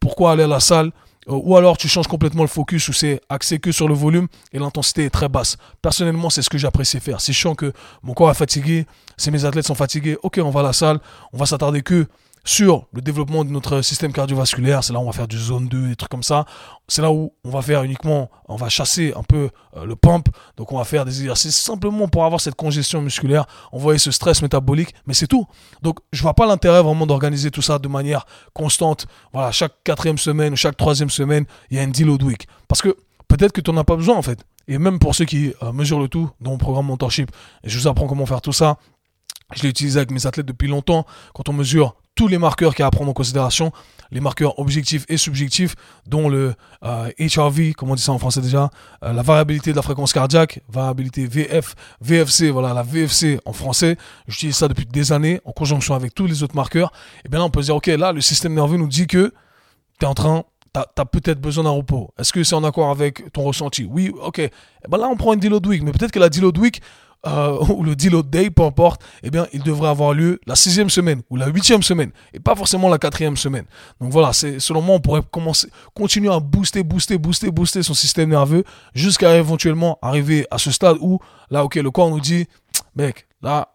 Pourquoi 0.00 0.32
aller 0.32 0.44
à 0.44 0.48
la 0.48 0.60
salle 0.60 0.92
ou 1.26 1.56
alors 1.56 1.76
tu 1.76 1.88
changes 1.88 2.06
complètement 2.06 2.42
le 2.42 2.48
focus 2.48 2.88
où 2.88 2.92
c'est 2.92 3.20
axé 3.28 3.58
que 3.58 3.72
sur 3.72 3.88
le 3.88 3.94
volume 3.94 4.28
et 4.52 4.58
l'intensité 4.58 5.04
est 5.04 5.10
très 5.10 5.28
basse. 5.28 5.56
Personnellement, 5.82 6.30
c'est 6.30 6.42
ce 6.42 6.50
que 6.50 6.58
j'apprécie 6.58 7.00
faire. 7.00 7.18
Je 7.18 7.32
sens 7.32 7.56
que 7.56 7.72
mon 8.02 8.14
corps 8.14 8.30
est 8.30 8.34
fatigué, 8.34 8.86
si 9.16 9.30
mes 9.30 9.44
athlètes 9.44 9.66
sont 9.66 9.74
fatigués, 9.74 10.16
ok, 10.22 10.40
on 10.42 10.50
va 10.50 10.60
à 10.60 10.64
la 10.64 10.72
salle, 10.72 11.00
on 11.32 11.38
va 11.38 11.46
s'attarder 11.46 11.82
que 11.82 12.06
sur 12.46 12.86
le 12.92 13.02
développement 13.02 13.44
de 13.44 13.50
notre 13.50 13.82
système 13.82 14.12
cardiovasculaire. 14.12 14.82
C'est 14.84 14.92
là 14.92 15.00
où 15.00 15.02
on 15.02 15.06
va 15.06 15.12
faire 15.12 15.28
du 15.28 15.36
zone 15.36 15.66
2, 15.66 15.88
des 15.88 15.96
trucs 15.96 16.08
comme 16.08 16.22
ça. 16.22 16.46
C'est 16.86 17.02
là 17.02 17.10
où 17.10 17.32
on 17.44 17.50
va 17.50 17.60
faire 17.60 17.82
uniquement, 17.82 18.30
on 18.48 18.54
va 18.54 18.68
chasser 18.68 19.12
un 19.16 19.24
peu 19.24 19.50
euh, 19.76 19.84
le 19.84 19.96
pump. 19.96 20.28
Donc 20.56 20.70
on 20.72 20.78
va 20.78 20.84
faire 20.84 21.04
des 21.04 21.20
exercices 21.20 21.58
simplement 21.58 22.06
pour 22.06 22.24
avoir 22.24 22.40
cette 22.40 22.54
congestion 22.54 23.02
musculaire, 23.02 23.46
envoyer 23.72 23.98
ce 23.98 24.12
stress 24.12 24.42
métabolique, 24.42 24.94
mais 25.06 25.12
c'est 25.12 25.26
tout. 25.26 25.46
Donc 25.82 25.98
je 26.12 26.22
vois 26.22 26.34
pas 26.34 26.46
l'intérêt 26.46 26.82
vraiment 26.82 27.06
d'organiser 27.06 27.50
tout 27.50 27.62
ça 27.62 27.80
de 27.80 27.88
manière 27.88 28.24
constante. 28.54 29.06
Voilà, 29.32 29.50
chaque 29.50 29.82
quatrième 29.82 30.18
semaine 30.18 30.52
ou 30.52 30.56
chaque 30.56 30.76
troisième 30.76 31.10
semaine, 31.10 31.44
il 31.70 31.76
y 31.76 31.80
a 31.80 31.82
une 31.82 31.92
deload 31.92 32.22
week. 32.22 32.46
Parce 32.68 32.80
que 32.80 32.96
peut-être 33.26 33.52
que 33.52 33.60
tu 33.60 33.72
n'en 33.72 33.80
as 33.80 33.84
pas 33.84 33.96
besoin 33.96 34.16
en 34.16 34.22
fait. 34.22 34.44
Et 34.68 34.78
même 34.78 35.00
pour 35.00 35.16
ceux 35.16 35.24
qui 35.24 35.52
euh, 35.64 35.72
mesurent 35.72 36.00
le 36.00 36.08
tout 36.08 36.30
dans 36.40 36.52
mon 36.52 36.58
programme 36.58 36.86
Mentorship, 36.86 37.28
je 37.64 37.76
vous 37.76 37.88
apprends 37.88 38.06
comment 38.06 38.26
faire 38.26 38.40
tout 38.40 38.52
ça. 38.52 38.78
Je 39.54 39.62
l'ai 39.62 39.68
utilisé 39.68 39.98
avec 39.98 40.12
mes 40.12 40.26
athlètes 40.26 40.46
depuis 40.46 40.68
longtemps. 40.68 41.06
Quand 41.34 41.48
on 41.48 41.52
mesure 41.52 41.96
tous 42.16 42.26
les 42.26 42.38
marqueurs 42.38 42.74
qu'il 42.74 42.82
y 42.82 42.84
a 42.84 42.86
à 42.86 42.90
prendre 42.90 43.10
en 43.10 43.14
considération, 43.14 43.70
les 44.10 44.20
marqueurs 44.20 44.58
objectifs 44.58 45.04
et 45.08 45.16
subjectifs, 45.16 45.74
dont 46.06 46.28
le 46.28 46.54
HRV, 46.82 47.60
euh, 47.60 47.72
comme 47.76 47.90
on 47.90 47.94
dit 47.94 48.02
ça 48.02 48.12
en 48.12 48.18
français 48.18 48.40
déjà, 48.40 48.70
euh, 49.04 49.12
la 49.12 49.22
variabilité 49.22 49.70
de 49.70 49.76
la 49.76 49.82
fréquence 49.82 50.12
cardiaque, 50.12 50.60
variabilité 50.68 51.26
VF, 51.26 51.74
VFC, 52.00 52.50
voilà, 52.50 52.72
la 52.72 52.82
VFC 52.82 53.38
en 53.44 53.52
français. 53.52 53.96
J'utilise 54.26 54.56
ça 54.56 54.66
depuis 54.66 54.86
des 54.86 55.12
années 55.12 55.40
en 55.44 55.52
conjonction 55.52 55.94
avec 55.94 56.14
tous 56.14 56.26
les 56.26 56.42
autres 56.42 56.56
marqueurs. 56.56 56.90
Et 57.24 57.28
bien 57.28 57.38
là, 57.38 57.44
on 57.44 57.50
peut 57.50 57.60
se 57.60 57.66
dire, 57.66 57.76
ok, 57.76 57.86
là, 57.86 58.12
le 58.12 58.20
système 58.20 58.54
nerveux 58.54 58.78
nous 58.78 58.88
dit 58.88 59.06
que 59.06 59.32
tu 59.98 60.04
es 60.04 60.08
en 60.08 60.14
train 60.14 60.44
tu 60.94 61.00
as, 61.00 61.04
peut-être 61.06 61.40
besoin 61.40 61.64
d'un 61.64 61.70
repos. 61.70 62.12
Est-ce 62.18 62.32
que 62.32 62.44
c'est 62.44 62.54
en 62.54 62.64
accord 62.64 62.90
avec 62.90 63.32
ton 63.32 63.44
ressenti? 63.44 63.86
Oui, 63.90 64.12
ok. 64.20 64.40
Et 64.40 64.50
ben 64.88 64.98
là, 64.98 65.08
on 65.08 65.16
prend 65.16 65.32
une 65.32 65.40
deload 65.40 65.66
week. 65.66 65.82
Mais 65.82 65.92
peut-être 65.92 66.12
que 66.12 66.18
la 66.18 66.28
deload 66.28 66.58
week, 66.58 66.82
euh, 67.26 67.58
ou 67.68 67.82
le 67.82 67.96
deload 67.96 68.30
day, 68.30 68.50
peu 68.50 68.62
importe, 68.62 69.02
eh 69.22 69.30
bien, 69.30 69.46
il 69.52 69.62
devrait 69.62 69.88
avoir 69.88 70.14
lieu 70.14 70.40
la 70.46 70.56
sixième 70.56 70.90
semaine 70.90 71.22
ou 71.30 71.36
la 71.36 71.48
huitième 71.48 71.82
semaine 71.82 72.10
et 72.32 72.40
pas 72.40 72.54
forcément 72.54 72.88
la 72.88 72.98
quatrième 72.98 73.36
semaine. 73.36 73.64
Donc 74.00 74.12
voilà, 74.12 74.32
c'est 74.32 74.60
selon 74.60 74.82
moi, 74.82 74.96
on 74.96 75.00
pourrait 75.00 75.22
commencer, 75.30 75.68
continuer 75.94 76.32
à 76.32 76.40
booster, 76.40 76.82
booster, 76.82 77.18
booster, 77.18 77.50
booster 77.50 77.82
son 77.82 77.94
système 77.94 78.30
nerveux 78.30 78.64
jusqu'à 78.94 79.36
éventuellement 79.36 79.98
arriver 80.02 80.46
à 80.50 80.58
ce 80.58 80.70
stade 80.70 80.96
où 81.00 81.18
là, 81.50 81.64
ok, 81.64 81.76
le 81.76 81.90
corps 81.90 82.10
nous 82.10 82.20
dit, 82.20 82.46
mec, 82.94 83.26
là, 83.42 83.68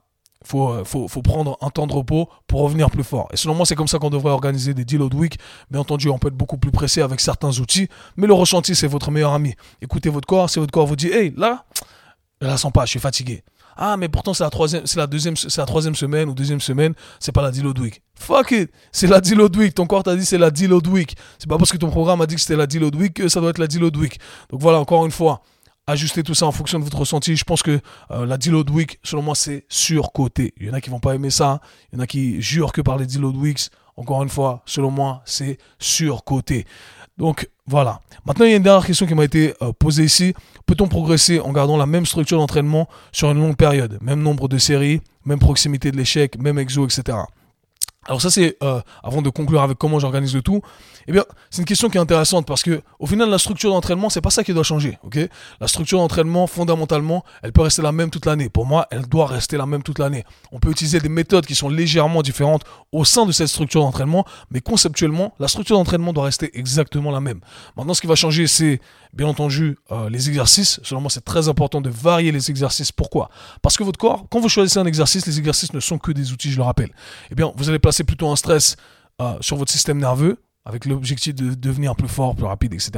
faut, 0.44 0.70
euh, 0.70 0.84
faut, 0.84 1.22
prendre 1.22 1.58
un 1.62 1.70
temps 1.70 1.88
de 1.88 1.94
repos 1.94 2.28
pour 2.48 2.62
revenir 2.62 2.90
plus 2.90 3.04
fort. 3.04 3.28
Et 3.32 3.38
selon 3.38 3.54
moi, 3.54 3.66
c'est 3.66 3.76
comme 3.76 3.88
ça 3.88 4.00
qu'on 4.00 4.10
devrait 4.10 4.32
organiser 4.32 4.74
des 4.74 4.86
deload 4.86 5.14
week. 5.14 5.38
Bien 5.70 5.82
entendu, 5.82 6.10
on 6.10 6.18
peut 6.18 6.30
être 6.30 6.38
beaucoup 6.38 6.58
plus 6.58 6.72
pressé 6.72 7.02
avec 7.02 7.20
certains 7.20 7.60
outils, 7.60 7.88
mais 8.18 8.28
le 8.28 8.34
ressenti, 8.34 8.76
c'est 8.76 8.88
votre 8.88 9.12
meilleur 9.12 9.34
ami. 9.34 9.56
Écoutez 9.82 10.10
votre 10.10 10.28
corps, 10.28 10.50
si 10.50 10.60
votre 10.60 10.72
corps 10.72 10.88
vous 10.88 10.96
dit, 10.96 11.10
hey, 11.10 11.34
là, 11.38 11.66
je 12.42 12.48
la 12.48 12.58
sens 12.58 12.72
pas, 12.72 12.86
je 12.86 12.92
suis 12.92 13.00
fatigué. 13.00 13.44
Ah, 13.78 13.98
mais 13.98 14.10
pourtant, 14.10 14.34
c'est 14.34 14.44
la 14.44 14.50
troisième, 14.50 14.86
c'est 14.86 14.98
la 14.98 15.08
deuxième, 15.08 15.38
c'est 15.38 15.58
la 15.58 15.66
troisième 15.66 15.96
semaine 15.96 16.30
ou 16.30 16.34
deuxième 16.34 16.60
semaine, 16.60 16.94
c'est 17.20 17.32
pas 17.32 17.42
la 17.42 17.52
deload 17.52 17.80
week. 17.80 18.02
Fuck 18.16 18.52
it! 18.52 18.72
C'est 18.92 19.08
la 19.08 19.22
deload 19.22 19.56
week. 19.56 19.74
Ton 19.76 19.86
corps 19.86 20.04
t'a 20.04 20.16
dit 20.16 20.26
c'est 20.26 20.38
la 20.38 20.52
deload 20.52 20.88
week. 20.88 21.16
C'est 21.40 21.48
pas 21.48 21.58
parce 21.58 21.72
que 21.72 21.78
ton 21.78 21.90
programme 21.90 22.22
a 22.22 22.28
dit 22.28 22.36
que 22.36 22.42
c'était 22.42 22.58
la 22.58 22.68
deload 22.68 22.96
week 22.96 23.14
que 23.16 23.30
ça 23.30 23.40
doit 23.40 23.52
être 23.52 23.60
la 23.60 23.68
deload 23.68 23.96
week. 23.96 24.20
Donc 24.50 24.62
voilà, 24.62 24.80
encore 24.80 25.06
une 25.06 25.12
fois, 25.12 25.42
ajustez 25.88 26.24
tout 26.24 26.34
ça 26.34 26.46
en 26.46 26.52
fonction 26.52 26.80
de 26.80 26.84
votre 26.84 26.98
ressenti. 26.98 27.36
Je 27.36 27.44
pense 27.44 27.64
que 27.64 27.80
euh, 28.12 28.26
la 28.26 28.38
deload 28.38 28.70
week, 28.70 29.00
selon 29.04 29.22
moi, 29.22 29.36
c'est 29.36 29.66
surcoté. 29.70 30.54
Il 30.58 30.68
y 30.68 30.70
en 30.70 30.74
a 30.74 30.82
qui 30.82 30.90
vont 30.90 31.00
pas 31.00 31.16
aimer 31.16 31.30
ça. 31.30 31.62
Il 31.92 31.96
y 31.96 32.00
en 32.00 32.04
a 32.04 32.08
qui 32.08 32.42
jurent 32.42 32.74
que 32.74 32.82
par 32.82 32.98
les 32.98 33.06
deload 33.06 33.36
weeks. 33.36 33.70
Encore 33.98 34.24
une 34.24 34.30
fois, 34.30 34.64
selon 34.66 34.90
moi, 34.90 35.22
c'est 35.26 35.58
surcoté. 35.80 36.66
Donc 37.18 37.50
voilà. 37.68 38.02
Maintenant, 38.26 38.46
il 38.46 38.52
y 38.52 38.54
a 38.54 38.58
une 38.58 38.64
dernière 38.64 38.86
question 38.86 39.06
qui 39.06 39.16
m'a 39.16 39.24
été 39.24 39.54
euh, 39.62 39.72
posée 39.74 40.04
ici. 40.04 40.34
Peut-on 40.66 40.88
progresser 40.88 41.40
en 41.40 41.52
gardant 41.52 41.78
la 41.78 41.86
même 41.86 42.06
structure 42.06 42.38
d'entraînement 42.38 42.88
sur 43.12 43.32
une 43.32 43.40
longue 43.40 43.56
période? 43.56 43.98
Même 44.02 44.22
nombre 44.22 44.48
de 44.48 44.58
séries, 44.58 45.02
même 45.26 45.40
proximité 45.40 45.92
de 45.92 45.98
l'échec, 45.98 46.38
même 46.38 46.58
exo, 46.60 46.86
etc. 46.86 47.18
Alors 48.08 48.20
ça 48.20 48.32
c'est 48.32 48.58
euh, 48.64 48.82
avant 49.04 49.22
de 49.22 49.30
conclure 49.30 49.62
avec 49.62 49.78
comment 49.78 50.00
j'organise 50.00 50.34
le 50.34 50.42
tout. 50.42 50.62
Eh 51.08 51.12
bien, 51.12 51.24
c'est 51.52 51.62
une 51.62 51.68
question 51.68 51.88
qui 51.88 51.98
est 51.98 52.02
intéressante 52.02 52.48
parce 52.48 52.64
que 52.64 52.82
au 52.98 53.06
final 53.06 53.30
la 53.30 53.38
structure 53.38 53.70
d'entraînement, 53.70 54.10
c'est 54.10 54.22
pas 54.22 54.32
ça 54.32 54.44
qui 54.44 54.56
doit 54.56 54.64
changer, 54.64 54.98
OK? 55.04 55.20
La 55.60 55.68
structure 55.68 56.00
d'entraînement 56.00 56.48
fondamentalement, 56.48 57.24
elle 57.44 57.52
peut 57.52 57.62
rester 57.62 57.84
la 57.84 57.92
même 57.92 58.10
toute 58.10 58.26
l'année. 58.26 58.50
Pour 58.50 58.66
moi, 58.66 58.88
elle 58.90 59.08
doit 59.08 59.28
rester 59.28 59.56
la 59.56 59.68
même 59.68 59.84
toute 59.84 60.00
l'année. 60.00 60.24
On 60.52 60.60
peut 60.60 60.72
utiliser 60.72 61.00
des 61.00 61.10
méthodes 61.10 61.46
qui 61.46 61.54
sont 61.54 61.70
légèrement 61.70 62.24
différentes 62.24 62.64
au 62.92 63.06
sein 63.06 63.28
de 63.28 63.32
cette 63.32 63.50
structure 63.50 63.82
d'entraînement, 63.82 64.26
mais 64.50 64.62
conceptuellement, 64.62 65.36
la 65.40 65.48
structure 65.48 65.78
d'entraînement 65.78 66.12
doit 66.12 66.24
rester 66.24 66.50
exactement 66.58 67.12
la 67.12 67.22
même. 67.22 67.40
Maintenant, 67.78 67.94
ce 67.94 68.02
qui 68.02 68.08
va 68.08 68.16
changer, 68.16 68.48
c'est 68.48 68.82
bien 69.14 69.28
entendu 69.28 69.78
euh, 69.92 70.10
les 70.10 70.30
exercices. 70.30 70.80
Selon 70.84 71.02
moi, 71.02 71.10
c'est 71.10 71.26
très 71.26 71.50
important 71.50 71.82
de 71.82 71.90
varier 71.90 72.32
les 72.32 72.50
exercices. 72.50 72.92
Pourquoi? 72.92 73.30
Parce 73.62 73.78
que 73.78 73.84
votre 73.84 74.00
corps, 74.00 74.26
quand 74.30 74.40
vous 74.40 74.50
choisissez 74.50 74.80
un 74.80 74.86
exercice, 74.86 75.26
les 75.26 75.40
exercices 75.40 75.74
ne 75.74 75.80
sont 75.80 75.98
que 75.98 76.12
des 76.12 76.32
outils, 76.32 76.52
je 76.52 76.58
le 76.58 76.64
rappelle. 76.64 76.92
Eh 77.32 77.36
bien, 77.36 77.52
vous 77.56 77.70
allez 77.70 77.80
c'est 77.92 78.04
plutôt 78.04 78.30
un 78.30 78.36
stress 78.36 78.76
euh, 79.22 79.36
sur 79.42 79.58
votre 79.58 79.72
système 79.72 79.98
nerveux, 79.98 80.38
avec 80.66 80.86
l'objectif 80.86 81.34
de 81.34 81.54
devenir 81.54 81.96
plus 81.96 82.08
fort, 82.08 82.36
plus 82.36 82.46
rapide, 82.46 82.74
etc. 82.74 82.92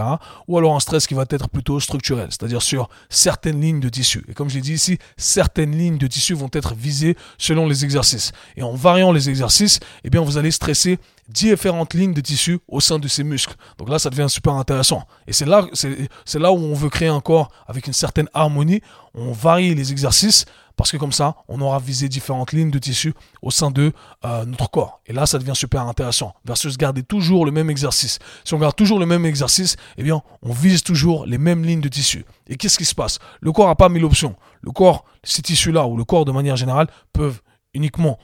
Ou 0.47 0.57
alors 0.57 0.75
un 0.75 0.79
stress 0.79 1.07
qui 1.07 1.13
va 1.13 1.25
être 1.29 1.49
plutôt 1.49 1.79
structurel, 1.79 2.27
c'est-à-dire 2.29 2.61
sur 2.61 2.89
certaines 3.09 3.61
lignes 3.61 3.79
de 3.79 3.89
tissu. 3.89 4.23
Et 4.27 4.33
comme 4.33 4.49
je 4.49 4.55
l'ai 4.55 4.61
dit 4.61 4.73
ici, 4.73 4.97
certaines 5.17 5.77
lignes 5.77 5.97
de 5.97 6.07
tissu 6.07 6.33
vont 6.33 6.49
être 6.51 6.73
visées 6.73 7.15
selon 7.37 7.67
les 7.67 7.85
exercices. 7.85 8.31
Et 8.57 8.63
en 8.63 8.73
variant 8.73 9.11
les 9.11 9.29
exercices, 9.29 9.79
eh 10.03 10.09
bien, 10.09 10.21
vous 10.21 10.37
allez 10.37 10.51
stresser 10.51 10.99
différentes 11.29 11.93
lignes 11.93 12.13
de 12.13 12.21
tissu 12.21 12.59
au 12.67 12.81
sein 12.81 12.99
de 12.99 13.07
ces 13.07 13.23
muscles. 13.23 13.55
Donc 13.77 13.89
là, 13.89 13.97
ça 13.97 14.09
devient 14.09 14.27
super 14.29 14.53
intéressant. 14.53 15.03
Et 15.27 15.33
c'est 15.33 15.45
là, 15.45 15.65
c'est 15.73 16.39
là 16.39 16.51
où 16.51 16.57
on 16.57 16.73
veut 16.73 16.89
créer 16.89 17.07
un 17.07 17.21
corps 17.21 17.49
avec 17.67 17.87
une 17.87 17.93
certaine 17.93 18.27
harmonie. 18.33 18.81
On 19.13 19.31
varie 19.31 19.73
les 19.73 19.91
exercices 19.91 20.45
parce 20.75 20.91
que 20.91 20.97
comme 20.97 21.11
ça, 21.11 21.35
on 21.47 21.61
aura 21.61 21.79
visé 21.79 22.09
différentes 22.09 22.51
lignes 22.51 22.71
de 22.71 22.79
tissu 22.79 23.13
au 23.41 23.51
sein 23.51 23.69
de 23.71 23.91
euh, 24.25 24.45
notre 24.45 24.69
corps. 24.69 25.01
Et 25.05 25.13
là, 25.13 25.25
ça 25.25 25.37
devient 25.37 25.55
super 25.55 25.81
intéressant. 25.87 26.33
Versus 26.45 26.77
garder 26.77 27.03
toujours 27.03 27.45
le 27.45 27.51
même 27.51 27.69
exercice. 27.69 28.19
Si 28.43 28.53
on 28.53 28.59
garde 28.59 28.75
toujours 28.75 28.99
le 28.99 29.05
même 29.05 29.25
exercice, 29.25 29.75
eh 29.97 30.03
bien, 30.03 30.21
on 30.41 30.51
vise 30.51 30.83
toujours 30.83 31.25
les 31.25 31.37
mêmes 31.37 31.63
lignes 31.63 31.81
de 31.81 31.89
tissu. 31.89 32.25
Et 32.47 32.57
qu'est-ce 32.57 32.77
qui 32.77 32.85
se 32.85 32.95
passe? 32.95 33.19
Le 33.39 33.51
corps 33.51 33.67
n'a 33.67 33.75
pas 33.75 33.89
mille 33.89 34.05
options. 34.05 34.35
Le 34.61 34.71
corps, 34.71 35.05
ces 35.23 35.41
tissus-là, 35.41 35.85
ou 35.85 35.95
le 35.95 36.03
corps 36.03 36.25
de 36.25 36.31
manière 36.31 36.55
générale, 36.55 36.87
peuvent 37.13 37.41
uniquement 37.73 38.17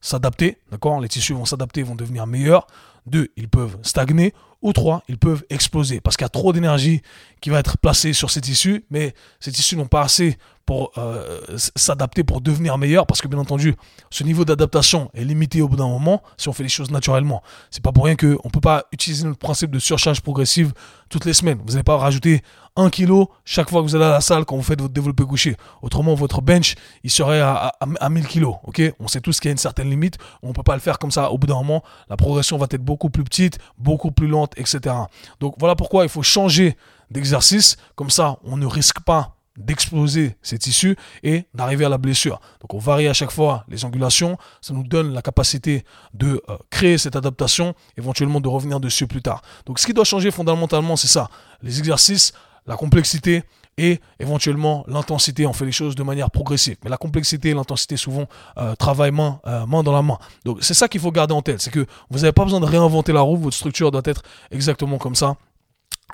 s'adapter. 0.00 0.58
D'accord? 0.70 1.00
Les 1.00 1.08
tissus 1.08 1.34
vont 1.34 1.44
s'adapter, 1.44 1.82
vont 1.82 1.96
devenir 1.96 2.26
meilleurs. 2.26 2.66
Deux, 3.06 3.28
ils 3.36 3.48
peuvent 3.48 3.78
stagner. 3.82 4.32
Ou 4.62 4.72
trois, 4.72 5.02
ils 5.08 5.18
peuvent 5.18 5.44
exploser. 5.50 6.00
Parce 6.00 6.16
qu'il 6.16 6.24
y 6.24 6.26
a 6.26 6.30
trop 6.30 6.52
d'énergie 6.52 7.02
qui 7.40 7.50
va 7.50 7.58
être 7.58 7.78
placée 7.78 8.12
sur 8.12 8.30
ces 8.30 8.40
tissus, 8.40 8.84
mais 8.90 9.14
ces 9.38 9.52
tissus 9.52 9.76
n'ont 9.76 9.86
pas 9.86 10.02
assez 10.02 10.38
pour 10.66 10.90
euh, 10.98 11.38
s'adapter, 11.76 12.24
pour 12.24 12.40
devenir 12.40 12.76
meilleur, 12.76 13.06
parce 13.06 13.22
que 13.22 13.28
bien 13.28 13.38
entendu, 13.38 13.76
ce 14.10 14.24
niveau 14.24 14.44
d'adaptation 14.44 15.10
est 15.14 15.22
limité 15.22 15.62
au 15.62 15.68
bout 15.68 15.76
d'un 15.76 15.86
moment 15.86 16.22
si 16.36 16.48
on 16.48 16.52
fait 16.52 16.64
les 16.64 16.68
choses 16.68 16.90
naturellement. 16.90 17.42
C'est 17.70 17.82
pas 17.82 17.92
pour 17.92 18.06
rien 18.06 18.16
qu'on 18.16 18.26
ne 18.26 18.50
peut 18.50 18.60
pas 18.60 18.86
utiliser 18.90 19.24
notre 19.24 19.38
principe 19.38 19.70
de 19.70 19.78
surcharge 19.78 20.20
progressive 20.20 20.72
toutes 21.08 21.24
les 21.24 21.34
semaines. 21.34 21.60
Vous 21.64 21.74
n'allez 21.74 21.84
pas 21.84 21.96
rajouter 21.96 22.42
un 22.74 22.90
kilo 22.90 23.30
chaque 23.44 23.70
fois 23.70 23.80
que 23.80 23.86
vous 23.86 23.94
allez 23.94 24.04
à 24.04 24.10
la 24.10 24.20
salle 24.20 24.44
quand 24.44 24.56
vous 24.56 24.62
faites 24.62 24.80
votre 24.80 24.92
développé 24.92 25.24
couché. 25.24 25.56
Autrement, 25.82 26.14
votre 26.14 26.42
bench, 26.42 26.74
il 27.04 27.10
serait 27.10 27.40
à, 27.40 27.72
à, 28.00 28.08
1000 28.10 28.26
kilos. 28.26 28.56
on 28.98 29.08
sait 29.08 29.20
tous 29.20 29.38
qu'il 29.38 29.48
y 29.48 29.50
a 29.50 29.52
une 29.52 29.58
certaine 29.58 29.88
limite. 29.88 30.18
On 30.42 30.48
ne 30.48 30.52
peut 30.52 30.64
pas 30.64 30.74
le 30.74 30.80
faire 30.80 30.98
comme 30.98 31.12
ça. 31.12 31.30
Au 31.30 31.38
bout 31.38 31.46
d'un 31.46 31.54
moment, 31.54 31.84
la 32.10 32.16
progression 32.16 32.58
va 32.58 32.66
être 32.68 32.82
beaucoup 32.82 32.95
plus 32.96 33.24
petite, 33.24 33.58
beaucoup 33.78 34.10
plus 34.10 34.28
lente, 34.28 34.52
etc. 34.56 34.94
Donc 35.40 35.54
voilà 35.58 35.76
pourquoi 35.76 36.04
il 36.04 36.08
faut 36.08 36.22
changer 36.22 36.76
d'exercice. 37.10 37.76
Comme 37.94 38.10
ça, 38.10 38.38
on 38.44 38.56
ne 38.56 38.66
risque 38.66 39.00
pas 39.00 39.36
d'exploser 39.56 40.36
ces 40.42 40.58
tissus 40.58 40.96
et 41.22 41.44
d'arriver 41.54 41.84
à 41.84 41.88
la 41.88 41.98
blessure. 41.98 42.40
Donc 42.60 42.74
on 42.74 42.78
varie 42.78 43.08
à 43.08 43.14
chaque 43.14 43.30
fois 43.30 43.64
les 43.68 43.84
angulations, 43.84 44.36
ça 44.60 44.74
nous 44.74 44.82
donne 44.82 45.12
la 45.14 45.22
capacité 45.22 45.84
de 46.14 46.42
euh, 46.48 46.56
créer 46.70 46.98
cette 46.98 47.16
adaptation, 47.16 47.74
éventuellement 47.96 48.40
de 48.40 48.48
revenir 48.48 48.80
dessus 48.80 49.06
plus 49.06 49.22
tard. 49.22 49.42
Donc 49.64 49.78
ce 49.78 49.86
qui 49.86 49.94
doit 49.94 50.04
changer 50.04 50.30
fondamentalement, 50.30 50.96
c'est 50.96 51.08
ça, 51.08 51.30
les 51.62 51.78
exercices, 51.78 52.32
la 52.66 52.76
complexité 52.76 53.44
et 53.78 54.00
éventuellement 54.18 54.84
l'intensité. 54.88 55.46
On 55.46 55.52
fait 55.52 55.66
les 55.66 55.72
choses 55.72 55.94
de 55.94 56.02
manière 56.02 56.30
progressive. 56.30 56.76
Mais 56.84 56.90
la 56.90 56.96
complexité 56.96 57.50
et 57.50 57.54
l'intensité 57.54 57.96
souvent 57.96 58.26
euh, 58.58 58.74
travaillent 58.74 59.10
main, 59.10 59.40
euh, 59.46 59.66
main 59.66 59.82
dans 59.82 59.92
la 59.92 60.02
main. 60.02 60.18
Donc 60.44 60.58
c'est 60.60 60.74
ça 60.74 60.88
qu'il 60.88 61.00
faut 61.00 61.12
garder 61.12 61.34
en 61.34 61.42
tête, 61.42 61.60
c'est 61.60 61.70
que 61.70 61.86
vous 62.10 62.20
n'avez 62.20 62.32
pas 62.32 62.44
besoin 62.44 62.60
de 62.60 62.66
réinventer 62.66 63.12
la 63.12 63.20
roue, 63.20 63.36
votre 63.36 63.56
structure 63.56 63.90
doit 63.90 64.02
être 64.04 64.22
exactement 64.50 64.98
comme 64.98 65.14
ça 65.14 65.36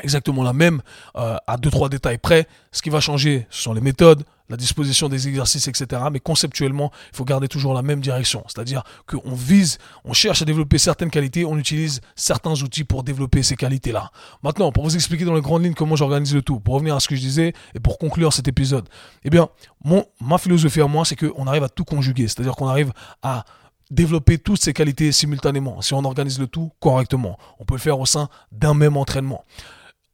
exactement 0.00 0.42
la 0.42 0.52
même 0.52 0.82
euh, 1.16 1.36
à 1.46 1.56
deux 1.56 1.70
trois 1.70 1.88
détails 1.88 2.18
près. 2.18 2.46
Ce 2.70 2.82
qui 2.82 2.90
va 2.90 3.00
changer, 3.00 3.46
ce 3.50 3.62
sont 3.62 3.74
les 3.74 3.80
méthodes, 3.80 4.24
la 4.48 4.56
disposition 4.56 5.08
des 5.08 5.28
exercices, 5.28 5.68
etc. 5.68 6.02
Mais 6.12 6.20
conceptuellement, 6.20 6.90
il 7.12 7.16
faut 7.16 7.24
garder 7.24 7.48
toujours 7.48 7.74
la 7.74 7.82
même 7.82 8.00
direction. 8.00 8.44
C'est-à-dire 8.46 8.84
qu'on 9.06 9.34
vise, 9.34 9.78
on 10.04 10.12
cherche 10.12 10.42
à 10.42 10.44
développer 10.44 10.78
certaines 10.78 11.10
qualités, 11.10 11.44
on 11.44 11.56
utilise 11.58 12.00
certains 12.16 12.52
outils 12.62 12.84
pour 12.84 13.02
développer 13.02 13.42
ces 13.42 13.56
qualités-là. 13.56 14.10
Maintenant, 14.42 14.72
pour 14.72 14.84
vous 14.84 14.94
expliquer 14.94 15.24
dans 15.24 15.34
les 15.34 15.40
grandes 15.40 15.64
lignes 15.64 15.74
comment 15.74 15.96
j'organise 15.96 16.34
le 16.34 16.42
tout, 16.42 16.60
pour 16.60 16.74
revenir 16.74 16.94
à 16.94 17.00
ce 17.00 17.08
que 17.08 17.16
je 17.16 17.20
disais 17.20 17.52
et 17.74 17.80
pour 17.80 17.98
conclure 17.98 18.32
cet 18.32 18.48
épisode, 18.48 18.88
eh 19.24 19.30
bien, 19.30 19.48
mon, 19.84 20.04
ma 20.20 20.38
philosophie 20.38 20.80
à 20.80 20.86
moi, 20.86 21.04
c'est 21.04 21.16
qu'on 21.16 21.46
arrive 21.46 21.64
à 21.64 21.68
tout 21.68 21.84
conjuguer. 21.84 22.28
C'est-à-dire 22.28 22.54
qu'on 22.54 22.68
arrive 22.68 22.92
à 23.22 23.44
développer 23.90 24.38
toutes 24.38 24.62
ces 24.62 24.72
qualités 24.72 25.12
simultanément 25.12 25.82
si 25.82 25.92
on 25.92 26.04
organise 26.04 26.38
le 26.38 26.46
tout 26.46 26.72
correctement. 26.80 27.38
On 27.58 27.64
peut 27.64 27.74
le 27.74 27.80
faire 27.80 28.00
au 28.00 28.06
sein 28.06 28.28
d'un 28.50 28.74
même 28.74 28.96
entraînement. 28.96 29.44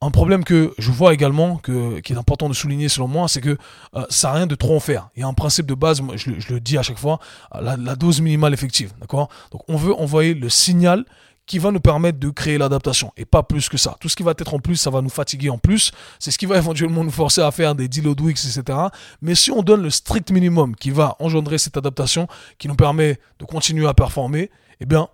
Un 0.00 0.12
problème 0.12 0.44
que 0.44 0.74
je 0.78 0.92
vois 0.92 1.12
également, 1.12 1.56
que, 1.56 1.98
qui 2.00 2.12
est 2.12 2.16
important 2.16 2.48
de 2.48 2.54
souligner 2.54 2.88
selon 2.88 3.08
moi, 3.08 3.26
c'est 3.26 3.40
que 3.40 3.58
euh, 3.96 4.06
ça 4.10 4.28
n'a 4.28 4.34
rien 4.34 4.46
de 4.46 4.54
trop 4.54 4.76
en 4.76 4.80
faire. 4.80 5.08
Il 5.16 5.20
y 5.20 5.22
a 5.24 5.26
un 5.26 5.34
principe 5.34 5.66
de 5.66 5.74
base, 5.74 6.00
je, 6.14 6.52
le 6.52 6.60
dis 6.60 6.78
à 6.78 6.82
chaque 6.82 6.98
fois, 6.98 7.18
euh, 7.56 7.76
la, 7.76 7.96
dose 7.96 8.20
minimale 8.20 8.54
effective. 8.54 8.92
D'accord? 9.00 9.28
Donc 9.50 9.62
on 9.66 9.76
veut 9.76 9.92
envoyer 9.94 10.34
le 10.34 10.48
signal 10.48 11.04
qui 11.46 11.58
va 11.58 11.72
nous 11.72 11.80
permettre 11.80 12.20
de 12.20 12.28
créer 12.28 12.58
l'adaptation 12.58 13.12
et 13.16 13.24
pas 13.24 13.42
plus 13.42 13.68
que 13.68 13.76
ça. 13.76 13.96
Tout 14.00 14.08
ce 14.08 14.14
qui 14.14 14.22
va 14.22 14.34
être 14.38 14.54
en 14.54 14.60
plus, 14.60 14.76
ça 14.76 14.90
va 14.90 15.00
nous 15.00 15.08
fatiguer 15.08 15.50
en 15.50 15.58
plus. 15.58 15.90
C'est 16.20 16.30
ce 16.30 16.38
qui 16.38 16.46
va 16.46 16.58
éventuellement 16.58 17.02
nous 17.02 17.10
forcer 17.10 17.40
à 17.40 17.50
faire 17.50 17.74
des 17.74 17.88
deal 17.88 18.06
Wix, 18.06 18.56
etc. 18.56 18.78
Mais 19.20 19.34
si 19.34 19.50
on 19.50 19.62
donne 19.62 19.82
le 19.82 19.90
strict 19.90 20.30
minimum 20.30 20.76
qui 20.76 20.90
va 20.90 21.16
engendrer 21.18 21.58
cette 21.58 21.76
adaptation, 21.76 22.28
qui 22.58 22.68
nous 22.68 22.76
permet 22.76 23.18
de 23.40 23.44
continuer 23.46 23.88
à 23.88 23.94
performer, 23.94 24.50
eh 24.80 24.86
bien, 24.86 25.08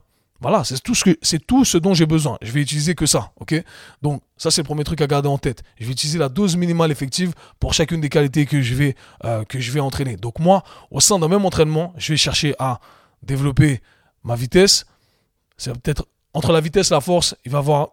voilà, 0.44 0.62
c'est 0.62 0.78
tout 0.82 0.94
ce 0.94 1.04
que 1.04 1.16
c'est 1.22 1.46
tout 1.46 1.64
ce 1.64 1.78
dont 1.78 1.94
j'ai 1.94 2.04
besoin. 2.04 2.36
Je 2.42 2.52
vais 2.52 2.60
utiliser 2.60 2.94
que 2.94 3.06
ça, 3.06 3.32
ok? 3.40 3.64
Donc 4.02 4.20
ça 4.36 4.50
c'est 4.50 4.60
le 4.60 4.66
premier 4.66 4.84
truc 4.84 5.00
à 5.00 5.06
garder 5.06 5.30
en 5.30 5.38
tête. 5.38 5.62
Je 5.80 5.86
vais 5.86 5.92
utiliser 5.92 6.18
la 6.18 6.28
dose 6.28 6.58
minimale 6.58 6.92
effective 6.92 7.32
pour 7.58 7.72
chacune 7.72 8.02
des 8.02 8.10
qualités 8.10 8.44
que 8.44 8.60
je 8.60 8.74
vais 8.74 8.94
euh, 9.24 9.42
que 9.44 9.58
je 9.58 9.72
vais 9.72 9.80
entraîner. 9.80 10.16
Donc 10.18 10.40
moi, 10.40 10.62
au 10.90 11.00
sein 11.00 11.18
d'un 11.18 11.28
même 11.28 11.46
entraînement, 11.46 11.94
je 11.96 12.12
vais 12.12 12.18
chercher 12.18 12.54
à 12.58 12.78
développer 13.22 13.80
ma 14.22 14.34
vitesse. 14.34 14.84
C'est 15.56 15.72
peut-être 15.80 16.06
entre 16.34 16.52
la 16.52 16.60
vitesse 16.60 16.90
et 16.90 16.94
la 16.94 17.00
force, 17.00 17.34
il 17.46 17.50
va 17.50 17.60
avoir 17.60 17.92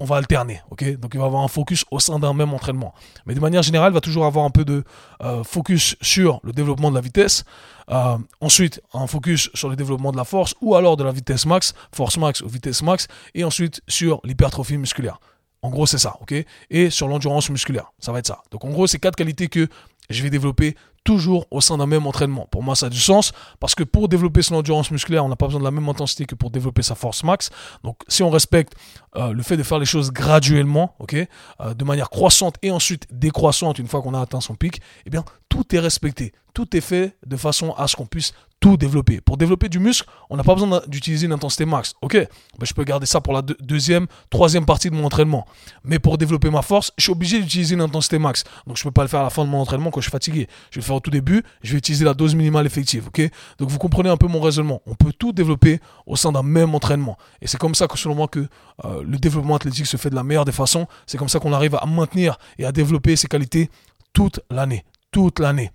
on 0.00 0.04
va, 0.04 0.16
alterner, 0.16 0.60
ok? 0.70 0.98
Donc 0.98 1.12
il 1.14 1.20
va 1.20 1.26
avoir 1.26 1.42
un 1.42 1.48
focus 1.48 1.84
au 1.90 2.00
sein 2.00 2.18
d'un 2.18 2.32
même 2.32 2.52
entraînement. 2.52 2.94
Mais 3.26 3.34
de 3.34 3.40
manière 3.40 3.62
générale, 3.62 3.92
il 3.92 3.94
va 3.94 4.00
toujours 4.00 4.26
avoir 4.26 4.44
un 4.44 4.50
peu 4.50 4.64
de 4.64 4.84
euh, 5.22 5.44
focus 5.44 5.96
sur 6.00 6.40
le 6.42 6.52
développement 6.52 6.90
de 6.90 6.94
la 6.94 7.00
vitesse, 7.00 7.44
euh, 7.90 8.18
ensuite 8.40 8.80
un 8.92 9.06
focus 9.06 9.50
sur 9.54 9.68
le 9.68 9.76
développement 9.76 10.12
de 10.12 10.16
la 10.16 10.24
force, 10.24 10.54
ou 10.60 10.74
alors 10.74 10.96
de 10.96 11.04
la 11.04 11.12
vitesse 11.12 11.46
max, 11.46 11.74
force 11.92 12.16
max 12.16 12.40
ou 12.40 12.48
vitesse 12.48 12.82
max, 12.82 13.06
et 13.34 13.44
ensuite 13.44 13.80
sur 13.88 14.20
l'hypertrophie 14.24 14.78
musculaire. 14.78 15.20
En 15.62 15.70
gros, 15.70 15.86
c'est 15.86 15.98
ça, 15.98 16.16
ok? 16.20 16.34
Et 16.70 16.90
sur 16.90 17.08
l'endurance 17.08 17.50
musculaire, 17.50 17.92
ça 17.98 18.12
va 18.12 18.20
être 18.20 18.26
ça. 18.26 18.42
Donc 18.50 18.64
en 18.64 18.70
gros, 18.70 18.86
c'est 18.86 18.98
quatre 18.98 19.16
qualités 19.16 19.48
que 19.48 19.68
je 20.10 20.22
vais 20.22 20.30
développer 20.30 20.76
toujours 21.04 21.46
au 21.50 21.60
sein 21.60 21.78
d'un 21.78 21.86
même 21.86 22.06
entraînement. 22.06 22.46
Pour 22.50 22.62
moi, 22.62 22.74
ça 22.74 22.86
a 22.86 22.88
du 22.90 23.00
sens 23.00 23.32
parce 23.60 23.74
que 23.74 23.84
pour 23.84 24.08
développer 24.08 24.42
son 24.42 24.56
endurance 24.56 24.90
musculaire, 24.90 25.24
on 25.24 25.28
n'a 25.28 25.36
pas 25.36 25.46
besoin 25.46 25.60
de 25.60 25.64
la 25.64 25.70
même 25.70 25.88
intensité 25.88 26.24
que 26.26 26.34
pour 26.34 26.50
développer 26.50 26.82
sa 26.82 26.94
force 26.94 27.24
max. 27.24 27.50
Donc, 27.84 27.96
si 28.08 28.22
on 28.22 28.30
respecte 28.30 28.74
euh, 29.16 29.32
le 29.32 29.42
fait 29.42 29.56
de 29.56 29.62
faire 29.62 29.78
les 29.78 29.86
choses 29.86 30.10
graduellement, 30.10 30.94
ok, 30.98 31.14
euh, 31.14 31.74
de 31.74 31.84
manière 31.84 32.10
croissante 32.10 32.56
et 32.62 32.70
ensuite 32.70 33.06
décroissante 33.10 33.78
une 33.78 33.86
fois 33.86 34.02
qu'on 34.02 34.14
a 34.14 34.20
atteint 34.20 34.40
son 34.40 34.54
pic, 34.54 34.80
eh 35.06 35.10
bien, 35.10 35.24
tout 35.48 35.74
est 35.74 35.80
respecté. 35.80 36.32
Tout 36.54 36.76
est 36.76 36.80
fait 36.80 37.16
de 37.26 37.36
façon 37.36 37.72
à 37.76 37.86
ce 37.86 37.96
qu'on 37.96 38.06
puisse 38.06 38.32
tout 38.60 38.76
développer. 38.76 39.20
Pour 39.20 39.36
développer 39.36 39.68
du 39.68 39.78
muscle, 39.78 40.08
on 40.30 40.36
n'a 40.36 40.42
pas 40.42 40.54
besoin 40.54 40.82
d'utiliser 40.88 41.26
une 41.26 41.32
intensité 41.32 41.64
max. 41.64 41.94
Ok, 42.02 42.14
ben, 42.14 42.28
je 42.62 42.74
peux 42.74 42.84
garder 42.84 43.06
ça 43.06 43.20
pour 43.20 43.32
la 43.32 43.42
deuxième, 43.42 44.06
troisième 44.30 44.66
partie 44.66 44.90
de 44.90 44.96
mon 44.96 45.04
entraînement. 45.04 45.46
Mais 45.84 45.98
pour 45.98 46.18
développer 46.18 46.50
ma 46.50 46.62
force, 46.62 46.92
je 46.98 47.04
suis 47.04 47.12
obligé 47.12 47.40
d'utiliser 47.40 47.74
une 47.74 47.80
intensité 47.80 48.18
max. 48.18 48.44
Donc 48.66 48.76
je 48.76 48.82
ne 48.82 48.90
peux 48.90 48.94
pas 48.94 49.02
le 49.02 49.08
faire 49.08 49.20
à 49.20 49.24
la 49.24 49.30
fin 49.30 49.44
de 49.44 49.50
mon 49.50 49.60
entraînement 49.60 49.90
quand 49.90 50.00
je 50.00 50.06
suis 50.06 50.10
fatigué. 50.10 50.48
Je 50.70 50.80
vais 50.80 50.84
au 50.94 51.00
tout 51.00 51.10
début, 51.10 51.42
je 51.62 51.72
vais 51.72 51.78
utiliser 51.78 52.04
la 52.04 52.14
dose 52.14 52.34
minimale 52.34 52.66
effective. 52.66 53.10
Donc 53.58 53.68
vous 53.68 53.78
comprenez 53.78 54.08
un 54.08 54.16
peu 54.16 54.26
mon 54.26 54.40
raisonnement. 54.40 54.82
On 54.86 54.94
peut 54.94 55.12
tout 55.12 55.32
développer 55.32 55.80
au 56.06 56.16
sein 56.16 56.32
d'un 56.32 56.42
même 56.42 56.74
entraînement. 56.74 57.16
Et 57.40 57.46
c'est 57.46 57.58
comme 57.58 57.74
ça 57.74 57.86
que 57.86 57.98
selon 57.98 58.14
moi 58.14 58.28
que 58.28 58.46
euh, 58.84 59.02
le 59.02 59.18
développement 59.18 59.56
athlétique 59.56 59.86
se 59.86 59.96
fait 59.96 60.10
de 60.10 60.14
la 60.14 60.22
meilleure 60.22 60.44
des 60.44 60.52
façons. 60.52 60.86
C'est 61.06 61.18
comme 61.18 61.28
ça 61.28 61.40
qu'on 61.40 61.52
arrive 61.52 61.74
à 61.74 61.86
maintenir 61.86 62.38
et 62.58 62.64
à 62.64 62.72
développer 62.72 63.16
ses 63.16 63.28
qualités 63.28 63.70
toute 64.12 64.40
l'année. 64.50 64.84
Toute 65.10 65.38
l'année. 65.38 65.70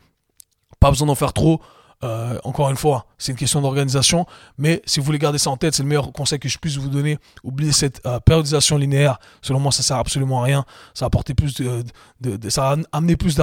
Pas 0.80 0.90
besoin 0.90 1.08
d'en 1.08 1.16
faire 1.16 1.34
trop 1.34 1.62
Euh, 2.04 2.38
encore 2.44 2.70
une 2.70 2.76
fois, 2.76 3.06
c'est 3.18 3.32
une 3.32 3.38
question 3.38 3.62
d'organisation, 3.62 4.26
mais 4.58 4.82
si 4.86 5.00
vous 5.00 5.06
voulez 5.06 5.20
garder 5.20 5.38
ça 5.38 5.50
en 5.50 5.58
tête, 5.58 5.74
c'est 5.74 5.84
le 5.84 5.90
meilleur 5.90 6.12
conseil 6.12 6.40
que 6.40 6.50
je 6.50 6.58
puisse 6.58 6.76
vous 6.76 6.90
donner. 6.90 7.18
Oubliez 7.44 7.72
cette 7.72 8.06
euh, 8.06 8.20
périodisation 8.20 8.78
linéaire. 8.78 9.20
Selon 9.42 9.60
moi, 9.60 9.72
ça 9.72 9.84
sert 9.84 9.98
absolument 9.98 10.42
à 10.42 10.46
rien. 10.46 10.66
Ça 10.94 11.06
a 11.06 11.08
apporté 11.08 11.34
plus 11.34 11.56
de, 11.56 12.50
ça 12.50 12.72
a 12.72 12.76
amené 12.92 13.16
plus 13.16 13.40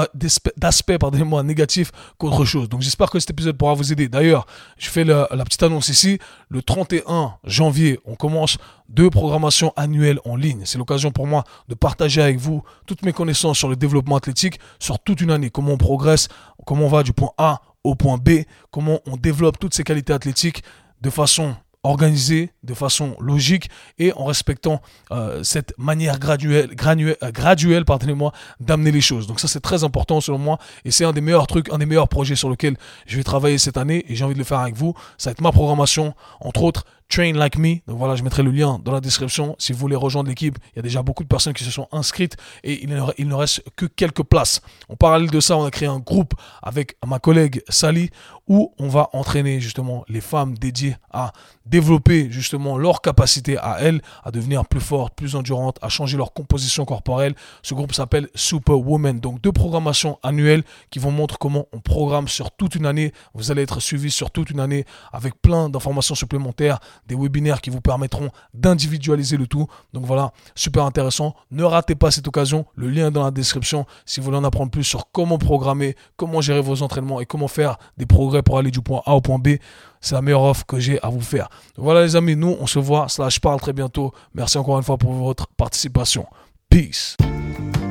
d'aspects, 0.56 0.98
pardonnez-moi, 0.98 1.42
négatifs 1.42 1.90
qu'autre 2.18 2.44
chose. 2.44 2.68
Donc 2.68 2.82
j'espère 2.82 3.10
que 3.10 3.18
cet 3.18 3.30
épisode 3.30 3.56
pourra 3.56 3.74
vous 3.74 3.92
aider. 3.92 4.08
D'ailleurs, 4.08 4.46
je 4.76 4.88
fais 4.90 5.04
la, 5.04 5.28
la 5.30 5.44
petite 5.44 5.62
annonce 5.62 5.88
ici. 5.88 6.18
Le 6.48 6.62
31 6.62 7.34
janvier, 7.44 7.98
on 8.04 8.14
commence 8.14 8.58
deux 8.90 9.08
programmations 9.08 9.72
annuelles 9.76 10.18
en 10.24 10.36
ligne. 10.36 10.62
C'est 10.64 10.78
l'occasion 10.78 11.12
pour 11.12 11.26
moi 11.26 11.44
de 11.68 11.74
partager 11.74 12.20
avec 12.20 12.38
vous 12.38 12.62
toutes 12.86 13.02
mes 13.02 13.12
connaissances 13.12 13.56
sur 13.56 13.68
le 13.68 13.76
développement 13.76 14.16
athlétique 14.16 14.58
sur 14.78 14.98
toute 14.98 15.20
une 15.20 15.30
année, 15.30 15.50
comment 15.50 15.72
on 15.72 15.78
progresse, 15.78 16.28
comment 16.66 16.86
on 16.86 16.88
va 16.88 17.02
du 17.02 17.12
point 17.12 17.30
A 17.38 17.60
au 17.84 17.94
point 17.94 18.18
B, 18.18 18.42
comment 18.70 19.00
on 19.06 19.16
développe 19.16 19.58
toutes 19.58 19.74
ces 19.74 19.84
qualités 19.84 20.12
athlétiques 20.12 20.62
de 21.00 21.10
façon 21.10 21.54
organisée, 21.82 22.50
de 22.62 22.74
façon 22.74 23.16
logique 23.20 23.70
et 23.98 24.12
en 24.12 24.26
respectant 24.26 24.82
euh, 25.12 25.42
cette 25.42 25.72
manière 25.78 26.18
euh, 26.22 27.30
graduelle 27.32 27.84
pardonnez-moi, 27.84 28.32
d'amener 28.60 28.90
les 28.90 29.00
choses. 29.00 29.26
Donc 29.26 29.40
ça 29.40 29.48
c'est 29.48 29.60
très 29.60 29.82
important 29.82 30.20
selon 30.20 30.38
moi 30.38 30.58
et 30.84 30.90
c'est 30.90 31.04
un 31.04 31.12
des 31.12 31.22
meilleurs 31.22 31.46
trucs, 31.46 31.72
un 31.72 31.78
des 31.78 31.86
meilleurs 31.86 32.08
projets 32.08 32.36
sur 32.36 32.50
lequel 32.50 32.76
je 33.06 33.16
vais 33.16 33.22
travailler 33.22 33.56
cette 33.56 33.78
année 33.78 34.04
et 34.08 34.14
j'ai 34.14 34.24
envie 34.24 34.34
de 34.34 34.38
le 34.38 34.44
faire 34.44 34.58
avec 34.58 34.76
vous. 34.76 34.94
Ça 35.16 35.30
va 35.30 35.32
être 35.32 35.40
ma 35.40 35.52
programmation, 35.52 36.14
entre 36.40 36.64
autres 36.64 36.84
Train 37.10 37.32
Like 37.32 37.58
Me. 37.58 37.80
Donc 37.86 37.98
voilà, 37.98 38.14
je 38.14 38.22
mettrai 38.22 38.42
le 38.42 38.52
lien 38.52 38.80
dans 38.82 38.92
la 38.92 39.00
description. 39.00 39.56
Si 39.58 39.72
vous 39.72 39.78
voulez 39.78 39.96
rejoindre 39.96 40.28
l'équipe, 40.28 40.56
il 40.72 40.76
y 40.76 40.78
a 40.78 40.82
déjà 40.82 41.02
beaucoup 41.02 41.24
de 41.24 41.28
personnes 41.28 41.52
qui 41.52 41.64
se 41.64 41.70
sont 41.70 41.88
inscrites 41.92 42.36
et 42.62 42.82
il 42.84 42.88
ne, 43.28 43.34
reste 43.34 43.62
que 43.76 43.86
quelques 43.86 44.22
places. 44.22 44.62
En 44.88 44.96
parallèle 44.96 45.30
de 45.30 45.40
ça, 45.40 45.56
on 45.56 45.64
a 45.64 45.70
créé 45.70 45.88
un 45.88 45.98
groupe 45.98 46.34
avec 46.62 46.96
ma 47.06 47.18
collègue 47.18 47.62
Sally 47.68 48.10
où 48.46 48.72
on 48.78 48.88
va 48.88 49.10
entraîner 49.12 49.60
justement 49.60 50.04
les 50.08 50.20
femmes 50.20 50.56
dédiées 50.56 50.96
à 51.10 51.32
développer 51.66 52.30
justement 52.30 52.78
leur 52.78 53.00
capacité 53.00 53.58
à 53.58 53.78
elles 53.80 54.00
à 54.24 54.30
devenir 54.30 54.66
plus 54.66 54.80
fortes, 54.80 55.14
plus 55.14 55.36
endurantes, 55.36 55.78
à 55.82 55.88
changer 55.88 56.16
leur 56.16 56.32
composition 56.32 56.84
corporelle. 56.84 57.34
Ce 57.62 57.74
groupe 57.74 57.92
s'appelle 57.92 58.28
Superwoman. 58.34 59.20
Donc 59.20 59.40
deux 59.40 59.52
programmations 59.52 60.18
annuelles 60.22 60.62
qui 60.90 60.98
vont 60.98 61.10
montrer 61.10 61.36
comment 61.40 61.66
on 61.72 61.80
programme 61.80 62.28
sur 62.28 62.50
toute 62.50 62.74
une 62.74 62.86
année. 62.86 63.12
Vous 63.34 63.50
allez 63.50 63.62
être 63.62 63.80
suivi 63.80 64.10
sur 64.10 64.30
toute 64.30 64.50
une 64.50 64.60
année 64.60 64.84
avec 65.12 65.40
plein 65.40 65.68
d'informations 65.68 66.14
supplémentaires, 66.14 66.78
des 67.06 67.14
webinaires 67.14 67.60
qui 67.60 67.70
vous 67.70 67.80
permettront 67.80 68.30
d'individualiser 68.54 69.36
le 69.36 69.46
tout. 69.46 69.66
Donc 69.92 70.04
voilà, 70.04 70.32
super 70.54 70.84
intéressant. 70.84 71.34
Ne 71.50 71.64
ratez 71.64 71.94
pas 71.94 72.10
cette 72.10 72.28
occasion. 72.28 72.66
Le 72.74 72.88
lien 72.88 73.08
est 73.08 73.10
dans 73.10 73.24
la 73.24 73.30
description 73.30 73.86
si 74.04 74.20
vous 74.20 74.26
voulez 74.26 74.38
en 74.38 74.44
apprendre 74.44 74.70
plus 74.70 74.84
sur 74.84 75.10
comment 75.12 75.38
programmer, 75.38 75.96
comment 76.16 76.40
gérer 76.40 76.62
vos 76.62 76.82
entraînements 76.82 77.20
et 77.20 77.26
comment 77.26 77.48
faire 77.48 77.78
des 77.96 78.06
progrès 78.06 78.42
pour 78.42 78.58
aller 78.58 78.70
du 78.70 78.80
point 78.80 79.02
A 79.06 79.14
au 79.14 79.20
point 79.20 79.38
B. 79.38 79.56
C'est 80.00 80.14
la 80.14 80.22
meilleure 80.22 80.42
offre 80.42 80.64
que 80.64 80.80
j'ai 80.80 81.02
à 81.02 81.10
vous 81.10 81.20
faire. 81.20 81.48
voilà 81.76 82.02
les 82.02 82.16
amis, 82.16 82.36
nous 82.36 82.56
on 82.58 82.66
se 82.66 82.78
voit, 82.78 83.08
slash 83.08 83.40
parle 83.40 83.60
très 83.60 83.72
bientôt. 83.72 84.12
Merci 84.34 84.58
encore 84.58 84.78
une 84.78 84.84
fois 84.84 84.96
pour 84.96 85.12
votre 85.12 85.46
participation. 85.48 86.26
Peace. 86.68 87.16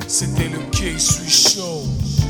C'était 0.08 0.50
le 0.50 0.60
K-Sui 0.72 1.30
Show. 1.30 1.84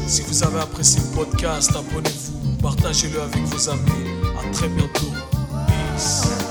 Si 0.08 0.22
vous 0.24 0.44
avez 0.44 0.60
apprécié 0.60 1.02
le 1.02 1.16
podcast, 1.16 1.72
abonnez-vous, 1.76 2.58
partagez-le 2.62 3.22
avec 3.22 3.44
vos 3.44 3.70
amis. 3.70 4.10
Très 4.52 4.68
bientôt. 4.68 5.14
Peace. 5.68 6.49